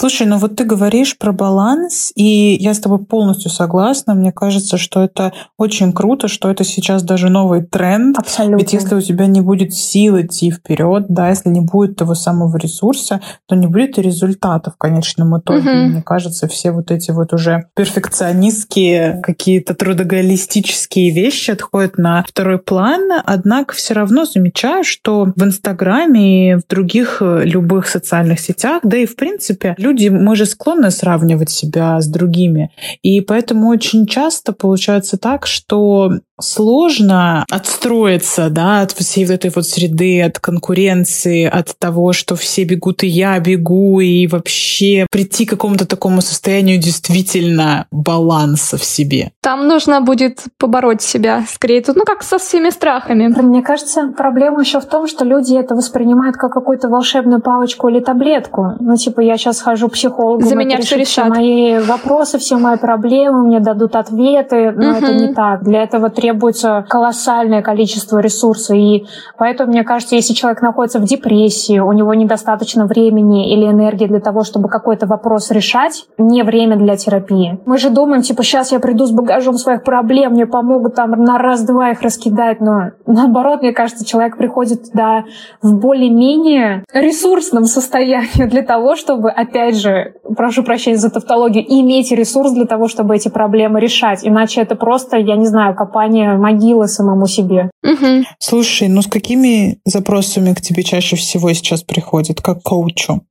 Слушай, 0.00 0.28
ну 0.28 0.38
вот 0.38 0.54
ты 0.54 0.62
говоришь 0.62 1.18
про 1.18 1.32
баланс, 1.32 2.12
и 2.14 2.56
я 2.60 2.72
с 2.72 2.78
тобой 2.78 3.00
полностью 3.00 3.50
согласна. 3.50 4.14
Мне 4.14 4.30
кажется, 4.30 4.78
что 4.78 5.02
это 5.02 5.32
очень 5.56 5.92
круто, 5.92 6.28
что 6.28 6.48
это 6.48 6.62
сейчас 6.62 7.02
даже 7.02 7.30
новый 7.30 7.64
тренд. 7.64 8.16
Абсолютно. 8.16 8.58
Ведь 8.60 8.72
если 8.74 8.94
у 8.94 9.00
тебя 9.00 9.26
не 9.26 9.40
будет 9.40 9.74
сил 9.74 10.20
идти 10.20 10.52
вперед, 10.52 11.06
да, 11.08 11.30
если 11.30 11.48
не 11.48 11.62
будет 11.62 11.96
того 11.96 12.14
самого 12.14 12.56
ресурса, 12.58 13.20
то 13.46 13.56
не 13.56 13.66
будет 13.66 13.98
и 13.98 14.02
результата 14.02 14.70
в 14.70 14.76
конечном 14.76 15.36
итоге. 15.36 15.68
Мгм. 15.68 15.90
Мне 15.90 16.02
кажется, 16.02 16.46
все 16.46 16.70
вот 16.70 16.92
эти 16.92 17.10
вот 17.10 17.32
уже 17.32 17.64
перфекционистские 17.74 19.20
какие-то 19.20 19.74
трудоголистические 19.74 21.10
вещи 21.10 21.50
отходят 21.50 21.98
на 21.98 22.22
второй 22.22 22.60
план. 22.60 23.10
Однако 23.24 23.74
все 23.74 23.94
равно 23.94 24.26
замечаю, 24.26 24.84
что 24.84 25.32
в 25.34 25.42
Инстаграме 25.42 26.52
и 26.52 26.54
в 26.54 26.64
других 26.68 27.20
э, 27.20 27.42
любых 27.42 27.88
социальных 27.88 28.38
сетях, 28.38 28.82
да 28.84 28.96
и 28.96 29.04
в 29.04 29.16
принципе, 29.16 29.74
люди, 29.76 29.87
мы 29.92 30.36
же 30.36 30.46
склонны 30.46 30.90
сравнивать 30.90 31.50
себя 31.50 32.00
с 32.00 32.06
другими. 32.06 32.70
И 33.02 33.20
поэтому 33.20 33.68
очень 33.68 34.06
часто 34.06 34.52
получается 34.52 35.18
так, 35.18 35.46
что 35.46 36.12
сложно 36.40 37.44
отстроиться, 37.50 38.50
да, 38.50 38.82
от 38.82 38.92
всей 38.92 39.24
вот 39.26 39.34
этой 39.34 39.50
вот 39.54 39.66
среды, 39.66 40.22
от 40.22 40.38
конкуренции, 40.38 41.44
от 41.44 41.76
того, 41.78 42.12
что 42.12 42.36
все 42.36 42.64
бегут, 42.64 43.02
и 43.02 43.06
я 43.06 43.38
бегу, 43.40 44.00
и 44.00 44.26
вообще 44.26 45.06
прийти 45.10 45.46
к 45.46 45.50
какому-то 45.50 45.86
такому 45.86 46.20
состоянию 46.20 46.78
действительно 46.78 47.86
баланса 47.90 48.76
в 48.76 48.84
себе. 48.84 49.32
Там 49.42 49.66
нужно 49.66 50.00
будет 50.00 50.44
побороть 50.58 51.02
себя, 51.02 51.44
скорее. 51.48 51.82
Тут, 51.82 51.96
ну, 51.96 52.04
как 52.04 52.22
со 52.22 52.38
всеми 52.38 52.70
страхами. 52.70 53.28
Мне 53.28 53.62
кажется, 53.62 54.12
проблема 54.16 54.60
еще 54.60 54.80
в 54.80 54.86
том, 54.86 55.06
что 55.06 55.24
люди 55.24 55.54
это 55.54 55.74
воспринимают 55.74 56.36
как 56.36 56.52
какую-то 56.52 56.88
волшебную 56.88 57.40
палочку 57.40 57.88
или 57.88 58.00
таблетку. 58.00 58.74
Ну, 58.80 58.96
типа, 58.96 59.20
я 59.20 59.36
сейчас 59.36 59.60
хожу 59.60 59.88
к 59.88 59.92
психологу, 59.92 60.44
За 60.44 60.54
меня 60.54 60.78
все 60.78 60.96
решат. 60.96 61.08
Все 61.08 61.24
мои 61.24 61.78
вопросы, 61.80 62.38
все 62.38 62.58
мои 62.58 62.76
проблемы, 62.76 63.46
мне 63.46 63.60
дадут 63.60 63.96
ответы. 63.96 64.72
Но 64.72 64.90
угу. 64.90 64.98
это 64.98 65.14
не 65.14 65.34
так. 65.34 65.64
Для 65.64 65.82
этого 65.82 66.10
требуется 66.10 66.27
требуется 66.28 66.84
колоссальное 66.88 67.62
количество 67.62 68.18
ресурсов. 68.18 68.76
И 68.76 69.06
поэтому, 69.38 69.72
мне 69.72 69.82
кажется, 69.82 70.14
если 70.14 70.34
человек 70.34 70.60
находится 70.60 70.98
в 70.98 71.04
депрессии, 71.04 71.78
у 71.78 71.92
него 71.92 72.12
недостаточно 72.12 72.84
времени 72.84 73.54
или 73.54 73.64
энергии 73.64 74.06
для 74.06 74.20
того, 74.20 74.44
чтобы 74.44 74.68
какой-то 74.68 75.06
вопрос 75.06 75.50
решать, 75.50 76.04
не 76.18 76.42
время 76.42 76.76
для 76.76 76.96
терапии. 76.96 77.58
Мы 77.64 77.78
же 77.78 77.88
думаем, 77.88 78.22
типа, 78.22 78.42
сейчас 78.42 78.72
я 78.72 78.78
приду 78.78 79.06
с 79.06 79.10
багажом 79.10 79.54
своих 79.54 79.84
проблем, 79.84 80.32
мне 80.32 80.46
помогут 80.46 80.94
там 80.94 81.12
на 81.12 81.38
раз-два 81.38 81.90
их 81.90 82.02
раскидать, 82.02 82.60
но 82.60 82.90
наоборот, 83.06 83.62
мне 83.62 83.72
кажется, 83.72 84.04
человек 84.04 84.36
приходит 84.36 84.90
туда 84.90 85.24
в 85.62 85.78
более-менее 85.78 86.84
ресурсном 86.92 87.64
состоянии 87.64 88.44
для 88.44 88.62
того, 88.62 88.96
чтобы, 88.96 89.30
опять 89.30 89.76
же, 89.76 90.14
прошу 90.36 90.62
прощения 90.62 90.98
за 90.98 91.10
тавтологию, 91.10 91.64
иметь 91.66 92.12
ресурс 92.12 92.52
для 92.52 92.66
того, 92.66 92.88
чтобы 92.88 93.16
эти 93.16 93.28
проблемы 93.28 93.80
решать. 93.80 94.20
Иначе 94.22 94.60
это 94.60 94.74
просто, 94.74 95.16
я 95.16 95.36
не 95.36 95.46
знаю, 95.46 95.74
копание 95.74 96.17
создание 96.18 96.36
могилы 96.36 96.88
самому 96.88 97.26
себе. 97.26 97.70
Угу. 97.82 98.24
Слушай, 98.38 98.88
ну 98.88 99.02
с 99.02 99.06
какими 99.06 99.80
запросами 99.84 100.54
к 100.54 100.60
тебе 100.60 100.82
чаще 100.82 101.16
всего 101.16 101.52
сейчас 101.52 101.82
приходят, 101.82 102.40
как 102.40 102.62
коучу? 102.62 103.22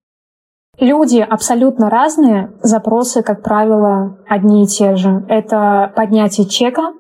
Люди 0.80 1.20
абсолютно 1.20 1.90
разные, 1.90 2.52
запросы, 2.62 3.24
как 3.24 3.42
правило, 3.42 4.20
одни 4.30 4.64
и 4.64 4.68
те 4.68 4.96
же. 4.96 5.26
Это 5.28 5.92
поднятие 5.96 6.48
чека, 6.48 6.94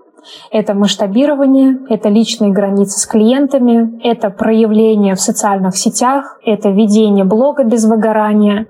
это 0.51 0.73
масштабирование, 0.73 1.77
это 1.87 2.09
личные 2.09 2.51
границы 2.51 2.99
с 2.99 3.05
клиентами, 3.05 4.01
это 4.03 4.31
проявление 4.31 5.13
в 5.13 5.21
социальных 5.21 5.77
сетях, 5.77 6.39
это 6.43 6.69
ведение 6.69 7.23
блога 7.23 7.63
без 7.65 7.85
выгорания, 7.85 8.65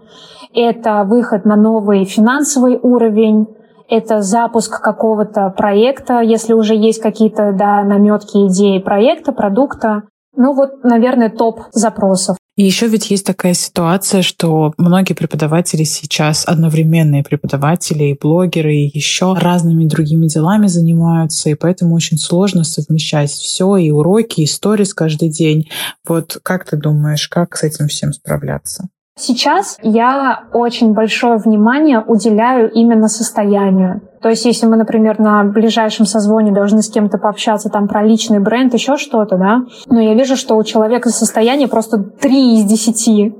это 0.53 1.05
выход 1.05 1.45
на 1.45 1.55
новый 1.55 2.03
финансовый 2.03 2.77
уровень, 2.77 3.47
это 3.89 4.21
запуск 4.21 4.81
какого-то 4.81 5.49
проекта, 5.49 6.21
если 6.21 6.53
уже 6.53 6.75
есть 6.75 7.01
какие-то 7.01 7.53
да, 7.53 7.83
наметки, 7.83 8.47
идеи 8.47 8.79
проекта, 8.79 9.31
продукта. 9.31 10.03
Ну 10.35 10.53
вот, 10.53 10.83
наверное, 10.83 11.29
топ 11.29 11.61
запросов. 11.71 12.37
И 12.57 12.63
еще 12.63 12.87
ведь 12.87 13.11
есть 13.11 13.25
такая 13.25 13.53
ситуация, 13.53 14.23
что 14.23 14.73
многие 14.79 15.13
преподаватели 15.13 15.83
сейчас 15.83 16.43
одновременные 16.47 17.23
преподаватели 17.23 18.05
и 18.05 18.17
блогеры, 18.19 18.75
и 18.75 18.91
еще 18.97 19.35
разными 19.35 19.85
другими 19.85 20.25
делами 20.25 20.65
занимаются, 20.65 21.51
и 21.51 21.53
поэтому 21.55 21.93
очень 21.93 22.17
сложно 22.17 22.63
совмещать 22.63 23.29
все, 23.29 23.77
и 23.77 23.91
уроки, 23.91 24.41
и 24.41 24.47
сторис 24.47 24.95
каждый 24.95 25.29
день. 25.29 25.69
Вот 26.07 26.39
как 26.41 26.65
ты 26.65 26.77
думаешь, 26.77 27.27
как 27.27 27.55
с 27.55 27.61
этим 27.61 27.89
всем 27.89 28.11
справляться? 28.11 28.89
Сейчас 29.17 29.77
я 29.81 30.43
очень 30.53 30.93
большое 30.93 31.37
внимание 31.37 32.03
уделяю 32.05 32.71
именно 32.71 33.07
состоянию. 33.07 34.01
То 34.21 34.29
есть, 34.29 34.45
если 34.45 34.67
мы, 34.67 34.77
например, 34.77 35.19
на 35.19 35.43
ближайшем 35.43 36.05
созвоне 36.05 36.51
должны 36.51 36.81
с 36.81 36.89
кем-то 36.89 37.17
пообщаться 37.17 37.69
там 37.69 37.87
про 37.87 38.03
личный 38.03 38.39
бренд, 38.39 38.73
еще 38.73 38.95
что-то, 38.95 39.37
да, 39.37 39.61
но 39.87 39.99
я 39.99 40.13
вижу, 40.13 40.35
что 40.35 40.55
у 40.55 40.63
человека 40.63 41.09
состояние 41.09 41.67
просто 41.67 41.97
3 41.97 42.59
из 42.59 42.65
10. 42.65 43.35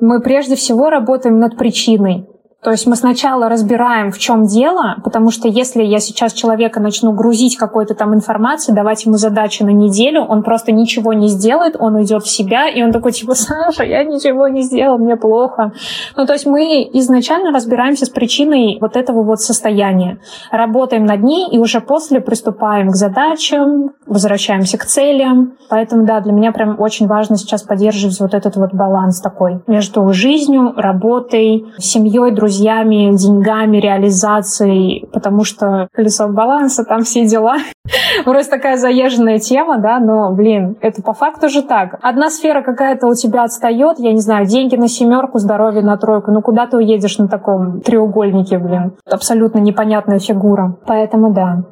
Мы 0.00 0.20
прежде 0.20 0.56
всего 0.56 0.90
работаем 0.90 1.38
над 1.38 1.56
причиной. 1.56 2.26
То 2.62 2.70
есть 2.70 2.86
мы 2.86 2.94
сначала 2.94 3.48
разбираем, 3.48 4.12
в 4.12 4.18
чем 4.18 4.44
дело, 4.44 4.96
потому 5.02 5.30
что 5.30 5.48
если 5.48 5.82
я 5.82 5.98
сейчас 5.98 6.34
человека 6.34 6.78
начну 6.78 7.12
грузить 7.12 7.56
какой-то 7.56 7.94
там 7.94 8.14
информацией, 8.14 8.76
давать 8.76 9.06
ему 9.06 9.16
задачи 9.16 9.62
на 9.62 9.70
неделю, 9.70 10.22
он 10.22 10.42
просто 10.42 10.70
ничего 10.70 11.14
не 11.14 11.28
сделает, 11.28 11.74
он 11.78 11.94
уйдет 11.94 12.22
в 12.22 12.28
себя, 12.28 12.68
и 12.68 12.82
он 12.82 12.92
такой 12.92 13.12
типа, 13.12 13.34
Саша, 13.34 13.84
я 13.84 14.04
ничего 14.04 14.46
не 14.48 14.60
сделал, 14.60 14.98
мне 14.98 15.16
плохо. 15.16 15.72
Ну, 16.16 16.26
то 16.26 16.34
есть 16.34 16.44
мы 16.44 16.82
изначально 16.92 17.50
разбираемся 17.50 18.04
с 18.04 18.10
причиной 18.10 18.76
вот 18.78 18.94
этого 18.94 19.22
вот 19.22 19.40
состояния, 19.40 20.18
работаем 20.50 21.06
над 21.06 21.22
ней, 21.22 21.48
и 21.50 21.58
уже 21.58 21.80
после 21.80 22.20
приступаем 22.20 22.90
к 22.90 22.94
задачам, 22.94 23.92
возвращаемся 24.06 24.76
к 24.76 24.84
целям. 24.84 25.54
Поэтому, 25.70 26.04
да, 26.04 26.20
для 26.20 26.32
меня 26.32 26.52
прям 26.52 26.78
очень 26.78 27.06
важно 27.06 27.36
сейчас 27.36 27.62
поддерживать 27.62 28.20
вот 28.20 28.34
этот 28.34 28.56
вот 28.56 28.74
баланс 28.74 29.20
такой 29.22 29.62
между 29.66 30.12
жизнью, 30.12 30.74
работой, 30.76 31.64
семьей, 31.78 32.32
друзьями, 32.32 32.49
друзьями, 32.50 33.16
деньгами, 33.16 33.76
реализацией, 33.76 35.08
потому 35.12 35.44
что 35.44 35.86
колесо 35.92 36.28
баланса, 36.28 36.84
там 36.84 37.04
все 37.04 37.24
дела. 37.26 37.58
Просто 38.24 38.56
такая 38.56 38.76
заезженная 38.76 39.38
тема, 39.38 39.78
да, 39.78 40.00
но, 40.00 40.32
блин, 40.32 40.76
это 40.80 41.00
по 41.00 41.12
факту 41.12 41.48
же 41.48 41.62
так. 41.62 41.98
Одна 42.02 42.28
сфера 42.28 42.62
какая-то 42.62 43.06
у 43.06 43.14
тебя 43.14 43.44
отстает, 43.44 44.00
я 44.00 44.12
не 44.12 44.20
знаю, 44.20 44.46
деньги 44.46 44.74
на 44.74 44.88
семерку, 44.88 45.38
здоровье 45.38 45.82
на 45.82 45.96
тройку, 45.96 46.32
ну 46.32 46.42
куда 46.42 46.66
ты 46.66 46.76
уедешь 46.76 47.18
на 47.18 47.28
таком 47.28 47.80
треугольнике, 47.82 48.58
блин? 48.58 48.94
Абсолютно 49.08 49.60
непонятная 49.60 50.18
фигура. 50.18 50.76
Поэтому 50.86 51.32
да. 51.32 51.62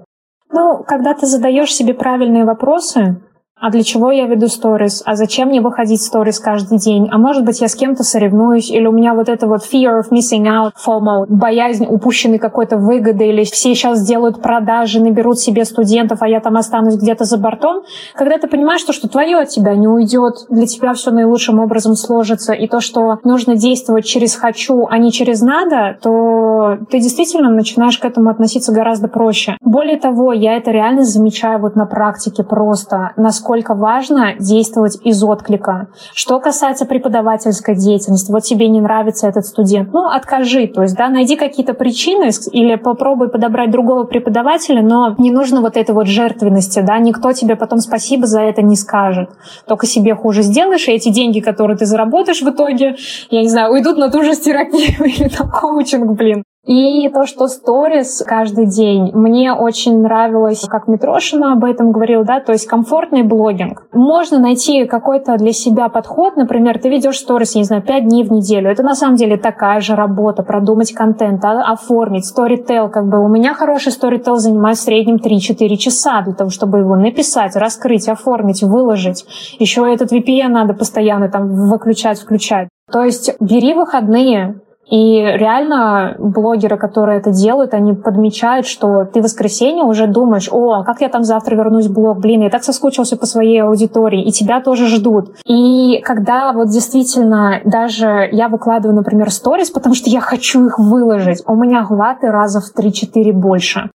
Ну, 0.51 0.83
когда 0.87 1.13
ты 1.13 1.27
задаешь 1.27 1.75
себе 1.75 1.93
правильные 1.93 2.45
вопросы, 2.45 3.21
а 3.61 3.71
для 3.71 3.83
чего 3.83 4.11
я 4.11 4.27
веду 4.27 4.49
сторис? 4.49 5.03
А 5.05 5.17
зачем 5.17 5.49
мне 5.49 5.61
выходить 5.61 6.03
сторис 6.03 6.39
каждый 6.39 6.79
день? 6.79 7.09
А 7.11 7.19
может 7.19 7.45
быть, 7.45 7.61
я 7.61 7.69
с 7.69 7.75
кем-то 7.75 8.05
соревнуюсь? 8.05 8.71
Или 8.71 8.87
у 8.87 8.93
меня 8.93 9.15
вот 9.15 9.29
это 9.29 9.47
вот 9.47 9.63
fear 9.63 10.01
of 10.01 10.11
missing 10.11 10.45
out, 10.45 10.73
FOMO, 10.87 11.27
боязнь 11.29 11.87
упущенной 11.89 12.39
какой-то 12.39 12.77
выгоды? 12.77 13.29
Или 13.29 13.45
все 13.45 13.75
сейчас 13.75 13.99
сделают 13.99 14.41
продажи, 14.41 15.01
наберут 15.01 15.41
себе 15.41 15.65
студентов, 15.65 16.23
а 16.23 16.29
я 16.29 16.41
там 16.41 16.57
останусь 16.57 16.97
где-то 16.97 17.25
за 17.25 17.37
бортом? 17.37 17.83
Когда 18.15 18.39
ты 18.39 18.47
понимаешь, 18.47 18.81
что, 18.81 18.93
что 18.93 19.09
твое 19.09 19.39
от 19.39 19.49
тебя 19.49 19.75
не 19.75 19.89
уйдет, 19.89 20.35
для 20.49 20.67
тебя 20.67 20.95
все 20.95 21.11
наилучшим 21.11 21.59
образом 21.59 21.95
сложится, 21.95 22.53
и 22.53 22.69
то, 22.69 22.81
что 22.81 23.19
нужно 23.25 23.57
действовать 23.57 24.05
через 24.05 24.37
«хочу», 24.37 24.87
а 24.89 24.99
не 24.99 25.11
через 25.11 25.41
«надо», 25.41 25.99
то 26.01 26.79
ты 26.91 27.01
действительно 27.01 27.51
начинаешь 27.51 27.99
к 27.99 28.05
этому 28.05 28.31
относиться 28.31 28.73
гораздо 28.73 29.09
проще. 29.09 29.57
Более 29.63 29.99
того, 29.99 30.33
я 30.33 30.57
это 30.57 30.71
реально 30.71 31.03
замечаю 31.03 31.61
вот 31.61 31.75
на 31.75 31.87
практике 31.87 32.45
просто, 32.45 33.13
насколько 33.17 33.48
насколько 33.49 33.75
важно 33.75 34.35
действовать 34.39 34.99
из 35.05 35.25
отклика. 35.25 35.89
Что 36.13 36.39
касается 36.39 36.85
преподавательской 36.85 37.75
деятельности, 37.75 38.31
вот 38.31 38.43
тебе 38.43 38.69
не 38.69 38.81
нравится 38.81 39.27
этот 39.27 39.47
студент, 39.47 39.91
ну, 39.93 40.07
откажи, 40.07 40.67
то 40.67 40.83
есть, 40.83 40.95
да, 40.97 41.09
найди 41.09 41.35
какие-то 41.37 41.73
причины 41.73 42.31
или 42.53 42.75
попробуй 42.75 43.31
подобрать 43.31 43.71
другого 43.71 44.05
преподавателя, 44.05 44.83
но 44.83 45.15
не 45.17 45.31
нужно 45.31 45.63
вот 45.63 45.79
этой 45.79 45.95
вот 45.95 46.07
жертвенности, 46.07 46.81
да, 46.81 46.99
никто 46.99 47.33
тебе 47.33 47.57
потом 47.57 47.79
спасибо 47.79 48.27
за 48.27 48.41
это 48.43 48.61
не 48.61 48.77
скажет. 48.77 49.31
Только 49.67 49.87
себе 49.87 50.15
хуже 50.15 50.43
сделаешь, 50.43 50.87
и 50.89 50.93
эти 50.93 51.09
деньги, 51.09 51.41
которые 51.41 51.79
ты 51.79 51.87
заработаешь 51.87 52.43
в 52.43 52.51
итоге, 52.51 52.97
я 53.31 53.41
не 53.41 53.49
знаю, 53.49 53.73
уйдут 53.73 53.97
на 53.97 54.11
ту 54.11 54.23
же 54.23 54.37
терапию 54.37 55.05
или 55.07 55.31
на 55.39 55.49
коучинг, 55.49 56.13
блин. 56.13 56.43
И 56.69 57.09
то, 57.09 57.25
что 57.25 57.49
сторис 57.49 58.23
каждый 58.27 58.67
день, 58.67 59.11
мне 59.15 59.55
очень 59.55 60.03
нравилось, 60.03 60.67
как 60.69 60.87
Митрошина 60.87 61.55
об 61.55 61.65
этом 61.65 61.93
говорил, 61.93 62.25
да, 62.25 62.41
то 62.41 62.53
есть 62.53 62.67
комфортный 62.67 63.23
блогинг. 63.23 63.85
Можно 63.95 64.39
найти 64.39 64.85
какой-то 64.85 65.39
для 65.39 65.53
себя 65.53 65.89
подход, 65.89 66.37
например, 66.37 66.79
ты 66.79 66.91
ведешь 66.91 67.21
сторис, 67.21 67.55
не 67.55 67.65
знаю, 67.65 67.81
5 67.81 68.05
дней 68.05 68.23
в 68.23 68.31
неделю. 68.31 68.71
Это 68.71 68.83
на 68.83 68.95
самом 68.95 69.17
деле 69.17 69.39
такая 69.39 69.81
же 69.81 69.95
работа, 69.95 70.43
продумать 70.43 70.93
контент, 70.93 71.43
а, 71.43 71.73
оформить, 71.73 72.27
сторител, 72.27 72.91
как 72.91 73.09
бы 73.09 73.25
у 73.25 73.29
меня 73.29 73.55
хороший 73.55 73.91
сторител 73.91 74.37
занимает 74.37 74.77
в 74.77 74.83
среднем 74.83 75.17
3-4 75.17 75.75
часа 75.77 76.21
для 76.21 76.35
того, 76.35 76.51
чтобы 76.51 76.81
его 76.81 76.97
написать, 76.97 77.57
раскрыть, 77.57 78.11
оформить, 78.11 78.63
выложить. 78.63 79.25
Еще 79.59 79.91
этот 79.91 80.13
VPN 80.13 80.49
надо 80.49 80.75
постоянно 80.75 81.31
там 81.31 81.49
выключать, 81.71 82.21
включать. 82.21 82.69
То 82.93 83.05
есть 83.05 83.35
бери 83.41 83.73
выходные, 83.73 84.61
и 84.91 85.21
реально 85.21 86.17
блогеры, 86.19 86.79
которые 86.79 87.19
это 87.19 87.31
делают, 87.31 87.75
они 87.75 87.93
подмечают, 87.93 88.67
что 88.67 89.05
ты 89.05 89.21
в 89.21 89.25
воскресенье 89.25 89.85
уже 89.85 90.07
думаешь, 90.07 90.49
о, 90.51 90.83
как 90.85 91.01
я 91.01 91.09
там 91.09 91.25
завтра 91.25 91.57
вернусь 91.57 91.87
в 91.87 91.93
блог, 91.93 92.19
блин, 92.19 92.43
я 92.43 92.51
так 92.51 92.65
соскучился 92.65 93.17
по 93.17 93.27
своей 93.27 93.63
аудитории, 93.63 94.23
и 94.23 94.33
тебя 94.33 94.61
тоже 94.61 94.87
ждут. 94.87 95.33
И 95.47 96.01
когда 96.05 96.53
вот 96.53 96.69
действительно 96.69 97.61
даже 97.65 98.29
я 98.33 98.49
выкладываю, 98.49 98.97
например, 98.97 99.31
сторис, 99.31 99.71
потому 99.71 99.95
что 99.95 100.09
я 100.09 100.21
хочу 100.21 100.67
их 100.67 100.79
выложить, 100.79 101.43
у 101.47 101.55
меня 101.55 101.81
охваты 101.81 102.29
раза 102.29 102.61
в 102.61 102.73
3-4 102.77 103.33
больше. 103.33 103.91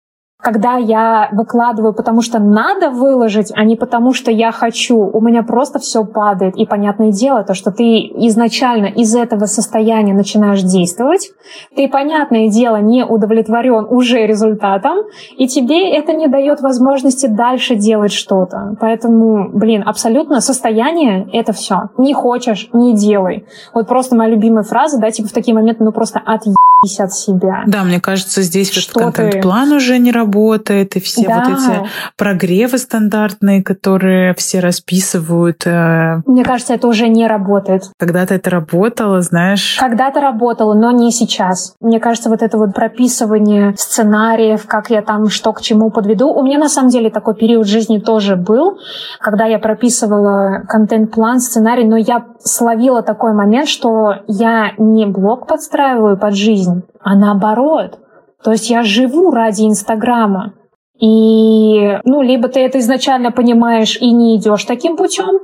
Когда 0.42 0.78
я 0.78 1.28
выкладываю, 1.34 1.94
потому 1.94 2.22
что 2.22 2.40
надо 2.40 2.92
выложить, 2.92 3.52
а 3.54 3.66
не 3.66 3.76
потому 3.76 4.14
что 4.14 4.32
я 4.32 4.54
хочу, 4.54 4.98
у 4.98 5.20
меня 5.20 5.44
просто 5.44 5.80
все 5.80 6.06
падает. 6.06 6.56
И 6.56 6.66
понятное 6.66 7.12
дело, 7.12 7.44
то, 7.44 7.54
что 7.54 7.72
ты 7.72 7.84
изначально 7.84 8.86
из 8.86 9.14
этого 9.14 9.48
состояния 9.48 10.14
начинаешь 10.14 10.62
действовать, 10.62 11.32
ты, 11.76 11.90
понятное 11.90 12.48
дело, 12.48 12.78
не 12.78 13.04
удовлетворен 13.04 13.86
уже 13.90 14.26
результатом, 14.26 15.00
и 15.38 15.46
тебе 15.48 15.94
это 15.94 16.14
не 16.14 16.28
дает 16.30 16.62
возможности 16.62 17.28
дальше 17.28 17.76
делать 17.76 18.14
что-то. 18.14 18.78
Поэтому, 18.80 19.50
блин, 19.52 19.84
абсолютно 19.86 20.40
состояние— 20.40 21.28
это 21.34 21.52
все. 21.52 21.90
Не 21.98 22.14
хочешь— 22.14 22.70
не 22.74 22.96
делай. 22.96 23.46
Вот 23.74 23.90
просто 23.90 24.16
моя 24.16 24.30
любимая 24.30 24.64
фраза, 24.64 25.02
да, 25.02 25.12
типа 25.12 25.28
в 25.28 25.34
такие 25.34 25.54
моменты, 25.54 25.84
ну 25.84 25.92
просто 25.92 26.22
отъебись 26.26 26.56
от 26.82 27.14
себя. 27.14 27.64
Да, 27.68 27.84
мне 27.84 28.00
кажется, 28.00 28.42
здесь 28.42 28.72
что 28.72 29.02
этот 29.02 29.16
контент-план 29.16 29.74
уже 29.74 29.98
не 30.00 30.14
работает, 30.14 30.96
и 30.96 31.02
все 31.02 31.28
да. 31.28 31.44
вот 31.44 31.60
эти 31.60 31.90
прогревы 32.16 32.78
стандартные, 32.78 33.62
которые 33.62 34.34
все 34.36 34.62
расписывают. 34.62 35.64
Э, 35.66 36.22
мне 36.26 36.46
кажется, 36.46 36.74
это 36.74 36.88
уже 36.88 37.10
не 37.10 37.28
работает. 37.28 37.92
Когда-то 37.98 38.34
это 38.34 38.50
работало, 38.50 39.22
знаешь? 39.22 39.78
Когда-то 39.78 40.22
работало, 40.22 40.74
но 40.74 40.92
не 40.92 41.12
сейчас. 41.12 41.76
Мне 41.82 42.00
кажется, 42.00 42.30
вот 42.30 42.42
это 42.42 42.58
вот 42.58 42.74
прописывание 42.74 43.76
сценариев, 43.78 44.66
как 44.66 44.90
я 44.90 45.02
там 45.02 45.28
что 45.28 45.52
к 45.52 45.62
чему 45.62 45.92
подведу. 45.92 46.32
У 46.32 46.44
меня 46.44 46.60
на 46.60 46.70
самом 46.70 46.90
деле 46.90 47.10
такой 47.10 47.36
период 47.36 47.68
жизни 47.68 47.98
тоже 47.98 48.38
был, 48.38 48.80
когда 49.20 49.46
я 49.46 49.60
прописывала 49.60 50.64
контент-план, 50.68 51.42
сценарий, 51.42 51.84
но 51.84 51.98
я 51.98 52.26
словила 52.42 53.02
такой 53.02 53.34
момент, 53.34 53.68
что 53.68 54.14
я 54.28 54.72
не 54.78 55.06
блог 55.06 55.48
подстраиваю 55.48 56.18
под 56.18 56.36
жизнь, 56.36 56.69
а 57.02 57.16
наоборот. 57.16 58.00
То 58.44 58.52
есть 58.52 58.70
я 58.70 58.84
живу 58.84 59.32
ради 59.32 59.64
Инстаграма. 59.64 60.54
И, 61.00 61.98
ну, 62.04 62.22
либо 62.22 62.50
ты 62.50 62.60
это 62.60 62.80
изначально 62.80 63.32
понимаешь 63.32 63.98
и 64.00 64.12
не 64.12 64.38
идешь 64.38 64.66
таким 64.66 64.98
путем, 64.98 65.40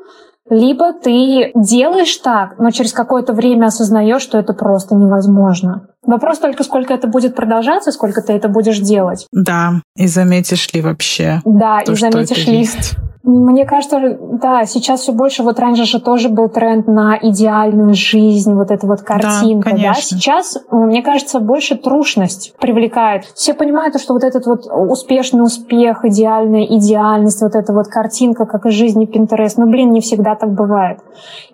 либо 0.49 0.93
ты 0.93 1.51
делаешь 1.55 2.15
так, 2.17 2.59
но 2.59 2.69
через 2.71 2.93
какое-то 2.93 3.33
время 3.33 3.67
осознаешь, 3.67 4.21
что 4.21 4.37
это 4.37 4.53
просто 4.53 4.93
невозможно. 4.95 5.87
Вопрос 6.05 6.37
только, 6.37 6.63
сколько 6.63 6.93
это 6.93 7.07
будет 7.07 7.35
продолжаться, 7.35 7.91
сколько 7.91 8.21
ты 8.21 8.33
это 8.33 8.47
будешь 8.47 8.79
делать. 8.79 9.25
Да, 9.31 9.81
и 9.95 10.07
заметишь 10.07 10.71
ли 10.73 10.81
вообще. 10.81 11.41
Да, 11.45 11.79
то, 11.83 11.93
и 11.93 11.95
заметишь 11.95 12.45
ли. 12.45 12.59
Есть. 12.59 12.95
Мне 13.27 13.65
кажется, 13.65 14.17
да, 14.21 14.65
сейчас 14.65 15.01
все 15.01 15.11
больше, 15.11 15.41
вот 15.41 15.59
раньше 15.59 15.85
же 15.85 15.99
тоже 15.99 16.29
был 16.29 16.47
тренд 16.47 16.87
на 16.87 17.17
идеальную 17.19 17.95
жизнь, 17.95 18.53
вот 18.53 18.69
эта 18.69 18.85
вот 18.85 19.01
картинка, 19.01 19.71
да, 19.71 19.77
да? 19.77 19.93
Сейчас, 19.95 20.59
мне 20.69 21.01
кажется, 21.01 21.39
больше 21.39 21.75
трушность 21.75 22.53
привлекает. 22.59 23.23
Все 23.33 23.55
понимают, 23.55 23.99
что 23.99 24.13
вот 24.13 24.23
этот 24.23 24.45
вот 24.45 24.67
успешный 24.67 25.41
успех, 25.41 26.05
идеальная 26.05 26.65
идеальность, 26.65 27.41
вот 27.41 27.55
эта 27.55 27.73
вот 27.73 27.87
картинка, 27.87 28.45
как 28.45 28.67
из 28.67 28.73
жизни 28.73 29.07
Pinterest, 29.07 29.55
ну, 29.57 29.65
блин, 29.71 29.91
не 29.91 30.01
всегда 30.01 30.35
так 30.35 30.53
бывает. 30.53 30.99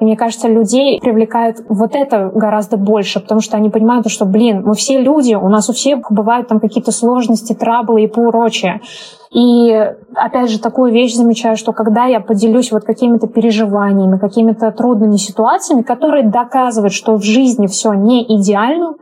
И 0.01 0.03
мне 0.03 0.17
кажется, 0.17 0.49
людей 0.49 0.99
привлекает 0.99 1.63
вот 1.69 1.95
это 1.95 2.31
гораздо 2.35 2.75
больше, 2.75 3.21
потому 3.21 3.39
что 3.39 3.55
они 3.55 3.69
понимают, 3.69 4.09
что, 4.11 4.25
блин, 4.25 4.63
мы 4.65 4.75
все 4.75 4.99
люди, 4.99 5.35
у 5.35 5.47
нас 5.47 5.69
у 5.69 5.73
всех 5.73 6.11
бывают 6.11 6.49
там 6.49 6.59
какие-то 6.59 6.91
сложности, 6.91 7.53
траблы 7.53 8.03
и 8.03 8.07
прочее. 8.07 8.81
И 9.33 9.71
опять 10.15 10.49
же 10.49 10.59
такую 10.59 10.91
вещь 10.91 11.15
замечаю, 11.15 11.55
что 11.55 11.71
когда 11.71 12.05
я 12.05 12.19
поделюсь 12.19 12.71
вот 12.71 12.83
какими-то 12.83 13.27
переживаниями, 13.27 14.17
какими-то 14.17 14.71
трудными 14.71 15.15
ситуациями, 15.15 15.83
которые 15.83 16.29
доказывают, 16.29 16.93
что 16.93 17.15
в 17.15 17.23
жизни 17.23 17.67
все 17.67 17.93
не 17.93 18.23
идеально, 18.37 18.95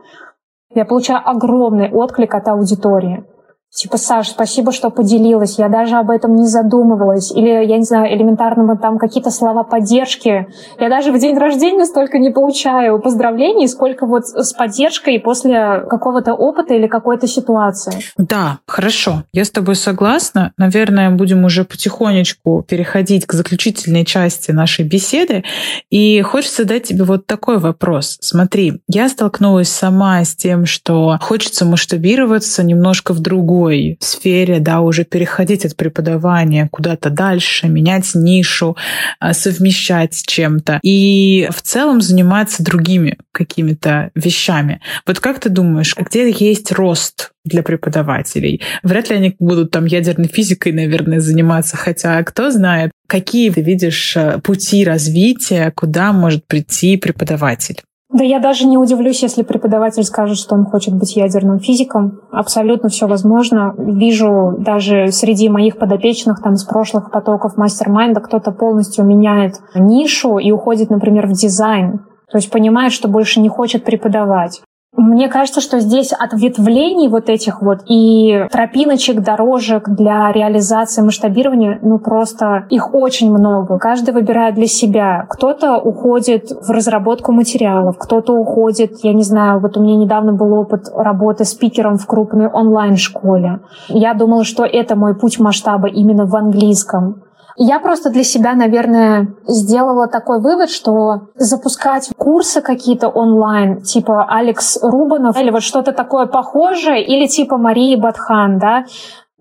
я 0.72 0.84
получаю 0.84 1.28
огромный 1.28 1.90
отклик 1.90 2.32
от 2.34 2.46
аудитории. 2.46 3.24
Типа, 3.72 3.98
Саш, 3.98 4.30
спасибо, 4.30 4.72
что 4.72 4.90
поделилась. 4.90 5.58
Я 5.58 5.68
даже 5.68 5.96
об 5.96 6.10
этом 6.10 6.34
не 6.34 6.46
задумывалась. 6.46 7.30
Или, 7.30 7.64
я 7.64 7.78
не 7.78 7.84
знаю, 7.84 8.12
элементарно 8.12 8.76
там 8.76 8.98
какие-то 8.98 9.30
слова 9.30 9.62
поддержки. 9.62 10.48
Я 10.80 10.88
даже 10.88 11.12
в 11.12 11.18
день 11.20 11.38
рождения 11.38 11.84
столько 11.84 12.18
не 12.18 12.30
получаю 12.30 13.00
поздравлений, 13.00 13.68
сколько 13.68 14.06
вот 14.06 14.26
с 14.26 14.52
поддержкой 14.52 15.20
после 15.20 15.82
какого-то 15.88 16.34
опыта 16.34 16.74
или 16.74 16.88
какой-то 16.88 17.28
ситуации. 17.28 17.92
Да, 18.18 18.58
хорошо. 18.66 19.22
Я 19.32 19.44
с 19.44 19.50
тобой 19.50 19.76
согласна. 19.76 20.52
Наверное, 20.56 21.10
будем 21.10 21.44
уже 21.44 21.64
потихонечку 21.64 22.64
переходить 22.68 23.24
к 23.24 23.32
заключительной 23.34 24.04
части 24.04 24.50
нашей 24.50 24.84
беседы. 24.84 25.44
И 25.90 26.20
хочется 26.22 26.62
задать 26.62 26.88
тебе 26.88 27.04
вот 27.04 27.26
такой 27.26 27.58
вопрос. 27.58 28.18
Смотри, 28.20 28.82
я 28.88 29.08
столкнулась 29.08 29.68
сама 29.68 30.24
с 30.24 30.34
тем, 30.34 30.66
что 30.66 31.18
хочется 31.20 31.64
масштабироваться 31.64 32.64
немножко 32.64 33.14
в 33.14 33.20
другую 33.20 33.59
другой 33.60 33.98
сфере, 34.00 34.58
да, 34.58 34.80
уже 34.80 35.04
переходить 35.04 35.64
от 35.64 35.76
преподавания 35.76 36.68
куда-то 36.70 37.10
дальше, 37.10 37.68
менять 37.68 38.14
нишу, 38.14 38.76
а, 39.18 39.34
совмещать 39.34 40.14
с 40.14 40.22
чем-то 40.22 40.80
и 40.82 41.48
в 41.50 41.60
целом 41.62 42.00
заниматься 42.00 42.62
другими 42.62 43.18
какими-то 43.32 44.10
вещами. 44.14 44.80
Вот 45.06 45.20
как 45.20 45.40
ты 45.40 45.50
думаешь, 45.50 45.94
где 45.96 46.30
есть 46.30 46.72
рост 46.72 47.32
для 47.44 47.62
преподавателей. 47.62 48.62
Вряд 48.82 49.10
ли 49.10 49.16
они 49.16 49.36
будут 49.38 49.70
там 49.70 49.86
ядерной 49.86 50.28
физикой, 50.28 50.72
наверное, 50.72 51.20
заниматься, 51.20 51.76
хотя 51.76 52.22
кто 52.22 52.50
знает, 52.50 52.92
какие 53.06 53.50
ты 53.50 53.62
видишь 53.62 54.16
э, 54.16 54.38
пути 54.42 54.84
развития, 54.84 55.72
куда 55.74 56.12
может 56.12 56.46
прийти 56.46 56.96
преподаватель. 56.96 57.80
Да 58.12 58.24
я 58.24 58.40
даже 58.40 58.66
не 58.66 58.76
удивлюсь, 58.76 59.22
если 59.22 59.44
преподаватель 59.44 60.02
скажет, 60.02 60.36
что 60.36 60.56
он 60.56 60.64
хочет 60.64 60.94
быть 60.94 61.14
ядерным 61.14 61.60
физиком. 61.60 62.20
Абсолютно 62.32 62.88
все 62.88 63.06
возможно. 63.06 63.72
Вижу 63.78 64.56
даже 64.58 65.12
среди 65.12 65.48
моих 65.48 65.78
подопечных 65.78 66.42
там 66.42 66.56
с 66.56 66.64
прошлых 66.64 67.12
потоков 67.12 67.56
мастер-майнда 67.56 68.20
кто-то 68.20 68.50
полностью 68.50 69.04
меняет 69.04 69.54
нишу 69.76 70.38
и 70.38 70.50
уходит, 70.50 70.90
например, 70.90 71.28
в 71.28 71.32
дизайн. 71.32 72.00
То 72.32 72.38
есть 72.38 72.50
понимает, 72.50 72.92
что 72.92 73.06
больше 73.06 73.40
не 73.40 73.48
хочет 73.48 73.84
преподавать. 73.84 74.60
Мне 74.96 75.28
кажется, 75.28 75.60
что 75.60 75.78
здесь 75.78 76.12
ответвлений 76.12 77.08
вот 77.08 77.28
этих 77.28 77.62
вот 77.62 77.80
и 77.86 78.46
тропиночек, 78.50 79.20
дорожек 79.20 79.88
для 79.88 80.32
реализации 80.32 81.00
масштабирования, 81.02 81.78
ну 81.80 81.98
просто 81.98 82.66
их 82.70 82.92
очень 82.92 83.30
много. 83.30 83.78
Каждый 83.78 84.12
выбирает 84.12 84.56
для 84.56 84.66
себя. 84.66 85.26
Кто-то 85.28 85.78
уходит 85.78 86.50
в 86.50 86.70
разработку 86.70 87.32
материалов, 87.32 87.98
кто-то 87.98 88.32
уходит, 88.32 88.98
я 89.04 89.12
не 89.12 89.22
знаю, 89.22 89.60
вот 89.60 89.76
у 89.76 89.82
меня 89.82 89.96
недавно 89.96 90.32
был 90.32 90.52
опыт 90.54 90.88
работы 90.94 91.44
спикером 91.44 91.96
в 91.96 92.06
крупной 92.06 92.48
онлайн-школе. 92.48 93.60
Я 93.88 94.14
думала, 94.14 94.44
что 94.44 94.64
это 94.64 94.96
мой 94.96 95.14
путь 95.14 95.38
масштаба 95.38 95.88
именно 95.88 96.26
в 96.26 96.34
английском. 96.34 97.22
Я 97.56 97.80
просто 97.80 98.10
для 98.10 98.24
себя, 98.24 98.54
наверное, 98.54 99.34
сделала 99.46 100.06
такой 100.08 100.40
вывод, 100.40 100.70
что 100.70 101.28
запускать 101.34 102.10
курсы 102.16 102.60
какие-то 102.60 103.08
онлайн, 103.08 103.80
типа 103.80 104.26
Алекс 104.28 104.78
Рубанов, 104.82 105.38
или 105.38 105.50
вот 105.50 105.62
что-то 105.62 105.92
такое 105.92 106.26
похожее, 106.26 107.04
или 107.04 107.26
типа 107.26 107.56
Марии 107.56 107.96
Батхан, 107.96 108.58
да, 108.58 108.84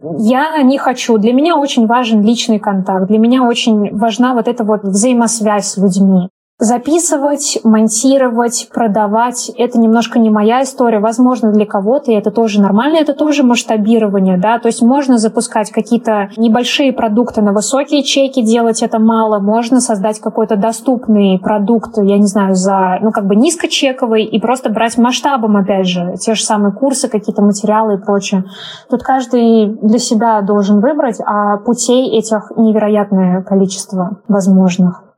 я 0.01 0.61
не 0.61 0.77
хочу. 0.77 1.17
Для 1.17 1.33
меня 1.33 1.57
очень 1.57 1.85
важен 1.85 2.21
личный 2.21 2.59
контакт. 2.59 3.07
Для 3.07 3.17
меня 3.17 3.43
очень 3.43 3.95
важна 3.97 4.33
вот 4.33 4.47
эта 4.47 4.63
вот 4.63 4.83
взаимосвязь 4.83 5.67
с 5.67 5.77
людьми. 5.77 6.29
Записывать, 6.61 7.57
монтировать, 7.63 8.67
продавать— 8.73 9.49
это 9.57 9.79
немножко 9.79 10.19
не 10.19 10.29
моя 10.29 10.63
история. 10.63 10.99
Возможно, 10.99 11.53
для 11.53 11.65
кого-то, 11.65 12.11
и 12.11 12.15
это 12.15 12.31
тоже 12.31 12.61
нормально, 12.61 12.97
это 12.97 13.13
тоже 13.13 13.43
масштабирование, 13.43 14.37
да, 14.37 14.59
то 14.59 14.67
есть 14.67 14.81
можно 14.81 15.17
запускать 15.17 15.71
какие-то 15.71 16.31
небольшие 16.35 16.91
продукты 16.91 17.41
на 17.41 17.53
высокие 17.53 18.03
чеки, 18.03 18.41
делать 18.41 18.83
это 18.83 18.99
мало, 18.99 19.39
можно 19.39 19.79
создать 19.79 20.19
какой-то 20.19 20.57
доступный 20.57 21.39
продукт, 21.39 21.97
я 21.97 22.17
не 22.17 22.27
знаю, 22.27 22.55
за, 22.55 22.97
ну, 23.01 23.11
как 23.11 23.25
бы 23.25 23.37
низкочековый, 23.37 24.25
и 24.25 24.37
просто 24.37 24.69
брать 24.69 24.97
масштабом, 24.97 25.55
опять 25.55 25.87
же, 25.87 26.15
те 26.19 26.35
же 26.35 26.43
самые 26.43 26.73
курсы, 26.73 27.07
какие-то 27.07 27.41
материалы 27.41 27.93
и 27.93 28.03
прочее. 28.03 28.43
Тут 28.89 29.01
каждый 29.03 29.77
для 29.81 29.97
себя 29.97 30.41
должен 30.41 30.81
выбрать, 30.81 31.21
а 31.25 31.55
путей 31.59 32.17
этих 32.17 32.51
невероятное 32.57 33.43
количество 33.43 34.17
возможных. 34.27 35.08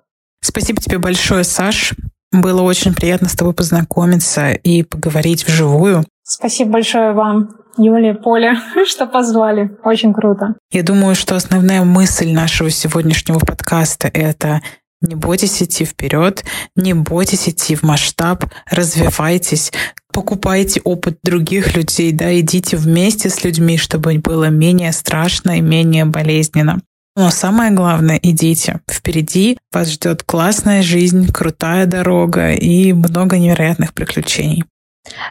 Спасибо 0.41 0.81
тебе 0.81 0.97
большое, 0.97 1.43
Саш. 1.43 1.93
Было 2.31 2.61
очень 2.61 2.93
приятно 2.93 3.27
с 3.27 3.35
тобой 3.35 3.53
познакомиться 3.53 4.51
и 4.51 4.83
поговорить 4.83 5.45
вживую. 5.45 6.05
Спасибо 6.23 6.71
большое 6.71 7.13
вам, 7.13 7.49
Юлия, 7.77 8.13
Поля, 8.13 8.61
что 8.87 9.05
позвали. 9.05 9.77
Очень 9.83 10.13
круто. 10.13 10.55
Я 10.71 10.83
думаю, 10.83 11.15
что 11.15 11.35
основная 11.35 11.83
мысль 11.83 12.31
нашего 12.31 12.69
сегодняшнего 12.69 13.39
подкаста— 13.39 14.07
это 14.13 14.61
не 15.01 15.15
бойтесь 15.15 15.61
идти 15.61 15.83
вперед, 15.83 16.45
не 16.75 16.93
бойтесь 16.93 17.49
идти 17.49 17.75
в 17.75 17.83
масштаб, 17.83 18.45
развивайтесь, 18.69 19.71
покупайте 20.13 20.79
опыт 20.83 21.17
других 21.23 21.75
людей, 21.75 22.11
да, 22.11 22.39
идите 22.39 22.77
вместе 22.77 23.29
с 23.29 23.43
людьми, 23.43 23.77
чтобы 23.77 24.17
было 24.19 24.45
менее 24.45 24.91
страшно 24.91 25.57
и 25.57 25.61
менее 25.61 26.05
болезненно. 26.05 26.81
Но 27.15 27.29
самое 27.29 27.71
главное, 27.71 28.19
идите. 28.21 28.79
Впереди 28.89 29.57
вас 29.71 29.89
ждет 29.91 30.23
классная 30.23 30.81
жизнь, 30.81 31.31
крутая 31.31 31.85
дорога 31.85 32.53
и 32.53 32.93
много 32.93 33.37
невероятных 33.37 33.93
приключений. 33.93 34.63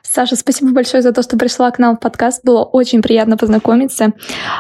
Саша, 0.03 0.37
спасибо 0.37 0.73
большое 0.73 1.03
за 1.03 1.13
то, 1.13 1.23
что 1.23 1.39
пришла 1.39 1.71
к 1.71 1.79
нам 1.79 1.97
в 1.97 2.01
подкаст. 2.01 2.45
Было 2.45 2.65
очень 2.65 3.03
приятно 3.03 3.37
познакомиться. 3.37 4.13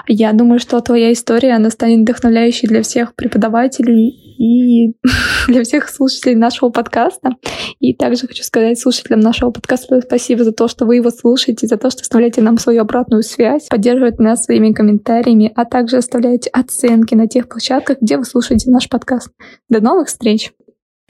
Я 0.07 0.33
думаю, 0.33 0.61
что 0.61 0.81
твоя 0.81 1.13
история, 1.13 1.55
она 1.55 1.71
станет 1.71 2.01
вдохновляющей 2.01 2.69
для 2.69 2.83
всех 2.83 3.15
преподавателей 3.15 4.30
и 4.41 4.95
для 5.49 5.63
всех 5.63 5.89
слушателей 5.89 6.35
нашего 6.35 6.71
подкаста. 6.71 7.31
И 7.79 7.95
также 7.95 8.27
хочу 8.27 8.43
сказать 8.43 8.81
слушателям 8.81 9.21
нашего 9.21 9.51
подкаста 9.51 10.01
спасибо 10.01 10.45
за 10.45 10.53
то, 10.53 10.67
что 10.67 10.87
вы 10.87 10.97
его 10.97 11.11
слушаете, 11.11 11.67
за 11.67 11.77
то, 11.77 11.91
что 11.91 12.01
оставляете 12.01 12.41
нам 12.41 12.59
свою 12.59 12.81
обратную 12.81 13.23
связь, 13.23 13.67
поддерживаете 13.69 14.23
нас 14.23 14.45
своими 14.45 14.73
комментариями, 14.73 15.53
а 15.55 15.67
также 15.67 15.99
оставляете 15.99 16.49
оценки 16.51 17.15
на 17.15 17.29
тех 17.29 17.49
площадках, 17.49 17.99
где 18.01 18.17
вы 18.17 18.25
слушаете 18.25 18.71
наш 18.71 18.89
подкаст. 18.89 19.29
До 19.69 19.81
новых 19.81 20.09
встреч! 20.09 20.53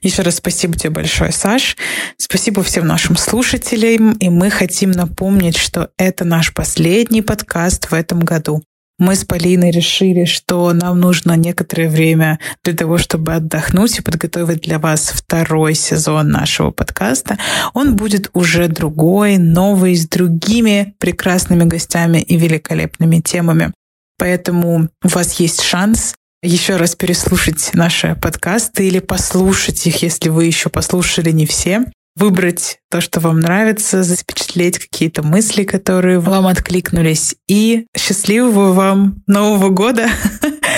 Еще 0.03 0.23
раз 0.23 0.37
спасибо 0.37 0.75
тебе 0.77 0.91
большое, 0.91 1.31
Саш. 1.31 1.77
Спасибо 2.17 2.63
всем 2.63 2.87
нашим 2.87 3.17
слушателям. 3.17 4.13
И 4.15 4.31
мы 4.31 4.49
хотим 4.49 4.93
напомнить, 4.93 5.59
что 5.59 5.91
это 5.99 6.25
наш 6.25 6.55
последний 6.55 7.21
подкаст 7.21 7.91
в 7.91 7.93
этом 7.93 8.21
году. 8.21 8.63
Мы 9.01 9.17
с 9.17 9.25
Полиной 9.25 9.71
решили, 9.71 10.27
что 10.27 10.75
нам 10.75 11.01
нужно 11.01 11.35
некоторое 11.35 11.89
время 11.89 12.39
для 12.63 12.75
того, 12.75 12.99
чтобы 12.99 13.33
отдохнуть 13.33 13.99
и 13.99 14.03
подготовить 14.03 14.61
для 14.61 14.79
вас 14.79 15.09
второй 15.09 15.75
сезон 15.75 16.29
нашего 16.29 16.71
подкаста. 16.71 17.39
Он 17.73 17.97
будет 17.97 18.29
уже 18.35 18.69
другой, 18.69 19.39
новый, 19.39 19.97
с 19.97 20.07
другими 20.07 20.95
прекрасными 20.99 21.65
гостями 21.65 22.19
и 22.19 22.37
великолепными 22.37 23.21
темами. 23.21 23.73
Поэтому 24.19 24.91
у 25.03 25.09
вас 25.09 25.41
есть 25.41 25.63
шанс 25.63 26.15
еще 26.43 26.77
раз 26.77 26.95
переслушать 26.95 27.71
наши 27.73 28.17
подкасты 28.21 28.87
или 28.87 28.99
послушать 28.99 29.87
их, 29.87 30.03
если 30.03 30.29
вы 30.29 30.45
еще 30.45 30.69
послушали 30.69 31.31
не 31.31 31.47
все, 31.47 31.87
выбрать 32.17 32.81
то, 32.91 33.01
что 33.01 33.21
вам 33.21 33.41
нравится, 33.41 34.03
запечатлеть 34.03 34.79
какие-то 34.79 35.23
мысли, 35.23 35.65
которые 35.65 36.19
вам 36.19 36.47
откликнулись. 36.47 37.37
И 37.49 37.87
счастливого 37.97 38.73
вам 38.73 39.23
Нового 39.27 39.71
года 39.71 40.09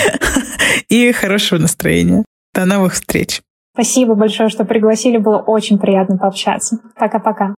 и 0.89 1.11
хорошего 1.11 1.59
настроения. 1.59 2.23
До 2.53 2.65
новых 2.65 2.93
встреч. 2.93 3.41
Спасибо 3.73 4.13
большое, 4.13 4.49
что 4.49 4.65
пригласили. 4.65 5.17
Было 5.17 5.39
очень 5.39 5.79
приятно 5.79 6.17
пообщаться. 6.17 6.77
Пока-пока. 6.95 7.55